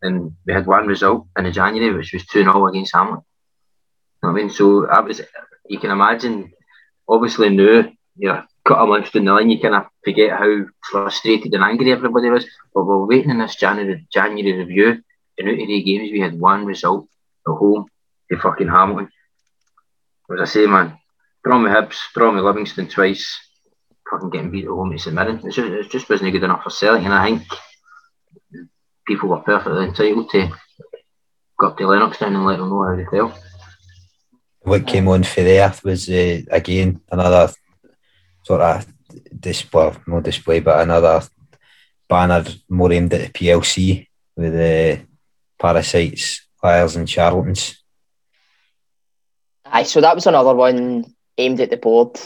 and 0.02 0.34
we 0.46 0.54
had 0.54 0.66
one 0.66 0.88
result 0.88 1.28
in 1.38 1.44
the 1.44 1.52
January, 1.52 1.94
which 1.94 2.14
was 2.14 2.26
2 2.26 2.44
0 2.44 2.68
against 2.68 2.96
Hamilton. 2.96 3.24
You 4.24 4.30
know 4.30 4.36
I 4.36 4.42
mean? 4.42 4.50
So 4.50 4.86
that 4.86 5.04
was, 5.04 5.22
you 5.68 5.80
can 5.80 5.92
imagine, 5.92 6.52
obviously 7.08 7.50
now, 7.50 7.92
you 8.16 8.28
know, 8.30 8.44
cut 8.66 8.82
a 8.82 8.86
month 8.86 9.12
down 9.12 9.26
the 9.26 9.34
line, 9.34 9.50
you 9.50 9.60
kind 9.60 9.76
of 9.76 9.88
forget 10.04 10.38
how 10.38 10.66
frustrated 10.92 11.54
and 11.54 11.64
angry 11.64 11.92
everybody 11.92 12.30
was. 12.30 12.46
But 12.74 12.86
we're 12.86 13.06
waiting 13.06 13.32
in 13.32 13.40
this 13.40 13.56
January 13.56 14.06
January 14.12 14.58
review, 14.58 15.02
and 15.38 15.48
out 15.48 15.54
of 15.54 15.68
the 15.68 15.84
games, 15.84 16.12
we 16.12 16.20
had 16.20 16.40
one 16.40 16.66
result 16.66 17.08
at 17.48 17.52
home 17.52 17.86
to 18.32 18.38
fucking 18.38 18.68
Hamilton. 18.68 19.10
As 20.32 20.42
I 20.42 20.46
say, 20.46 20.66
man, 20.68 20.98
draw 21.44 21.58
me 21.58 21.70
Hibs, 21.70 21.98
draw 22.14 22.32
me 22.32 22.42
Livingston 22.42 22.88
twice, 22.88 23.40
fucking 24.10 24.30
getting 24.30 24.52
beat 24.52 24.66
at 24.66 24.70
home 24.70 24.92
to 24.92 25.00
St 25.00 25.16
Mirren. 25.16 25.40
It 25.40 25.52
just, 25.52 25.58
it 25.58 25.90
just 25.90 26.10
wasn't 26.10 26.32
good 26.32 26.44
enough 26.44 26.64
for 26.64 26.70
Celtic, 26.70 27.04
and 27.04 27.14
I 27.14 27.26
think 27.26 27.44
people 29.08 29.30
were 29.30 29.40
perfectly 29.40 29.86
entitled 29.86 30.30
to 30.30 30.52
go 31.60 31.68
up 31.68 31.78
to 31.78 31.84
Lennoxtown 31.86 32.36
and 32.36 32.46
let 32.46 32.60
them 32.60 32.70
know 32.70 32.84
how 32.84 32.96
they 32.96 33.06
felt. 33.06 33.34
What 34.62 34.86
came 34.86 35.08
on 35.08 35.24
for 35.24 35.42
there 35.42 35.74
was 35.84 36.10
uh, 36.10 36.42
again 36.52 37.02
another 37.12 37.52
sort 38.50 38.62
of 38.62 38.88
display, 39.40 39.94
no 40.08 40.22
display, 40.22 40.60
but 40.60 40.82
another 40.82 41.22
banner 42.08 42.44
more 42.68 42.92
aimed 42.92 43.14
at 43.14 43.22
the 43.22 43.30
PLC 43.38 44.08
with 44.36 44.54
the 44.54 45.02
parasites, 45.60 46.48
liars, 46.64 46.96
and 46.96 47.08
charlatans. 47.08 47.84
Aye, 49.66 49.84
so 49.84 50.02
that 50.02 50.16
was 50.16 50.26
another 50.26 50.56
one 50.56 51.06
aimed 51.38 51.62
at 51.62 51.70
the 51.70 51.78
board, 51.78 52.20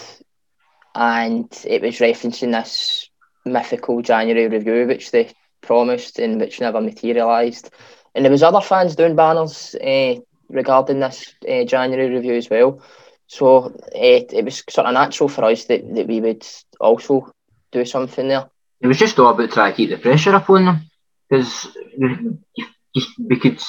and 0.96 1.50
it 1.66 1.82
was 1.82 2.00
referencing 2.00 2.54
this 2.54 3.10
mythical 3.44 4.02
January 4.02 4.48
review, 4.48 4.88
which 4.88 5.12
they 5.12 5.30
promised 5.60 6.20
and 6.20 6.40
which 6.40 6.62
never 6.62 6.80
materialised. 6.80 7.70
And 8.16 8.24
there 8.24 8.32
was 8.32 8.44
other 8.44 8.62
fans 8.62 8.96
doing 8.96 9.18
banners 9.18 9.76
uh, 9.76 10.16
regarding 10.48 11.02
this 11.02 11.34
uh, 11.50 11.66
January 11.66 12.10
review 12.16 12.36
as 12.36 12.50
well. 12.50 12.82
So 13.34 13.66
uh, 13.66 13.72
it 13.94 14.46
was 14.46 14.64
sort 14.70 14.86
of 14.86 14.94
natural 14.94 15.28
for 15.28 15.46
us 15.46 15.66
that, 15.66 15.82
that 15.96 16.08
we 16.08 16.22
would 16.22 16.46
also 16.80 17.32
do 17.72 17.84
something 17.84 18.28
there. 18.28 18.48
It 18.80 18.86
was 18.86 19.00
just 19.00 19.18
all 19.18 19.34
about 19.34 19.50
trying 19.50 19.72
to 19.72 19.76
keep 19.76 19.90
the 19.90 19.98
pressure 19.98 20.36
up 20.36 20.48
on 20.52 20.66
them 20.66 20.82
because 21.28 21.76
we 23.28 23.40
could 23.40 23.60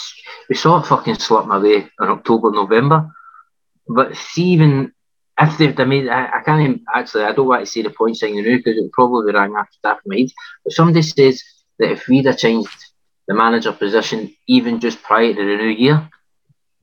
we 0.51 0.55
saw 0.55 0.81
it 0.81 0.87
fucking 0.87 1.15
slip 1.15 1.47
my 1.47 1.59
way 1.59 1.77
in 1.77 1.89
October, 1.99 2.51
November. 2.51 3.11
But 3.89 4.15
see, 4.17 4.53
even 4.53 4.93
if 5.41 5.57
they've 5.57 5.89
made, 5.89 6.09
I, 6.11 6.27
I 6.27 6.43
can't 6.45 6.61
even, 6.61 6.85
actually, 6.95 7.25
I 7.25 7.33
don't 7.33 7.49
want 7.49 7.65
to 7.65 7.67
say 7.67 7.81
the 7.81 7.89
point 7.89 8.19
sign 8.19 8.37
now 8.37 8.43
because 8.43 8.77
it 8.77 8.93
probably 8.93 9.33
rang 9.33 9.55
after 9.57 9.79
that 9.83 10.01
made. 10.05 10.31
But 10.62 10.75
somebody 10.75 11.01
says 11.01 11.43
that 11.79 11.91
if 11.91 12.07
we'd 12.07 12.27
have 12.27 12.37
changed 12.37 12.85
the 13.27 13.35
manager 13.35 13.73
position 13.73 14.35
even 14.47 14.79
just 14.79 15.03
prior 15.03 15.33
to 15.33 15.43
the 15.43 15.57
new 15.57 15.69
year, 15.69 16.11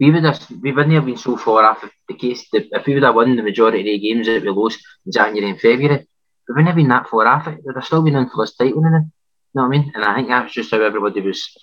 we 0.01 0.09
would 0.09 0.23
have 0.23 0.39
we 0.63 0.71
wouldn't 0.71 0.95
have 0.95 1.05
been 1.05 1.15
so 1.15 1.37
far 1.37 1.63
off 1.63 1.85
the 2.07 2.15
case 2.15 2.49
that 2.51 2.67
if 2.71 2.85
we 2.87 2.95
would 2.95 3.03
have 3.03 3.13
won 3.13 3.35
the 3.35 3.43
majority 3.43 3.81
of 3.81 3.85
the 3.85 3.99
games 3.99 4.25
that 4.25 4.41
we 4.41 4.49
lost 4.49 4.79
in 5.05 5.11
January 5.11 5.51
and 5.51 5.61
February, 5.61 6.07
we 6.47 6.53
wouldn't 6.53 6.67
have 6.67 6.75
been 6.75 6.87
that 6.87 7.07
far 7.07 7.27
off 7.27 7.47
it. 7.47 7.59
We'd 7.63 7.75
have 7.75 7.85
still 7.85 8.01
been 8.01 8.15
in 8.15 8.27
for 8.27 8.43
this 8.43 8.55
title, 8.55 8.77
you 8.77 8.89
know 8.89 9.03
what 9.51 9.63
I 9.63 9.67
mean? 9.67 9.91
And 9.93 10.03
I 10.03 10.15
think 10.15 10.29
that's 10.29 10.53
just 10.53 10.71
how 10.71 10.81
everybody 10.81 11.21
was, 11.21 11.55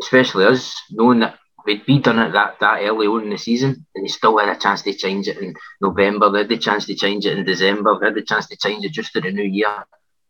especially 0.00 0.44
us, 0.44 0.72
knowing 0.92 1.18
that 1.20 1.36
we'd 1.66 1.84
be 1.84 1.98
done 1.98 2.20
it 2.20 2.32
that, 2.32 2.60
that 2.60 2.82
early 2.82 3.08
on 3.08 3.24
in 3.24 3.30
the 3.30 3.38
season, 3.38 3.84
and 3.94 4.04
they 4.04 4.08
still 4.08 4.38
had 4.38 4.54
a 4.54 4.58
chance 4.58 4.82
to 4.82 4.94
change 4.94 5.26
it 5.26 5.38
in 5.38 5.54
November. 5.80 6.30
They 6.30 6.38
had 6.38 6.48
the 6.50 6.58
chance 6.58 6.86
to 6.86 6.94
change 6.94 7.26
it 7.26 7.36
in 7.36 7.44
December. 7.44 7.98
They 7.98 8.06
had 8.06 8.14
the 8.14 8.22
chance 8.22 8.46
to 8.48 8.56
change 8.56 8.84
it 8.84 8.92
just 8.92 9.12
to 9.14 9.20
the 9.20 9.32
new 9.32 9.42
year. 9.42 9.84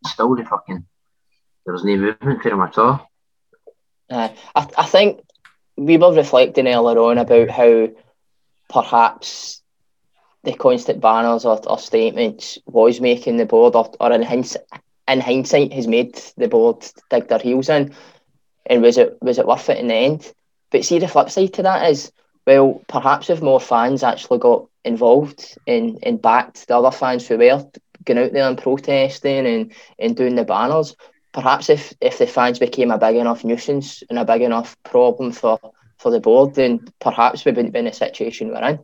Still, 0.06 0.34
the 0.34 0.44
fucking 0.44 0.86
there 1.66 1.72
was 1.74 1.84
no 1.84 1.96
movement 1.96 2.42
for 2.42 2.48
them 2.48 2.60
at 2.62 2.78
all. 2.78 3.10
Uh, 4.08 4.28
I, 4.54 4.68
I 4.78 4.86
think 4.86 5.20
we 5.76 5.96
were 5.96 6.12
reflecting 6.12 6.68
earlier 6.68 6.98
on 6.98 7.18
about 7.18 7.50
how 7.50 7.88
perhaps 8.68 9.62
the 10.44 10.54
constant 10.54 11.00
banners 11.00 11.44
or, 11.44 11.60
or 11.68 11.78
statements 11.78 12.58
was 12.66 13.00
making 13.00 13.36
the 13.36 13.46
board, 13.46 13.74
or, 13.74 13.90
or 13.98 14.12
in, 14.12 14.22
hindsight, 14.22 14.62
in 15.08 15.20
hindsight, 15.20 15.72
has 15.72 15.86
made 15.86 16.20
the 16.36 16.48
board 16.48 16.84
dig 17.10 17.28
their 17.28 17.38
heels 17.38 17.68
in. 17.68 17.94
And 18.66 18.82
was 18.82 18.96
it 18.98 19.18
was 19.20 19.38
it 19.38 19.46
worth 19.46 19.68
it 19.68 19.78
in 19.78 19.88
the 19.88 19.94
end? 19.94 20.32
But 20.70 20.84
see, 20.84 20.98
the 20.98 21.08
flip 21.08 21.30
side 21.30 21.52
to 21.54 21.62
that 21.62 21.90
is, 21.90 22.12
well, 22.46 22.82
perhaps 22.88 23.30
if 23.30 23.42
more 23.42 23.60
fans 23.60 24.02
actually 24.02 24.38
got 24.38 24.66
involved 24.84 25.56
and, 25.66 25.98
and 26.02 26.20
backed 26.20 26.66
the 26.66 26.76
other 26.76 26.90
fans 26.90 27.26
who 27.26 27.38
were 27.38 27.64
going 28.04 28.18
out 28.18 28.32
there 28.32 28.48
and 28.48 28.58
protesting 28.58 29.46
and, 29.46 29.72
and 29.98 30.16
doing 30.16 30.34
the 30.34 30.44
banners, 30.44 30.96
perhaps 31.34 31.68
if, 31.68 31.92
if 32.00 32.16
the 32.18 32.26
fans 32.26 32.58
became 32.58 32.90
a 32.90 32.98
big 32.98 33.16
enough 33.16 33.44
nuisance 33.44 34.02
and 34.08 34.18
a 34.18 34.24
big 34.24 34.40
enough 34.40 34.76
problem 34.84 35.32
for, 35.32 35.58
for 35.98 36.10
the 36.10 36.20
board, 36.20 36.54
then 36.54 36.88
perhaps 37.00 37.44
we 37.44 37.50
wouldn't 37.50 37.74
be 37.74 37.80
in 37.80 37.84
the 37.84 37.92
situation 37.92 38.48
we're 38.48 38.64
in. 38.64 38.78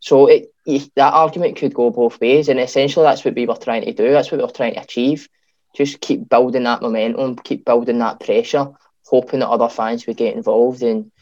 So 0.00 0.26
it, 0.26 0.52
that 0.96 1.14
argument 1.14 1.56
could 1.56 1.72
go 1.72 1.90
both 1.90 2.20
ways, 2.20 2.48
and 2.48 2.58
essentially 2.58 3.04
that's 3.04 3.24
what 3.24 3.36
we 3.36 3.46
were 3.46 3.54
trying 3.54 3.84
to 3.84 3.92
do. 3.92 4.10
That's 4.10 4.32
what 4.32 4.38
we 4.38 4.44
were 4.44 4.50
trying 4.50 4.74
to 4.74 4.82
achieve. 4.82 5.28
Just 5.76 6.00
keep 6.00 6.28
building 6.28 6.64
that 6.64 6.82
momentum, 6.82 7.36
keep 7.36 7.64
building 7.64 8.00
that 8.00 8.18
pressure, 8.18 8.72
hoping 9.06 9.40
that 9.40 9.48
other 9.48 9.68
fans 9.68 10.06
would 10.06 10.16
get 10.16 10.34
involved 10.34 10.82
and 10.82 11.12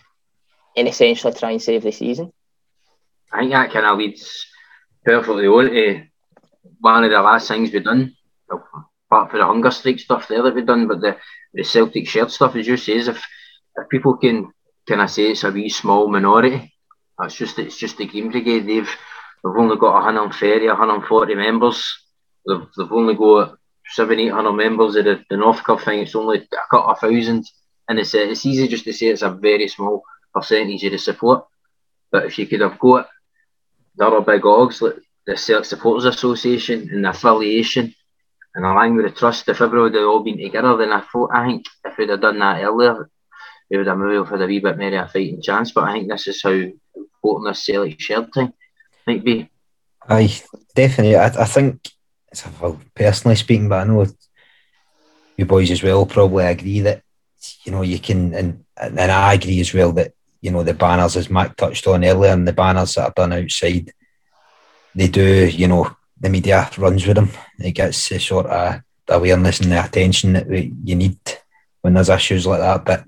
and 0.76 0.88
essentially 0.88 1.34
try 1.34 1.50
and 1.50 1.60
save 1.60 1.82
the 1.82 1.92
season. 1.92 2.32
I 3.32 3.40
think 3.40 3.52
that 3.52 3.70
kind 3.70 3.86
of 3.86 3.98
leads 3.98 4.46
perfectly 5.04 5.46
on 5.46 5.66
to 5.66 6.04
one 6.78 7.04
of 7.04 7.10
the 7.10 7.20
last 7.20 7.48
things 7.48 7.72
we've 7.72 7.84
done, 7.84 8.16
oh, 8.50 8.62
apart 9.10 9.30
from 9.30 9.40
the 9.40 9.46
hunger 9.46 9.70
strike 9.70 9.98
stuff 9.98 10.28
there 10.28 10.42
that 10.42 10.54
we've 10.54 10.66
done, 10.66 10.86
but 10.86 11.00
the, 11.00 11.16
the 11.52 11.64
Celtic 11.64 12.08
Shared 12.08 12.30
stuff, 12.30 12.54
as 12.54 12.66
you 12.66 12.76
say, 12.76 12.94
is 12.94 13.08
if, 13.08 13.24
if 13.76 13.88
people 13.88 14.16
can 14.16 14.52
can 14.86 15.00
I 15.00 15.06
say 15.06 15.30
it's 15.30 15.44
a 15.44 15.50
wee 15.50 15.68
small 15.68 16.08
minority, 16.08 16.72
that's 17.18 17.34
just 17.34 17.58
it's 17.58 17.76
just 17.76 17.98
the 17.98 18.06
Green 18.06 18.30
Brigade. 18.30 18.66
They've 18.66 18.88
they've 18.88 19.56
only 19.58 19.76
got 19.76 19.94
130, 19.94 20.66
140 20.66 21.34
members. 21.34 22.06
They've, 22.46 22.66
they've 22.76 22.92
only 22.92 23.14
got 23.14 23.56
seven, 23.88 24.20
eight 24.20 24.32
hundred 24.32 24.52
members 24.52 24.96
of 24.96 25.04
the, 25.04 25.22
the 25.28 25.36
North 25.36 25.62
Curve 25.64 25.82
thing. 25.82 26.00
It's 26.00 26.14
only 26.14 26.38
a 26.38 26.46
couple 26.70 26.90
of 26.90 26.98
thousand, 26.98 27.46
and 27.88 27.98
it's 27.98 28.14
uh, 28.14 28.18
it's 28.18 28.46
easy 28.46 28.68
just 28.68 28.84
to 28.84 28.92
say 28.92 29.06
it's 29.06 29.22
a 29.22 29.30
very 29.30 29.68
small 29.68 30.02
percentage 30.32 30.84
of 30.84 30.92
the 30.92 30.98
support. 30.98 31.44
But 32.12 32.26
if 32.26 32.38
you 32.38 32.46
could 32.46 32.60
have 32.60 32.78
got 32.78 33.08
the 33.96 34.06
other 34.06 34.20
big 34.20 34.42
orgs 34.42 34.80
like 34.80 34.96
the 35.26 35.36
Celtic 35.36 35.66
Supporters 35.66 36.04
Association 36.06 36.88
and 36.90 37.04
the 37.04 37.10
affiliation 37.10 37.94
and 38.54 38.64
along 38.64 38.96
with 38.96 39.06
the 39.06 39.12
trust, 39.12 39.48
if 39.48 39.60
everybody 39.60 39.98
had 39.98 40.04
all 40.04 40.22
been 40.22 40.38
together, 40.38 40.76
then 40.76 40.92
I 40.92 41.00
thought 41.00 41.30
I 41.32 41.46
think 41.46 41.66
if 41.84 41.96
we'd 41.96 42.08
have 42.10 42.20
done 42.20 42.38
that 42.38 42.62
earlier, 42.62 43.08
we 43.70 43.76
would 43.76 43.86
have 43.86 43.98
maybe 43.98 44.24
had 44.24 44.42
a 44.42 44.46
wee 44.46 44.58
bit 44.58 44.78
more 44.78 44.88
of 44.88 45.08
a 45.08 45.08
fighting 45.08 45.42
chance. 45.42 45.72
But 45.72 45.84
I 45.84 45.92
think 45.92 46.10
this 46.10 46.26
is 46.26 46.42
how 46.42 46.50
important 46.50 47.48
this 47.48 47.64
Celtic 47.64 48.00
shared 48.00 48.32
thing 48.32 48.52
might 49.06 49.24
be. 49.24 49.48
Aye, 50.08 50.40
definitely. 50.74 51.16
I, 51.16 51.26
I 51.26 51.44
think, 51.44 51.88
well, 52.60 52.80
personally 52.94 53.36
speaking, 53.36 53.68
but 53.68 53.80
I 53.80 53.84
know 53.84 54.06
you 55.36 55.46
boys 55.46 55.70
as 55.70 55.82
well 55.82 56.04
probably 56.06 56.44
agree 56.44 56.80
that 56.80 57.02
you 57.64 57.72
know 57.72 57.82
you 57.82 57.98
can, 57.98 58.34
and 58.34 58.64
and 58.76 58.98
I 59.00 59.34
agree 59.34 59.60
as 59.60 59.72
well 59.72 59.92
that 59.92 60.12
you 60.40 60.50
know, 60.50 60.62
the 60.62 60.74
banners, 60.74 61.16
as 61.16 61.30
Mac 61.30 61.56
touched 61.56 61.86
on 61.86 62.04
earlier, 62.04 62.32
and 62.32 62.48
the 62.48 62.52
banners 62.52 62.94
that 62.94 63.04
are 63.04 63.12
done 63.14 63.32
outside, 63.32 63.92
they 64.94 65.08
do, 65.08 65.48
you 65.48 65.68
know, 65.68 65.94
the 66.20 66.28
media 66.28 66.70
runs 66.78 67.06
with 67.06 67.16
them. 67.16 67.30
It 67.58 67.72
gets 67.72 68.08
the 68.08 68.18
sort 68.18 68.46
of 68.46 68.82
awareness 69.08 69.60
and 69.60 69.72
the 69.72 69.84
attention 69.84 70.34
that 70.34 70.46
we, 70.46 70.72
you 70.84 70.94
need 70.94 71.18
when 71.80 71.94
there's 71.94 72.08
issues 72.08 72.46
like 72.46 72.60
that. 72.60 72.84
But, 72.84 73.04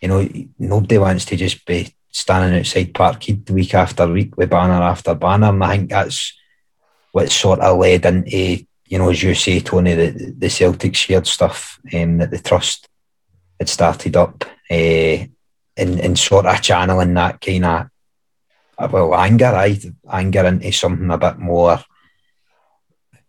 you 0.00 0.08
know, 0.08 0.28
nobody 0.58 0.98
wants 0.98 1.24
to 1.26 1.36
just 1.36 1.64
be 1.66 1.94
standing 2.10 2.58
outside 2.58 2.94
Parkhead 2.94 3.50
week 3.50 3.74
after 3.74 4.06
week 4.06 4.36
with 4.36 4.50
banner 4.50 4.82
after 4.82 5.14
banner. 5.14 5.48
And 5.48 5.62
I 5.62 5.76
think 5.76 5.90
that's 5.90 6.32
what 7.12 7.30
sort 7.30 7.60
of 7.60 7.78
led 7.78 8.06
into, 8.06 8.64
you 8.86 8.98
know, 8.98 9.10
as 9.10 9.22
you 9.22 9.34
say, 9.34 9.60
Tony, 9.60 9.94
the, 9.94 10.34
the 10.36 10.48
Celtic 10.48 10.94
shared 10.94 11.26
stuff 11.26 11.78
um, 11.94 12.18
that 12.18 12.30
the 12.30 12.38
Trust 12.38 12.88
had 13.58 13.68
started 13.68 14.16
up. 14.16 14.44
Uh, 14.70 15.26
and, 15.76 16.00
and 16.00 16.18
sort 16.18 16.46
of 16.46 16.60
channeling 16.62 17.14
that 17.14 17.40
kind 17.40 17.64
of 17.64 18.92
well 18.92 19.14
anger, 19.14 19.46
I 19.46 19.78
anger 20.10 20.46
into 20.46 20.72
something 20.72 21.10
a 21.10 21.18
bit 21.18 21.38
more. 21.38 21.78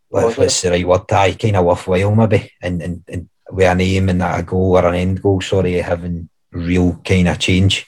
What's 0.09 0.61
the 0.61 0.71
right 0.71 0.87
word? 0.87 1.11
I 1.11 1.33
kind 1.33 1.57
of 1.57 1.65
worthwhile 1.65 2.15
maybe, 2.15 2.51
and, 2.61 2.81
and, 2.81 3.03
and 3.07 3.29
with 3.51 3.67
an 3.67 3.81
aim 3.81 4.09
and 4.09 4.23
a 4.23 4.43
goal 4.43 4.77
or 4.77 4.85
an 4.85 4.95
end 4.95 5.21
goal. 5.21 5.41
Sorry, 5.41 5.73
having 5.73 6.29
real 6.51 6.99
kind 7.03 7.27
of 7.27 7.39
change. 7.39 7.85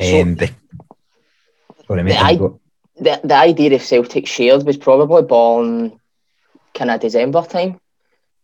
So, 0.00 0.20
um, 0.20 0.34
the, 0.34 0.50
sorry, 1.86 2.02
the, 2.02 2.18
I, 2.18 2.36
the, 2.36 3.20
the 3.24 3.34
idea 3.34 3.74
of 3.74 3.82
Celtic 3.82 4.26
shared 4.26 4.64
was 4.64 4.76
probably 4.76 5.22
born 5.22 5.98
kind 6.74 6.90
of 6.90 7.00
December 7.00 7.42
time. 7.42 7.80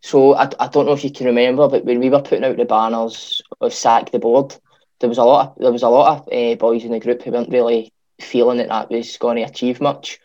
So 0.00 0.34
I, 0.34 0.48
I 0.58 0.68
don't 0.68 0.86
know 0.86 0.92
if 0.92 1.04
you 1.04 1.10
can 1.10 1.26
remember, 1.26 1.68
but 1.68 1.84
when 1.84 2.00
we 2.00 2.08
were 2.08 2.22
putting 2.22 2.44
out 2.44 2.56
the 2.56 2.64
banners 2.64 3.42
of 3.60 3.74
sack 3.74 4.10
the 4.10 4.18
board, 4.18 4.56
there 5.00 5.08
was 5.08 5.18
a 5.18 5.24
lot 5.24 5.48
of 5.48 5.58
there 5.62 5.72
was 5.72 5.82
a 5.82 5.88
lot 5.88 6.18
of 6.18 6.28
uh, 6.32 6.54
boys 6.56 6.84
in 6.84 6.92
the 6.92 7.00
group 7.00 7.22
who 7.22 7.32
weren't 7.32 7.52
really 7.52 7.92
feeling 8.20 8.58
that 8.58 8.68
that 8.68 8.90
was 8.90 9.16
going 9.18 9.36
to 9.36 9.42
achieve 9.42 9.80
much, 9.80 10.18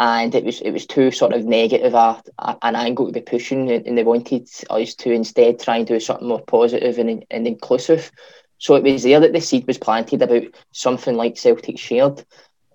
and 0.00 0.34
it 0.34 0.44
was 0.44 0.62
it 0.62 0.70
was 0.70 0.86
too 0.86 1.10
sort 1.10 1.34
of 1.34 1.44
negative 1.44 1.92
a, 1.92 2.22
a, 2.38 2.56
an 2.62 2.74
angle 2.74 3.06
to 3.06 3.12
be 3.12 3.20
pushing, 3.20 3.70
and 3.70 3.96
they 3.98 4.02
wanted 4.02 4.48
us 4.70 4.94
to 4.94 5.12
instead 5.12 5.60
try 5.60 5.76
and 5.76 5.86
do 5.86 6.00
something 6.00 6.26
more 6.26 6.42
positive 6.42 6.98
and, 6.98 7.24
and 7.30 7.46
inclusive. 7.46 8.10
So 8.56 8.74
it 8.76 8.82
was 8.82 9.02
there 9.02 9.20
that 9.20 9.34
the 9.34 9.40
seed 9.42 9.66
was 9.66 9.76
planted 9.76 10.22
about 10.22 10.44
something 10.72 11.16
like 11.16 11.36
Celtic 11.36 11.78
Shared. 11.78 12.24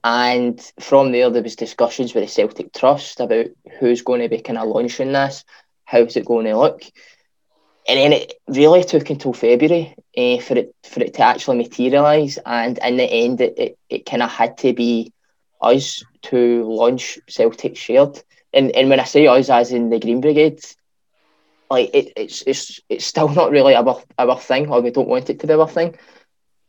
And 0.03 0.61
from 0.79 1.11
there, 1.11 1.31
there 1.31 1.41
was 1.41 1.55
discussions 1.55 2.13
with 2.13 2.23
the 2.23 2.29
Celtic 2.29 2.71
Trust 2.73 3.19
about 3.19 3.47
who's 3.79 4.03
going 4.03 4.21
to 4.21 4.29
be 4.29 4.41
kind 4.41 4.59
of 4.59 4.67
launching 4.67 5.11
this, 5.11 5.43
how's 5.83 6.15
it 6.15 6.25
going 6.25 6.45
to 6.45 6.57
look 6.57 6.83
and 7.87 7.99
then 7.99 8.13
it 8.13 8.33
really 8.47 8.83
took 8.83 9.09
until 9.09 9.33
February 9.33 9.95
uh, 10.17 10.39
for 10.39 10.57
it 10.57 10.73
for 10.83 11.01
it 11.01 11.13
to 11.15 11.21
actually 11.21 11.57
materialise. 11.57 12.39
And 12.43 12.79
in 12.79 12.97
the 12.97 13.03
end, 13.03 13.41
it, 13.41 13.53
it, 13.57 13.77
it 13.89 14.05
kind 14.05 14.23
of 14.23 14.31
had 14.31 14.57
to 14.59 14.73
be 14.73 15.13
us 15.65 16.03
to 16.23 16.63
launch 16.63 17.19
Celtic 17.27 17.77
Shared. 17.77 18.21
And 18.53 18.71
and 18.71 18.89
when 18.89 18.99
I 18.99 19.05
say 19.05 19.27
us, 19.27 19.49
as 19.49 19.71
in 19.71 19.89
the 19.89 19.99
Green 19.99 20.21
Brigade, 20.21 20.59
like 21.69 21.89
it, 21.93 22.13
it's 22.15 22.43
it's 22.47 22.79
it's 22.89 23.05
still 23.05 23.29
not 23.29 23.51
really 23.51 23.75
our 23.75 24.01
our 24.17 24.39
thing, 24.39 24.69
or 24.69 24.81
we 24.81 24.91
don't 24.91 25.09
want 25.09 25.29
it 25.29 25.39
to 25.39 25.47
be 25.47 25.53
our 25.53 25.67
thing. 25.67 25.97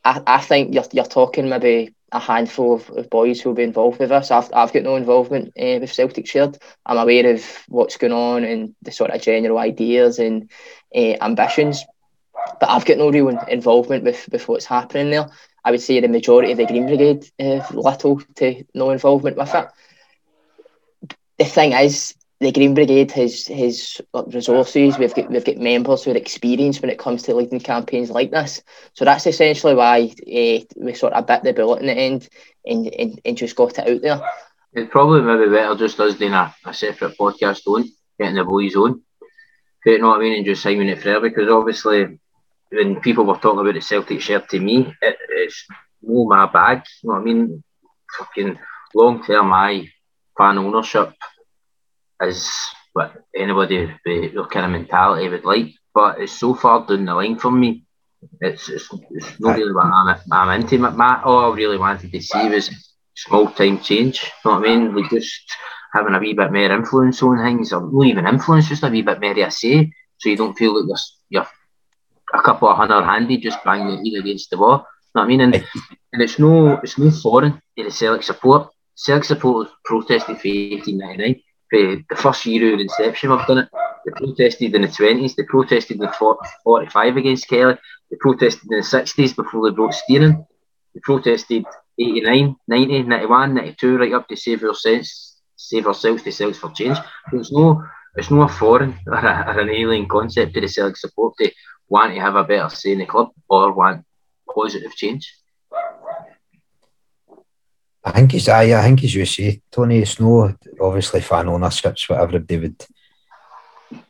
I, 0.04 0.22
I 0.26 0.40
think 0.40 0.74
you're 0.74 0.84
you're 0.92 1.04
talking 1.04 1.48
maybe 1.48 1.94
a 2.12 2.20
handful 2.20 2.74
of, 2.74 2.90
of 2.90 3.10
boys 3.10 3.40
who 3.40 3.50
will 3.50 3.56
be 3.56 3.62
involved 3.62 3.98
with 3.98 4.12
us. 4.12 4.30
I've, 4.30 4.50
I've 4.54 4.72
got 4.72 4.84
no 4.84 4.96
involvement 4.96 5.48
uh, 5.58 5.78
with 5.80 5.92
Celtic 5.92 6.26
Shared. 6.26 6.56
I'm 6.84 6.98
aware 6.98 7.34
of 7.34 7.44
what's 7.68 7.96
going 7.96 8.12
on 8.12 8.44
and 8.44 8.74
the 8.82 8.92
sort 8.92 9.10
of 9.10 9.20
general 9.20 9.58
ideas 9.58 10.18
and 10.18 10.48
uh, 10.94 11.16
ambitions, 11.20 11.84
but 12.60 12.70
I've 12.70 12.86
got 12.86 12.98
no 12.98 13.10
real 13.10 13.28
involvement 13.48 14.04
with, 14.04 14.28
with 14.30 14.48
what's 14.48 14.66
happening 14.66 15.10
there. 15.10 15.28
I 15.66 15.72
would 15.72 15.82
say 15.82 15.98
the 15.98 16.06
majority 16.06 16.52
of 16.52 16.58
the 16.58 16.66
Green 16.66 16.86
Brigade 16.86 17.28
have 17.40 17.74
little 17.74 18.20
to 18.36 18.64
no 18.72 18.90
involvement 18.90 19.36
with 19.36 19.52
it. 19.52 19.66
The 21.38 21.44
thing 21.44 21.72
is, 21.72 22.14
the 22.38 22.52
Green 22.52 22.74
Brigade 22.74 23.10
has 23.10 23.48
has 23.48 24.00
resources. 24.28 24.96
We've 24.96 25.12
got 25.12 25.28
we've 25.28 25.44
got 25.44 25.56
members 25.56 26.06
with 26.06 26.16
experience 26.16 26.80
when 26.80 26.90
it 26.90 27.00
comes 27.00 27.24
to 27.24 27.34
leading 27.34 27.58
campaigns 27.58 28.10
like 28.10 28.30
this. 28.30 28.62
So 28.92 29.04
that's 29.04 29.26
essentially 29.26 29.74
why 29.74 30.14
uh, 30.20 30.64
we 30.76 30.94
sort 30.94 31.14
of 31.14 31.26
bit 31.26 31.42
the 31.42 31.52
bullet 31.52 31.80
in 31.80 31.86
the 31.86 31.94
end 31.94 32.28
and, 32.64 32.86
and, 32.94 33.20
and 33.24 33.36
just 33.36 33.56
got 33.56 33.76
it 33.76 33.88
out 33.88 34.02
there. 34.02 34.22
It's 34.72 34.92
probably 34.92 35.22
maybe 35.22 35.50
better 35.50 35.74
just 35.74 35.98
us 35.98 36.14
doing 36.14 36.32
a, 36.32 36.54
a 36.64 36.72
separate 36.72 37.18
podcast 37.18 37.66
on 37.66 37.90
getting 38.20 38.36
the 38.36 38.44
boys 38.44 38.76
on. 38.76 39.02
You 39.84 39.98
know 39.98 40.08
what 40.08 40.18
I 40.18 40.20
mean? 40.20 40.36
And 40.36 40.46
just 40.46 40.62
signing 40.62 40.88
it 40.88 41.02
forever 41.02 41.28
because 41.28 41.50
obviously 41.50 42.20
when 42.70 43.00
people 43.00 43.24
were 43.24 43.36
talking 43.36 43.60
about 43.60 43.74
the 43.74 43.80
Celtic 43.80 44.20
Shared 44.20 44.48
to 44.50 44.60
me, 44.60 44.94
it, 45.02 45.16
it's 45.28 45.66
no 46.02 46.26
my 46.26 46.46
bag. 46.46 46.82
You 47.02 47.10
know 47.10 47.14
what 47.14 47.22
I 47.22 47.24
mean? 47.24 47.64
Fucking 48.18 48.58
long 48.94 49.24
term, 49.24 49.48
my 49.48 49.88
fan 50.36 50.58
ownership 50.58 51.12
is 52.22 52.50
what 52.92 53.14
anybody 53.34 53.92
with 54.04 54.32
your 54.32 54.46
kind 54.46 54.66
of 54.66 54.72
mentality 54.72 55.28
would 55.28 55.44
like. 55.44 55.72
But 55.94 56.20
it's 56.20 56.32
so 56.32 56.54
far 56.54 56.86
down 56.86 57.04
the 57.04 57.14
line 57.14 57.38
for 57.38 57.50
me. 57.50 57.84
It's 58.40 58.68
it's, 58.68 58.88
it's 59.10 59.40
not 59.40 59.56
really 59.56 59.72
what 59.72 59.86
I'm, 59.86 60.16
I'm 60.32 60.60
into. 60.60 60.78
My, 60.78 61.22
all 61.22 61.52
I 61.52 61.56
really 61.56 61.78
wanted 61.78 62.12
to 62.12 62.20
see 62.20 62.48
was 62.48 62.70
small 63.14 63.50
time 63.50 63.80
change. 63.80 64.22
You 64.44 64.50
know 64.50 64.60
what 64.60 64.68
I 64.68 64.76
mean? 64.76 64.94
Like 64.94 65.10
just 65.10 65.56
having 65.92 66.14
a 66.14 66.18
wee 66.18 66.34
bit 66.34 66.52
more 66.52 66.70
influence 66.70 67.22
on 67.22 67.42
things, 67.42 67.72
or 67.72 67.90
not 67.90 68.06
even 68.06 68.26
influence, 68.26 68.68
just 68.68 68.82
a 68.82 68.88
wee 68.88 69.02
bit 69.02 69.20
more 69.20 69.38
a 69.38 69.50
say, 69.50 69.90
so 70.18 70.28
you 70.28 70.36
don't 70.36 70.56
feel 70.56 70.74
like 70.78 70.88
you're, 70.88 71.42
you're 71.42 71.48
a 72.34 72.42
couple 72.42 72.68
of 72.68 72.76
hundred 72.76 73.04
handy 73.04 73.38
just 73.38 73.62
banging 73.64 74.04
your 74.04 74.16
head 74.16 74.24
against 74.24 74.50
the 74.50 74.58
wall. 74.58 74.86
You 75.14 75.22
know 75.22 75.22
what 75.22 75.24
I 75.24 75.26
mean? 75.28 75.40
And, 75.40 75.54
and 76.12 76.22
it's 76.22 76.38
no 76.38 76.76
it's 76.82 76.98
no 76.98 77.10
foreign 77.10 77.60
to 77.76 77.84
the 77.84 77.90
Celtic 77.90 78.22
support. 78.22 78.70
Celtic 78.94 79.24
support 79.24 79.68
protested 79.84 80.38
for 80.40 80.48
1899 80.48 81.42
for 81.70 82.02
the 82.08 82.16
first 82.16 82.46
year 82.46 82.74
of 82.74 82.80
inception 82.80 83.30
we've 83.30 83.46
done 83.46 83.58
it. 83.58 83.68
They 84.04 84.12
protested 84.12 84.74
in 84.74 84.82
the 84.82 84.88
20s, 84.88 85.34
they 85.34 85.42
protested 85.42 85.96
in 85.96 86.02
the 86.02 86.42
45 86.64 87.16
against 87.16 87.48
Kelly, 87.48 87.76
they 88.10 88.16
protested 88.20 88.70
in 88.70 88.78
the 88.78 88.84
60s 88.84 89.34
before 89.34 89.68
they 89.68 89.74
brought 89.74 89.94
Stein 89.94 90.22
in, 90.22 90.46
they 90.94 91.00
protested 91.02 91.64
89, 91.98 92.56
90, 92.68 93.02
91, 93.02 93.54
92, 93.54 93.98
right 93.98 94.12
up 94.12 94.28
to 94.28 94.36
save 94.36 94.62
ourselves, 94.62 95.40
save 95.56 95.86
ourselves 95.86 96.22
to 96.22 96.30
Celts 96.30 96.58
for 96.58 96.70
change. 96.70 96.98
There's 97.32 97.50
no, 97.50 97.82
it's 98.14 98.30
no 98.30 98.42
a 98.42 98.48
foreign 98.48 98.96
or, 99.06 99.14
a, 99.14 99.44
or 99.48 99.60
an 99.60 99.70
alien 99.70 100.06
concept 100.06 100.54
to 100.54 100.60
the 100.60 100.68
Celtic 100.68 100.96
support 100.96 101.34
to 101.38 101.50
want 101.88 102.14
to 102.14 102.20
have 102.20 102.36
a 102.36 102.44
better 102.44 102.68
say 102.68 102.92
in 102.92 102.98
the 102.98 103.06
club 103.06 103.30
or 103.48 103.72
want 103.72 104.04
positive 104.52 104.94
change. 104.94 105.34
I 108.04 108.12
think 108.12 108.34
it's 108.34 108.48
I, 108.48 108.78
I 108.78 108.82
think 108.82 109.02
as 109.02 109.14
you 109.14 109.26
say, 109.26 109.60
Tony, 109.70 109.98
it's 109.98 110.20
no 110.20 110.54
obviously 110.80 111.20
fan 111.20 111.48
ownerships 111.48 112.08
what 112.08 112.20
everybody 112.20 112.58
would 112.58 112.86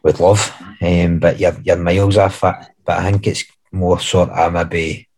would 0.02 0.20
love. 0.20 0.52
Um, 0.82 1.18
but 1.18 1.40
you're 1.40 1.56
you're 1.62 1.76
miles 1.76 2.18
off. 2.18 2.40
But 2.42 2.98
I 3.00 3.10
think 3.10 3.26
it's 3.26 3.44
more 3.72 3.98
sort 3.98 4.30
of 4.30 4.52
maybe 4.52 5.08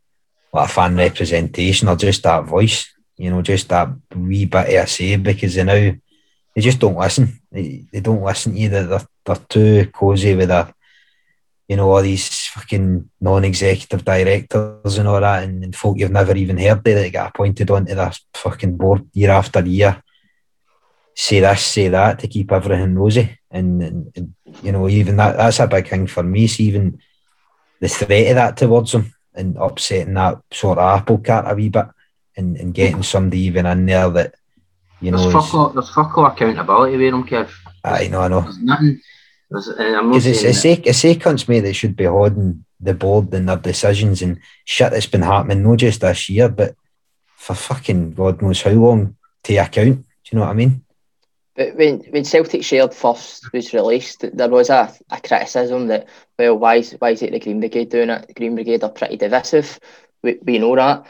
like 0.53 0.69
a 0.69 0.73
fan 0.73 0.97
representation 0.97 1.89
or 1.89 1.97
just 1.97 2.23
that 2.23 2.45
voice, 2.45 2.89
you 3.17 3.31
know, 3.31 3.43
just 3.43 3.69
that 3.69 3.89
wee 4.15 4.45
bit 4.45 4.69
of 4.69 4.85
a 4.85 4.87
say 4.87 5.17
because 5.17 5.57
they 5.57 5.65
now 5.65 5.93
they 6.55 6.61
just 6.61 6.79
don't 6.79 6.97
listen. 6.97 7.41
They, 7.51 7.85
they 7.93 8.01
don't 8.01 8.23
listen 8.23 8.57
either. 8.57 8.87
They're, 8.87 9.07
they're 9.25 9.47
too 9.49 9.91
cosy 9.93 10.35
with 10.35 10.49
their 10.49 10.73
you 11.69 11.77
know, 11.77 11.91
all 11.93 12.03
these 12.03 12.47
fucking 12.47 13.11
non-executive 13.21 14.03
directors 14.03 14.97
and 14.97 15.07
all 15.07 15.21
that, 15.21 15.45
and, 15.45 15.63
and 15.63 15.77
folk 15.77 15.99
you've 15.99 16.11
never 16.11 16.35
even 16.35 16.57
heard 16.57 16.79
of 16.79 16.85
that 16.85 17.13
get 17.13 17.29
appointed 17.29 17.71
onto 17.71 17.95
this 17.95 18.25
fucking 18.33 18.77
board 18.77 19.07
year 19.13 19.31
after 19.31 19.61
year. 19.61 20.03
Say 21.15 21.41
this, 21.41 21.63
say 21.63 21.89
that 21.89 22.21
to 22.21 22.29
keep 22.29 22.51
everything 22.53 22.95
rosy, 22.95 23.39
and, 23.51 23.83
and, 23.83 24.13
and 24.17 24.35
you 24.63 24.73
know, 24.73 24.89
even 24.89 25.17
that 25.17 25.37
that's 25.37 25.61
a 25.61 25.67
big 25.67 25.89
thing 25.89 26.07
for 26.07 26.23
me. 26.23 26.49
Even 26.59 27.01
the 27.81 27.89
threat 27.89 28.29
of 28.29 28.35
that 28.37 28.57
towards 28.57 28.93
them 28.93 29.13
and 29.35 29.57
upsetting 29.59 30.15
that 30.15 30.39
sort 30.53 30.79
of 30.79 30.99
apple 30.99 31.19
cart 31.19 31.45
a 31.49 31.55
wee 31.55 31.69
bit, 31.69 31.87
and, 32.37 32.57
and 32.57 32.73
getting 32.73 33.03
somebody 33.03 33.41
even 33.41 33.67
in 33.67 33.85
there 33.85 34.09
that 34.09 34.37
you 35.01 35.11
know. 35.11 35.19
There's 35.19 35.33
fuck 35.33 35.55
all, 35.55 35.69
there's 35.71 35.91
fuck 35.91 36.17
all 36.17 36.27
accountability 36.27 36.97
with 36.97 37.11
them, 37.11 37.27
Kev. 37.27 37.51
I 37.85 38.09
know, 38.09 38.21
I 38.23 38.29
know. 38.29 38.41
There's 38.43 38.63
nothing 38.63 39.01
because 39.51 40.27
it's, 40.27 40.43
it's, 40.43 40.65
a, 40.65 40.89
it's 40.89 41.05
a 41.05 41.47
mate, 41.49 41.61
that 41.61 41.75
should 41.75 41.97
be 41.97 42.05
holding 42.05 42.65
the 42.81 42.95
board 42.95 43.33
and 43.33 43.49
their 43.49 43.57
decisions 43.57 44.23
and 44.23 44.41
shit 44.65 44.93
that's 44.93 45.07
been 45.07 45.23
happening, 45.23 45.63
not 45.63 45.79
just 45.79 46.03
this 46.03 46.29
year, 46.29 46.49
but 46.49 46.75
for 47.37 47.55
fucking 47.55 48.13
God 48.13 48.43
knows 48.43 48.63
how 48.63 48.71
long 48.71 49.17
to 49.45 49.57
account. 49.57 49.97
Do 49.97 50.05
you 50.31 50.39
know 50.39 50.45
what 50.45 50.51
I 50.51 50.55
mean? 50.55 50.85
But 51.55 51.75
when, 51.75 52.01
when 52.11 52.25
Celtic 52.25 52.63
Shared 52.63 52.95
first 52.95 53.53
was 53.53 53.73
released, 53.73 54.25
there 54.33 54.49
was 54.49 54.71
a, 54.71 54.95
a 55.11 55.21
criticism 55.21 55.89
that, 55.89 56.07
well, 56.39 56.57
why 56.57 56.77
is, 56.77 56.93
why 56.99 57.11
is 57.11 57.23
it 57.23 57.33
the 57.33 57.41
Green 57.41 57.59
Brigade 57.59 57.89
doing 57.89 58.11
it? 58.11 58.29
The 58.29 58.35
Green 58.35 58.55
Brigade 58.55 58.85
are 58.85 58.91
pretty 58.91 59.17
divisive. 59.17 59.81
We, 60.23 60.39
we 60.43 60.59
know 60.59 60.77
that. 60.77 61.07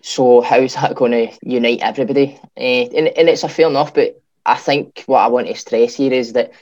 So 0.00 0.40
how's 0.40 0.74
that 0.74 0.96
going 0.96 1.12
to 1.12 1.36
unite 1.42 1.82
everybody? 1.82 2.40
Uh, 2.56 2.60
and, 2.60 3.08
and 3.08 3.28
it's 3.28 3.44
a 3.44 3.48
fair 3.48 3.68
enough, 3.68 3.94
but 3.94 4.20
I 4.44 4.56
think 4.56 5.04
what 5.06 5.20
I 5.20 5.28
want 5.28 5.46
to 5.48 5.54
stress 5.54 5.94
here 5.94 6.12
is 6.12 6.32
that 6.32 6.52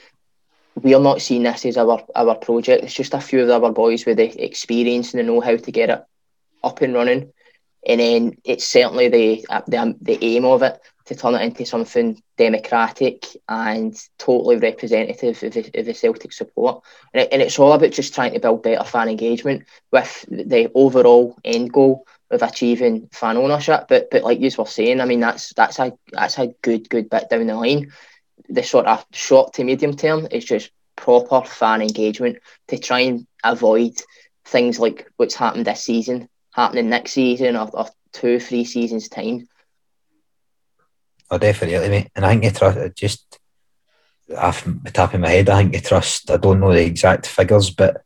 we're 0.75 0.99
not 0.99 1.21
seeing 1.21 1.43
this 1.43 1.65
as 1.65 1.77
our 1.77 2.03
our 2.15 2.35
project. 2.35 2.83
It's 2.83 2.93
just 2.93 3.13
a 3.13 3.21
few 3.21 3.49
of 3.49 3.63
our 3.63 3.71
boys 3.71 4.05
with 4.05 4.17
the 4.17 4.43
experience 4.43 5.13
and 5.13 5.19
the 5.19 5.23
know 5.23 5.39
how 5.39 5.55
to 5.55 5.71
get 5.71 5.89
it 5.89 6.03
up 6.63 6.81
and 6.81 6.93
running. 6.93 7.31
And 7.87 7.99
then 7.99 8.37
it's 8.43 8.65
certainly 8.65 9.09
the, 9.09 9.45
uh, 9.49 9.61
the 9.67 9.77
um, 9.77 9.95
the 10.01 10.17
aim 10.23 10.45
of 10.45 10.63
it 10.63 10.79
to 11.05 11.15
turn 11.15 11.35
it 11.35 11.43
into 11.43 11.65
something 11.65 12.21
democratic 12.35 13.25
and 13.47 13.95
totally 14.17 14.57
representative 14.57 15.41
of 15.43 15.53
the, 15.53 15.71
of 15.75 15.85
the 15.85 15.93
Celtic 15.93 16.33
support. 16.33 16.83
And, 17.13 17.21
it, 17.21 17.29
and 17.31 17.41
it's 17.43 17.59
all 17.59 17.73
about 17.73 17.91
just 17.91 18.15
trying 18.15 18.33
to 18.33 18.39
build 18.39 18.63
better 18.63 18.83
fan 18.83 19.07
engagement 19.07 19.65
with 19.91 20.25
the 20.27 20.71
overall 20.73 21.37
end 21.45 21.71
goal 21.71 22.07
of 22.31 22.41
achieving 22.41 23.07
fan 23.13 23.37
ownership. 23.37 23.85
But 23.87 24.09
but 24.09 24.23
like 24.23 24.39
you 24.39 24.49
were 24.57 24.65
saying, 24.65 24.99
I 24.99 25.05
mean 25.05 25.19
that's 25.19 25.53
that's 25.53 25.79
a 25.79 25.93
that's 26.11 26.39
a 26.39 26.47
good 26.61 26.89
good 26.89 27.09
bit 27.09 27.29
down 27.29 27.47
the 27.47 27.55
line 27.55 27.91
the 28.49 28.63
sort 28.63 28.85
of 28.85 29.05
short 29.11 29.53
to 29.53 29.63
medium 29.63 29.95
term 29.95 30.27
is 30.31 30.45
just 30.45 30.71
proper 30.95 31.41
fan 31.45 31.81
engagement 31.81 32.37
to 32.67 32.77
try 32.77 33.01
and 33.01 33.27
avoid 33.43 33.93
things 34.45 34.79
like 34.79 35.09
what's 35.17 35.35
happened 35.35 35.65
this 35.65 35.83
season 35.83 36.29
happening 36.53 36.89
next 36.89 37.11
season 37.11 37.55
or, 37.55 37.69
or 37.73 37.87
two, 38.13 38.39
three 38.39 38.63
seasons 38.63 39.09
time. 39.09 39.47
Oh, 41.29 41.37
definitely, 41.37 41.89
mate. 41.89 42.11
And 42.15 42.25
I 42.25 42.29
think 42.29 42.45
you 42.45 42.51
trust 42.51 42.77
uh, 42.77 42.89
just 42.89 43.39
off 44.37 44.63
the 44.65 44.91
top 44.91 45.13
of 45.13 45.19
my 45.19 45.29
head, 45.29 45.49
I 45.49 45.57
think 45.57 45.73
you 45.73 45.81
trust. 45.81 46.31
I 46.31 46.37
don't 46.37 46.59
know 46.59 46.73
the 46.73 46.85
exact 46.85 47.27
figures, 47.27 47.71
but 47.71 48.03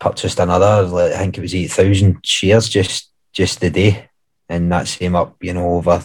purchased 0.00 0.40
another. 0.40 1.12
I 1.14 1.18
think 1.18 1.38
it 1.38 1.42
was 1.42 1.54
eight 1.54 1.70
thousand 1.70 2.18
shares 2.24 2.68
just 2.68 3.10
just 3.32 3.60
the 3.60 3.70
day, 3.70 4.08
and 4.48 4.72
that 4.72 4.86
came 4.86 5.14
up, 5.14 5.36
you 5.40 5.54
know, 5.54 5.74
over 5.74 6.04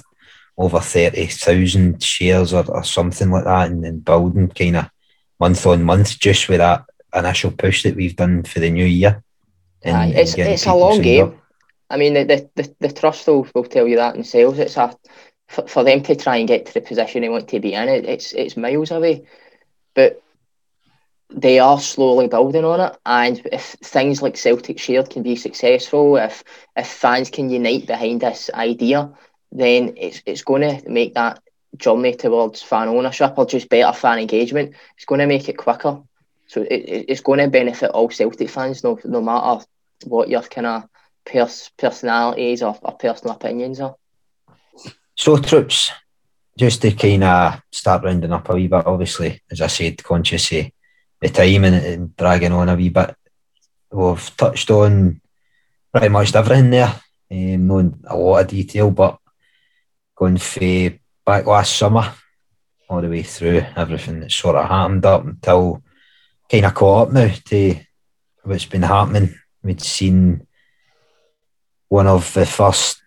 over 0.57 0.79
30,000 0.79 2.01
shares 2.01 2.53
or, 2.53 2.69
or 2.69 2.83
something 2.83 3.31
like 3.31 3.45
that 3.45 3.71
and, 3.71 3.83
then 3.83 3.99
building 3.99 4.49
kind 4.49 4.77
of 4.77 4.89
month 5.39 5.65
on 5.65 5.83
month 5.83 6.19
just 6.19 6.47
with 6.47 6.59
that 6.59 6.85
initial 7.13 7.51
push 7.51 7.83
that 7.83 7.95
we've 7.95 8.15
done 8.15 8.43
for 8.43 8.59
the 8.59 8.69
new 8.69 8.85
year. 8.85 9.23
And, 9.81 9.95
Aye, 9.95 10.13
it's 10.15 10.35
it's 10.35 10.65
a 10.65 10.73
long 10.73 11.01
game. 11.01 11.25
Up. 11.25 11.37
I 11.89 11.97
mean, 11.97 12.13
the, 12.13 12.49
the, 12.55 12.73
the, 12.79 12.91
trust 12.91 13.27
will, 13.27 13.47
will 13.53 13.65
tell 13.65 13.87
you 13.87 13.97
that 13.97 14.13
themselves. 14.13 14.57
It's 14.57 14.77
a 14.77 14.95
for, 15.47 15.67
for 15.67 15.83
them 15.83 16.01
to 16.03 16.15
try 16.15 16.37
and 16.37 16.47
get 16.47 16.65
to 16.65 16.73
the 16.73 16.81
position 16.81 17.21
they 17.21 17.29
want 17.29 17.47
to 17.49 17.59
be 17.59 17.73
in. 17.73 17.89
It, 17.89 18.05
it's 18.05 18.33
it's 18.33 18.57
miles 18.57 18.91
away, 18.91 19.25
but 19.93 20.21
they 21.29 21.59
are 21.59 21.79
slowly 21.79 22.27
building 22.27 22.65
on 22.65 22.79
it. 22.79 22.97
And 23.05 23.41
if 23.51 23.75
things 23.81 24.21
like 24.21 24.37
Celtic 24.37 24.79
Shared 24.79 25.09
can 25.09 25.23
be 25.23 25.35
successful, 25.35 26.17
if 26.17 26.43
if 26.75 26.87
fans 26.87 27.29
can 27.29 27.49
unite 27.49 27.87
behind 27.87 28.21
this 28.21 28.49
idea, 28.53 29.11
then 29.53 29.93
it's 29.97 30.21
it's 30.25 30.43
going 30.43 30.61
to 30.61 30.89
make 30.89 31.13
that 31.13 31.39
journey 31.77 32.15
towards 32.15 32.61
fan 32.61 32.87
ownership 32.87 33.33
or 33.37 33.45
just 33.45 33.69
better 33.69 33.97
fan 33.97 34.19
engagement. 34.19 34.73
It's 34.95 35.05
going 35.05 35.19
to 35.19 35.27
make 35.27 35.47
it 35.47 35.57
quicker. 35.57 36.01
So 36.47 36.61
it, 36.61 37.05
it's 37.07 37.21
going 37.21 37.39
to 37.39 37.47
benefit 37.47 37.91
all 37.91 38.09
Celtic 38.09 38.49
fans, 38.49 38.83
no 38.83 38.99
no 39.05 39.21
matter 39.21 39.65
what 40.05 40.29
your 40.29 40.41
kind 40.41 40.67
of 40.67 40.83
pers- 41.25 41.71
personalities 41.77 42.61
or, 42.61 42.77
or 42.81 42.93
personal 42.93 43.35
opinions 43.35 43.79
are. 43.79 43.95
So 45.15 45.37
troops, 45.37 45.91
just 46.57 46.81
to 46.81 46.91
kind 46.91 47.23
of 47.23 47.61
start 47.71 48.03
rounding 48.03 48.33
up 48.33 48.49
a 48.49 48.55
wee 48.55 48.67
bit. 48.67 48.85
Obviously, 48.85 49.41
as 49.49 49.61
I 49.61 49.67
said, 49.67 50.03
conscious 50.03 50.51
of 50.51 50.71
the 51.21 51.29
time 51.29 51.63
and, 51.63 51.75
and 51.75 52.17
dragging 52.17 52.51
on 52.51 52.69
a 52.69 52.75
wee 52.75 52.89
bit. 52.89 53.15
We've 53.91 54.37
touched 54.37 54.71
on 54.71 55.21
pretty 55.91 56.09
much 56.09 56.33
everything 56.33 56.71
there, 56.71 56.99
um, 57.31 57.95
a 58.07 58.17
lot 58.17 58.41
of 58.41 58.47
detail, 58.47 58.89
but 58.89 59.19
going 60.15 60.37
for 60.37 60.93
back 61.25 61.45
last 61.45 61.77
summer 61.77 62.13
all 62.89 63.01
the 63.01 63.09
way 63.09 63.23
through 63.23 63.65
everything 63.75 64.19
that 64.19 64.31
sort 64.31 64.55
of 64.55 64.67
happened 64.67 65.05
up 65.05 65.25
until 65.25 65.81
kind 66.49 66.65
of 66.65 66.73
caught 66.73 67.07
up 67.07 67.13
now 67.13 67.33
to 67.45 67.75
what's 68.43 68.65
been 68.65 68.83
happening. 68.83 69.33
We'd 69.63 69.81
seen 69.81 70.45
one 71.87 72.07
of 72.07 72.33
the 72.33 72.45
first 72.45 73.01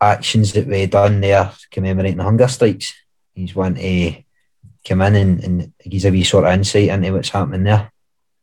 actions 0.00 0.52
that 0.52 0.66
we 0.66 0.86
done 0.86 1.20
there 1.20 1.52
commemorating 1.70 2.16
the 2.16 2.22
hunger 2.22 2.48
strikes. 2.48 2.94
He's 3.34 3.54
one 3.54 3.74
to 3.74 4.22
come 4.86 5.02
in 5.02 5.14
and, 5.14 5.44
and 5.44 5.72
gives 5.88 6.04
a 6.04 6.10
wee 6.10 6.24
sort 6.24 6.44
of 6.44 6.52
insight 6.52 6.88
into 6.88 7.12
what's 7.12 7.30
happening 7.30 7.64
there. 7.64 7.92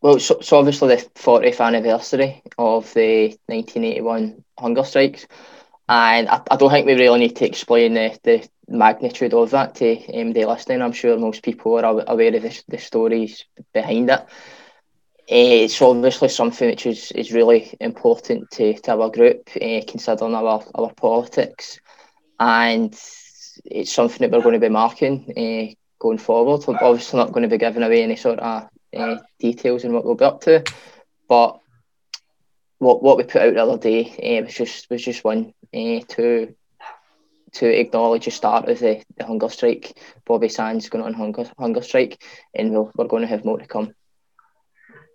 Well, 0.01 0.19
so, 0.19 0.39
so 0.41 0.59
obviously 0.59 0.95
the 0.95 1.01
40th 1.15 1.65
anniversary 1.65 2.43
of 2.57 2.93
the 2.93 3.29
1981 3.47 4.43
hunger 4.59 4.83
strikes, 4.83 5.27
and 5.89 6.27
I, 6.27 6.41
I 6.51 6.55
don't 6.57 6.69
think 6.69 6.85
we 6.85 6.93
really 6.93 7.19
need 7.19 7.35
to 7.37 7.45
explain 7.45 7.93
the, 7.93 8.17
the 8.23 8.47
magnitude 8.67 9.33
of 9.33 9.51
that 9.51 9.75
to 9.75 10.19
um, 10.19 10.33
the 10.33 10.45
listening. 10.45 10.81
I'm 10.81 10.91
sure 10.91 11.17
most 11.17 11.43
people 11.43 11.77
are 11.77 12.03
aware 12.07 12.35
of 12.35 12.41
the, 12.41 12.63
the 12.67 12.77
stories 12.77 13.45
behind 13.73 14.09
it. 14.09 14.19
Uh, 15.29 15.63
it's 15.63 15.81
obviously 15.81 16.29
something 16.29 16.69
which 16.69 16.85
is, 16.85 17.11
is 17.11 17.33
really 17.33 17.75
important 17.79 18.49
to, 18.51 18.73
to 18.79 18.91
our 18.91 19.09
group, 19.09 19.49
uh, 19.61 19.81
considering 19.87 20.35
our, 20.35 20.63
our 20.75 20.93
politics. 20.93 21.79
And 22.39 22.97
it's 23.65 23.91
something 23.93 24.19
that 24.19 24.31
we're 24.31 24.43
going 24.43 24.53
to 24.53 24.59
be 24.59 24.69
marking 24.69 25.25
uh, 25.37 25.73
going 25.99 26.17
forward. 26.17 26.65
We're 26.67 26.77
obviously 26.81 27.19
not 27.19 27.31
going 27.31 27.43
to 27.43 27.49
be 27.49 27.57
giving 27.57 27.83
away 27.83 28.03
any 28.03 28.15
sort 28.15 28.39
of 28.39 28.69
uh, 28.95 29.17
details 29.39 29.85
on 29.85 29.93
what 29.93 30.05
we'll 30.05 30.15
be 30.15 30.25
up 30.25 30.41
to, 30.41 30.63
but 31.27 31.59
what 32.79 33.01
what 33.01 33.17
we 33.17 33.23
put 33.23 33.41
out 33.41 33.53
the 33.53 33.63
other 33.63 33.77
day 33.77 34.39
uh, 34.39 34.45
was 34.45 34.53
just 34.53 34.89
was 34.89 35.03
just 35.03 35.23
one 35.23 35.53
uh, 35.73 35.99
to 36.09 36.55
to 37.53 37.79
acknowledge 37.79 38.25
the 38.25 38.31
start 38.31 38.67
of 38.69 38.79
the, 38.79 39.03
the 39.17 39.25
hunger 39.25 39.49
strike. 39.49 39.97
Bobby 40.25 40.49
Sands 40.49 40.89
going 40.89 41.03
on 41.03 41.13
hunger 41.13 41.49
hunger 41.57 41.81
strike, 41.81 42.23
and 42.53 42.71
we'll, 42.71 42.91
we're 42.95 43.07
going 43.07 43.21
to 43.21 43.27
have 43.27 43.45
more 43.45 43.57
to 43.57 43.65
come. 43.65 43.93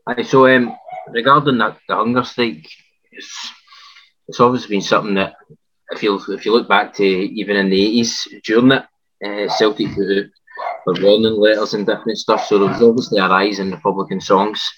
Aye, 0.07 0.23
so 0.23 0.47
um, 0.49 0.77
regarding 1.09 1.59
that 1.59 1.79
the 1.89 1.95
hunger 1.95 2.25
strike, 2.25 2.69
it's 3.13 3.53
it's 4.29 4.41
obviously 4.41 4.77
been 4.77 4.83
something 4.83 5.15
that 5.15 5.35
if 5.91 6.03
you 6.03 6.21
if 6.29 6.45
you 6.45 6.53
look 6.53 6.69
back 6.69 6.95
to 6.95 7.05
even 7.05 7.57
in 7.57 7.71
the 7.71 7.81
eighties 7.81 8.27
during 8.45 8.73
it, 8.73 8.85
uh, 9.25 9.49
Celtic 9.55 9.95
were, 9.97 10.25
were 10.87 11.03
warning 11.03 11.35
letters 11.35 11.75
and 11.75 11.87
different 11.87 12.19
stuff. 12.19 12.47
So 12.47 12.59
there 12.59 12.69
was 12.69 12.83
obviously 12.83 13.21
a 13.21 13.29
rise 13.29 13.59
in 13.59 13.71
Republican 13.71 14.21
songs 14.21 14.69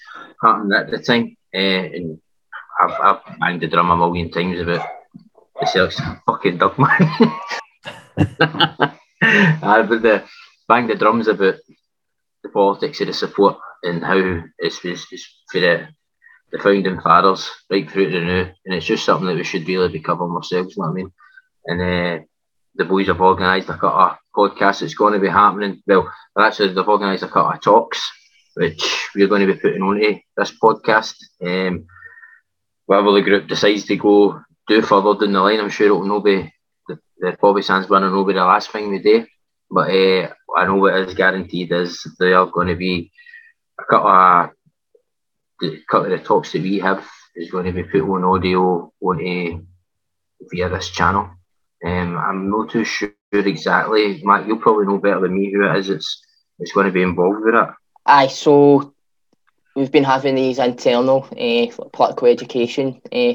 happening 0.41 0.77
at 0.77 0.91
the 0.91 0.99
time, 0.99 1.35
uh, 1.53 1.57
and 1.57 2.21
I've, 2.81 2.91
I've 3.01 3.39
banged 3.39 3.61
the 3.61 3.67
drum 3.67 3.91
a 3.91 3.97
million 3.97 4.31
times 4.31 4.59
about 4.59 4.85
the 5.59 5.65
Celtics 5.65 6.21
fucking 6.25 6.57
dog 6.57 6.77
man. 6.77 6.89
I've 9.61 9.89
the 9.89 10.23
bang 10.67 10.87
the 10.87 10.95
drums 10.95 11.27
about 11.27 11.55
the 12.43 12.49
politics 12.49 13.01
of 13.01 13.07
the 13.07 13.13
support 13.13 13.57
and 13.83 14.03
how 14.03 14.41
it's, 14.57 14.83
it's, 14.83 15.07
it's 15.11 15.43
for 15.51 15.59
the, 15.59 15.87
the 16.51 16.59
founding 16.59 16.99
fathers 16.99 17.49
right 17.69 17.89
through 17.89 18.11
to 18.11 18.21
new, 18.21 18.47
and 18.65 18.75
it's 18.75 18.85
just 18.85 19.05
something 19.05 19.27
that 19.27 19.35
we 19.35 19.43
should 19.43 19.67
really 19.67 19.89
be 19.89 19.99
covering 19.99 20.31
ourselves. 20.31 20.75
You 20.75 20.83
know 20.83 20.89
what 20.89 20.93
I 20.93 20.95
mean? 20.95 21.11
And 21.65 21.81
uh, 21.81 22.23
the 22.75 22.85
boys 22.85 23.07
have 23.07 23.21
organised 23.21 23.69
a 23.69 23.73
couple 23.73 23.89
of 23.89 24.17
podcasts 24.35 24.81
that's 24.81 24.95
going 24.95 25.13
to 25.13 25.19
be 25.19 25.29
happening. 25.29 25.81
Well, 25.87 26.11
actually, 26.37 26.73
they've 26.73 26.87
organised 26.87 27.23
a 27.23 27.27
couple 27.27 27.51
of 27.51 27.61
talks 27.61 28.11
which 28.55 29.09
we're 29.13 29.27
going 29.27 29.45
to 29.45 29.53
be 29.53 29.59
putting 29.59 29.81
onto 29.81 30.19
this 30.37 30.51
podcast. 30.61 31.15
Um, 31.41 31.85
whatever 32.85 33.11
the 33.11 33.21
group 33.21 33.47
decides 33.47 33.85
to 33.85 33.95
go 33.95 34.41
do 34.67 34.81
further 34.81 35.19
down 35.19 35.33
the 35.33 35.41
line, 35.41 35.59
I'm 35.59 35.69
sure 35.69 35.87
it'll 35.87 36.05
not 36.05 36.23
be 36.23 36.51
the, 36.87 36.99
the 37.19 37.37
Bobby 37.41 37.61
Sands 37.61 37.89
one 37.89 38.03
will 38.11 38.25
be 38.25 38.33
the 38.33 38.39
last 38.43 38.71
thing 38.71 38.89
we 38.89 38.99
do. 38.99 39.25
But 39.69 39.89
uh, 39.89 40.33
I 40.55 40.65
know 40.65 40.75
what 40.75 40.95
is 40.95 41.15
guaranteed 41.15 41.71
is 41.71 42.05
they 42.19 42.33
are 42.33 42.45
going 42.45 42.67
to 42.67 42.75
be 42.75 43.11
a 43.79 43.83
couple 43.83 44.09
of 44.09 44.49
the 45.59 45.81
couple 45.89 46.11
of 46.11 46.19
the 46.19 46.25
talks 46.25 46.51
that 46.51 46.61
we 46.61 46.79
have 46.79 47.05
is 47.35 47.51
going 47.51 47.65
to 47.65 47.71
be 47.71 47.83
put 47.83 48.01
on 48.01 48.23
audio 48.23 48.91
on 49.01 49.21
a 49.21 49.59
via 50.51 50.69
this 50.69 50.89
channel. 50.89 51.29
Um, 51.83 52.17
I'm 52.17 52.49
not 52.49 52.71
too 52.71 52.83
sure 52.83 53.11
exactly. 53.31 54.21
Matt, 54.23 54.47
you'll 54.47 54.57
probably 54.57 54.85
know 54.85 54.97
better 54.97 55.21
than 55.21 55.35
me 55.35 55.51
who 55.51 55.65
it 55.65 55.77
is. 55.77 55.89
It's 55.89 56.21
it's 56.59 56.71
going 56.71 56.87
to 56.87 56.91
be 56.91 57.01
involved 57.01 57.43
with 57.43 57.55
it. 57.55 57.69
Aye, 58.05 58.27
so 58.27 58.94
we've 59.75 59.91
been 59.91 60.03
having 60.03 60.35
these 60.35 60.59
internal 60.59 61.23
uh, 61.31 61.67
political 61.91 62.27
education 62.27 63.01
uh, 63.11 63.33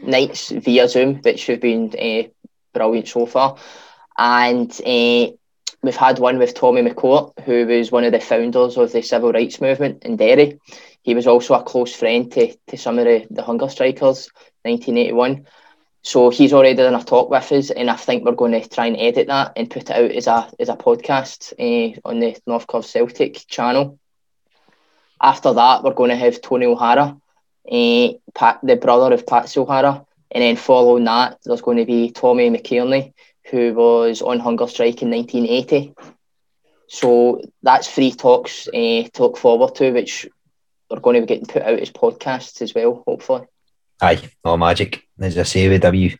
nights 0.00 0.50
via 0.50 0.88
Zoom, 0.88 1.16
which 1.16 1.46
have 1.46 1.60
been 1.60 1.92
uh, 1.98 2.28
brilliant 2.74 3.08
so 3.08 3.26
far. 3.26 3.56
And 4.16 4.72
we've 5.82 5.96
had 5.96 6.18
one 6.18 6.38
with 6.38 6.54
Tommy 6.54 6.82
McCourt, 6.82 7.38
who 7.44 7.66
was 7.66 7.92
one 7.92 8.04
of 8.04 8.12
the 8.12 8.20
founders 8.20 8.76
of 8.76 8.92
the 8.92 9.02
civil 9.02 9.32
rights 9.32 9.60
movement 9.60 10.04
in 10.04 10.16
Derry. 10.16 10.58
He 11.02 11.14
was 11.14 11.26
also 11.26 11.54
a 11.54 11.62
close 11.62 11.94
friend 11.94 12.30
to, 12.32 12.54
to 12.68 12.76
some 12.76 12.98
of 12.98 13.04
the, 13.04 13.26
the 13.30 13.42
hunger 13.42 13.68
strikers, 13.68 14.28
1981. 14.64 15.46
So 16.02 16.30
he's 16.30 16.52
already 16.52 16.74
done 16.74 16.94
a 16.94 17.02
talk 17.02 17.30
with 17.30 17.52
us, 17.52 17.70
and 17.70 17.90
I 17.90 17.96
think 17.96 18.24
we're 18.24 18.32
going 18.32 18.52
to 18.52 18.68
try 18.68 18.86
and 18.86 18.96
edit 18.96 19.26
that 19.28 19.52
and 19.56 19.70
put 19.70 19.82
it 19.82 19.90
out 19.90 20.10
as 20.10 20.26
a 20.26 20.50
as 20.58 20.68
a 20.68 20.76
podcast 20.76 21.52
on 22.04 22.20
the 22.20 22.36
North 22.46 22.66
Curve 22.66 22.86
Celtic 22.86 23.46
channel. 23.46 23.98
After 25.20 25.52
that, 25.52 25.82
we're 25.82 25.94
going 25.94 26.10
to 26.10 26.16
have 26.16 26.40
Tony 26.40 26.66
O'Hara, 26.66 27.16
uh, 27.70 28.08
Pat, 28.34 28.60
the 28.62 28.76
brother 28.76 29.14
of 29.14 29.26
Patsy 29.26 29.60
O'Hara, 29.60 30.04
and 30.30 30.42
then 30.42 30.56
following 30.56 31.04
that, 31.04 31.38
there's 31.44 31.62
going 31.62 31.78
to 31.78 31.86
be 31.86 32.10
Tommy 32.10 32.50
McKearney, 32.50 33.12
who 33.50 33.74
was 33.74 34.22
on 34.22 34.38
hunger 34.38 34.66
strike 34.66 35.02
in 35.02 35.10
1980. 35.10 35.94
So 36.88 37.42
that's 37.62 37.88
three 37.88 38.12
talks 38.12 38.68
uh, 38.68 39.08
to 39.12 39.12
look 39.18 39.36
forward 39.36 39.74
to, 39.76 39.92
which 39.92 40.26
we're 40.90 41.00
going 41.00 41.14
to 41.14 41.20
be 41.22 41.26
getting 41.26 41.46
put 41.46 41.62
out 41.62 41.78
as 41.80 41.90
podcasts 41.90 42.62
as 42.62 42.74
well, 42.74 43.02
hopefully. 43.06 43.46
Aye, 44.00 44.30
no 44.44 44.56
magic. 44.56 45.02
As 45.18 45.36
I 45.36 45.42
say, 45.42 45.68
with 45.68 45.84
a 45.84 45.90
wee 45.90 46.16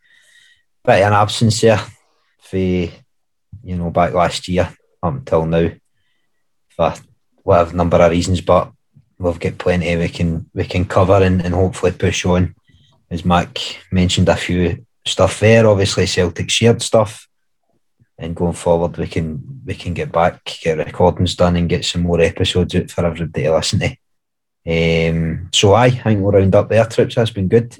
bit 0.85 1.03
an 1.03 1.13
absence 1.13 1.61
there 1.61 1.81
for, 2.41 2.57
you 2.57 2.91
know, 3.65 3.91
back 3.91 4.13
last 4.13 4.49
year 4.49 4.75
until 5.03 5.47
now 5.47 5.71
for 6.71 6.95
whatever 7.43 7.77
number 7.77 7.99
of 7.99 8.11
reasons, 8.11 8.41
but 8.41 8.73
we've 9.19 9.41
got 9.41 9.59
plenty 9.59 9.97
we 9.97 10.09
can 10.09 10.49
we 10.55 10.65
can 10.65 10.85
cover 10.85 11.23
and, 11.23 11.45
and 11.45 11.55
hopefully 11.55 11.93
push 11.93 12.25
on. 12.25 12.55
As 13.11 13.25
Mac 13.25 13.59
mentioned 13.91 14.29
a 14.29 14.37
few 14.37 14.85
stuff 15.07 15.41
there, 15.41 15.67
obviously 15.67 16.07
Celtic 16.07 16.51
shared 16.51 16.83
stuff. 16.83 17.27
And 18.19 18.35
going 18.35 18.55
forward 18.55 18.97
we 18.97 19.07
can 19.07 19.63
we 19.65 19.75
can 19.75 19.95
get 19.95 20.13
back, 20.13 20.45
get 20.63 20.79
recordings 20.79 21.37
done 21.37 21.57
and 21.57 21.69
get 21.69 21.85
some 21.85 22.03
more 22.03 22.21
episodes 22.21 22.75
out 22.75 22.91
for 22.91 23.05
everybody 23.05 23.45
to 23.45 23.55
listen 23.55 23.81
to. 23.81 23.97
Um, 24.67 25.49
so 25.53 25.75
I 25.75 25.91
think 25.91 26.21
we'll 26.21 26.33
round 26.33 26.55
up 26.55 26.69
there, 26.69 26.85
Trips. 26.85 27.15
That's 27.15 27.31
been 27.31 27.49
good. 27.49 27.77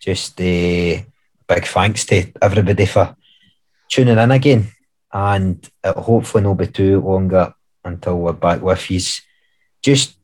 Just 0.00 0.38
uh, 0.40 1.00
big 1.48 1.64
thanks 1.64 2.04
to 2.06 2.32
everybody 2.42 2.86
for 2.86 3.16
tuning 3.88 4.18
in 4.18 4.30
again. 4.30 4.68
And 5.12 5.66
it'll 5.82 6.02
hopefully 6.02 6.44
not 6.44 6.54
be 6.54 6.66
too 6.66 7.00
longer 7.00 7.54
until 7.84 8.18
we're 8.18 8.32
back 8.32 8.60
with 8.60 8.90
you. 8.90 9.00
Just 9.80 10.16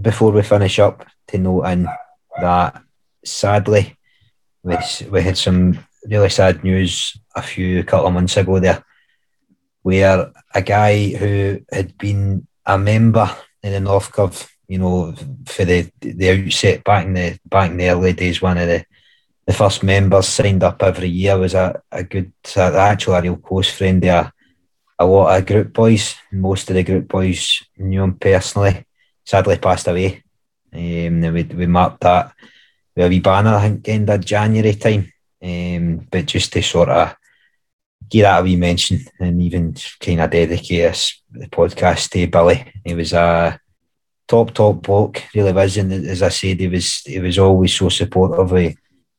before 0.00 0.32
we 0.32 0.42
finish 0.42 0.78
up, 0.78 1.06
to 1.28 1.38
note 1.38 1.64
in 1.64 1.88
that 2.40 2.82
sadly, 3.24 3.96
we, 4.62 4.76
we 5.10 5.22
had 5.22 5.38
some 5.38 5.78
really 6.08 6.28
sad 6.28 6.62
news 6.62 7.18
a 7.34 7.42
few 7.42 7.82
couple 7.84 8.06
of 8.06 8.14
months 8.14 8.36
ago 8.36 8.58
there, 8.58 8.84
where 9.82 10.32
a 10.54 10.62
guy 10.62 11.08
who 11.10 11.60
had 11.70 11.96
been 11.98 12.46
a 12.64 12.78
member 12.78 13.28
in 13.62 13.72
the 13.72 13.80
North 13.80 14.12
Curve, 14.12 14.50
you 14.68 14.78
know, 14.78 15.14
for 15.46 15.64
the 15.64 15.90
the 16.00 16.46
outset 16.46 16.84
back 16.84 17.06
in 17.06 17.14
the 17.14 17.38
back 17.46 17.70
in 17.70 17.76
the 17.76 17.88
early 17.88 18.12
days, 18.12 18.42
one 18.42 18.58
of 18.58 18.66
the 18.66 18.84
the 19.46 19.52
first 19.52 19.82
members 19.82 20.26
signed 20.26 20.64
up 20.64 20.82
every 20.82 21.08
year 21.08 21.38
was 21.38 21.54
a, 21.54 21.80
a 21.92 22.02
good, 22.02 22.32
actually 22.56 23.16
a 23.16 23.22
real 23.22 23.36
close 23.36 23.70
friend 23.70 24.02
there. 24.02 24.32
A 24.98 25.06
lot 25.06 25.38
of 25.38 25.46
group 25.46 25.72
boys, 25.72 26.16
most 26.32 26.68
of 26.68 26.74
the 26.74 26.82
group 26.82 27.06
boys 27.06 27.62
knew 27.76 28.02
him 28.02 28.14
personally 28.14 28.86
sadly 29.26 29.58
passed 29.58 29.88
away. 29.88 30.22
Um, 30.72 31.20
we, 31.20 31.42
we 31.42 31.66
marked 31.66 32.00
that 32.00 32.32
with 32.94 33.06
a 33.06 33.08
wee 33.08 33.20
banner, 33.20 33.54
I 33.54 33.62
think, 33.62 33.88
end 33.88 34.10
of 34.10 34.24
January 34.24 34.74
time. 34.74 35.12
Um, 35.42 36.06
but 36.10 36.26
just 36.26 36.52
to 36.54 36.62
sort 36.62 36.88
of 36.88 37.14
give 38.08 38.22
that 38.22 38.40
a 38.40 38.42
wee 38.42 38.56
mention 38.56 39.00
and 39.20 39.42
even 39.42 39.74
kind 40.00 40.20
of 40.20 40.30
dedicate 40.30 41.14
the 41.30 41.46
podcast 41.48 42.10
to 42.10 42.26
Billy. 42.26 42.72
He 42.84 42.94
was 42.94 43.12
a 43.12 43.60
top, 44.28 44.54
top 44.54 44.82
bloke, 44.82 45.22
really 45.34 45.52
was. 45.52 45.76
And 45.76 45.92
as 45.92 46.22
I 46.22 46.28
said, 46.28 46.60
he 46.60 46.68
was 46.68 47.02
he 47.02 47.18
was 47.18 47.38
always 47.38 47.74
so 47.74 47.88
supportive 47.88 48.52
of 48.52 48.74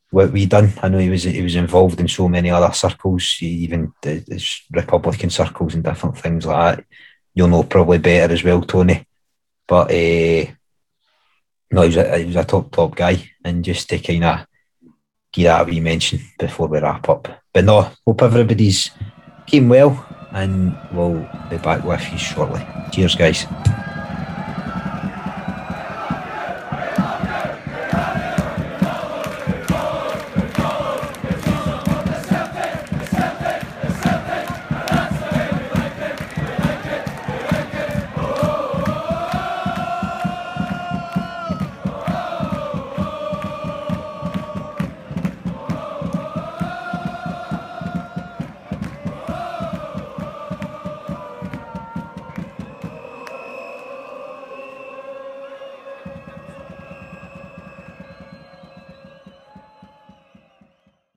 what 0.10 0.32
we 0.32 0.46
done. 0.46 0.74
I 0.82 0.90
know 0.90 1.00
he 1.00 1.10
was 1.10 1.24
he 1.24 1.42
was 1.42 1.56
involved 1.56 2.00
in 2.00 2.08
so 2.08 2.28
many 2.28 2.50
other 2.50 2.74
circles, 2.74 3.38
even 3.42 3.94
the, 4.02 4.64
Republican 4.72 5.30
circles 5.30 5.76
and 5.76 5.84
different 5.84 6.18
things 6.18 6.46
like 6.46 6.78
that. 6.78 6.86
You'll 7.34 7.50
know 7.50 7.64
probably 7.64 8.00
better 8.00 8.34
as 8.34 8.44
well, 8.44 8.62
Tony. 8.62 9.06
But 9.68 9.92
uh, 9.92 10.52
no, 11.72 11.82
he 11.82 11.88
was, 11.88 11.98
a, 11.98 12.18
he 12.18 12.26
was 12.26 12.36
a 12.36 12.46
top, 12.46 12.72
top 12.72 12.96
guy. 12.96 13.32
And 13.44 13.64
just 13.64 13.90
to 13.90 14.00
kind 14.00 14.24
of 14.24 14.46
give 15.32 15.46
that 15.46 15.62
a 15.62 15.64
wee 15.66 15.80
mention 15.80 16.20
before 16.40 16.68
we 16.68 16.80
wrap 16.80 17.08
up. 17.10 17.28
But 17.54 17.66
no, 17.66 17.92
hope 18.06 18.22
everybody's 18.22 18.92
keeping 19.46 19.70
well 19.70 20.06
and 20.32 20.78
we'll 20.92 21.28
be 21.50 21.58
back 21.58 21.84
with 21.84 22.12
you 22.12 22.18
shortly. 22.18 22.66
Cheers, 22.92 23.16
guys. 23.16 23.46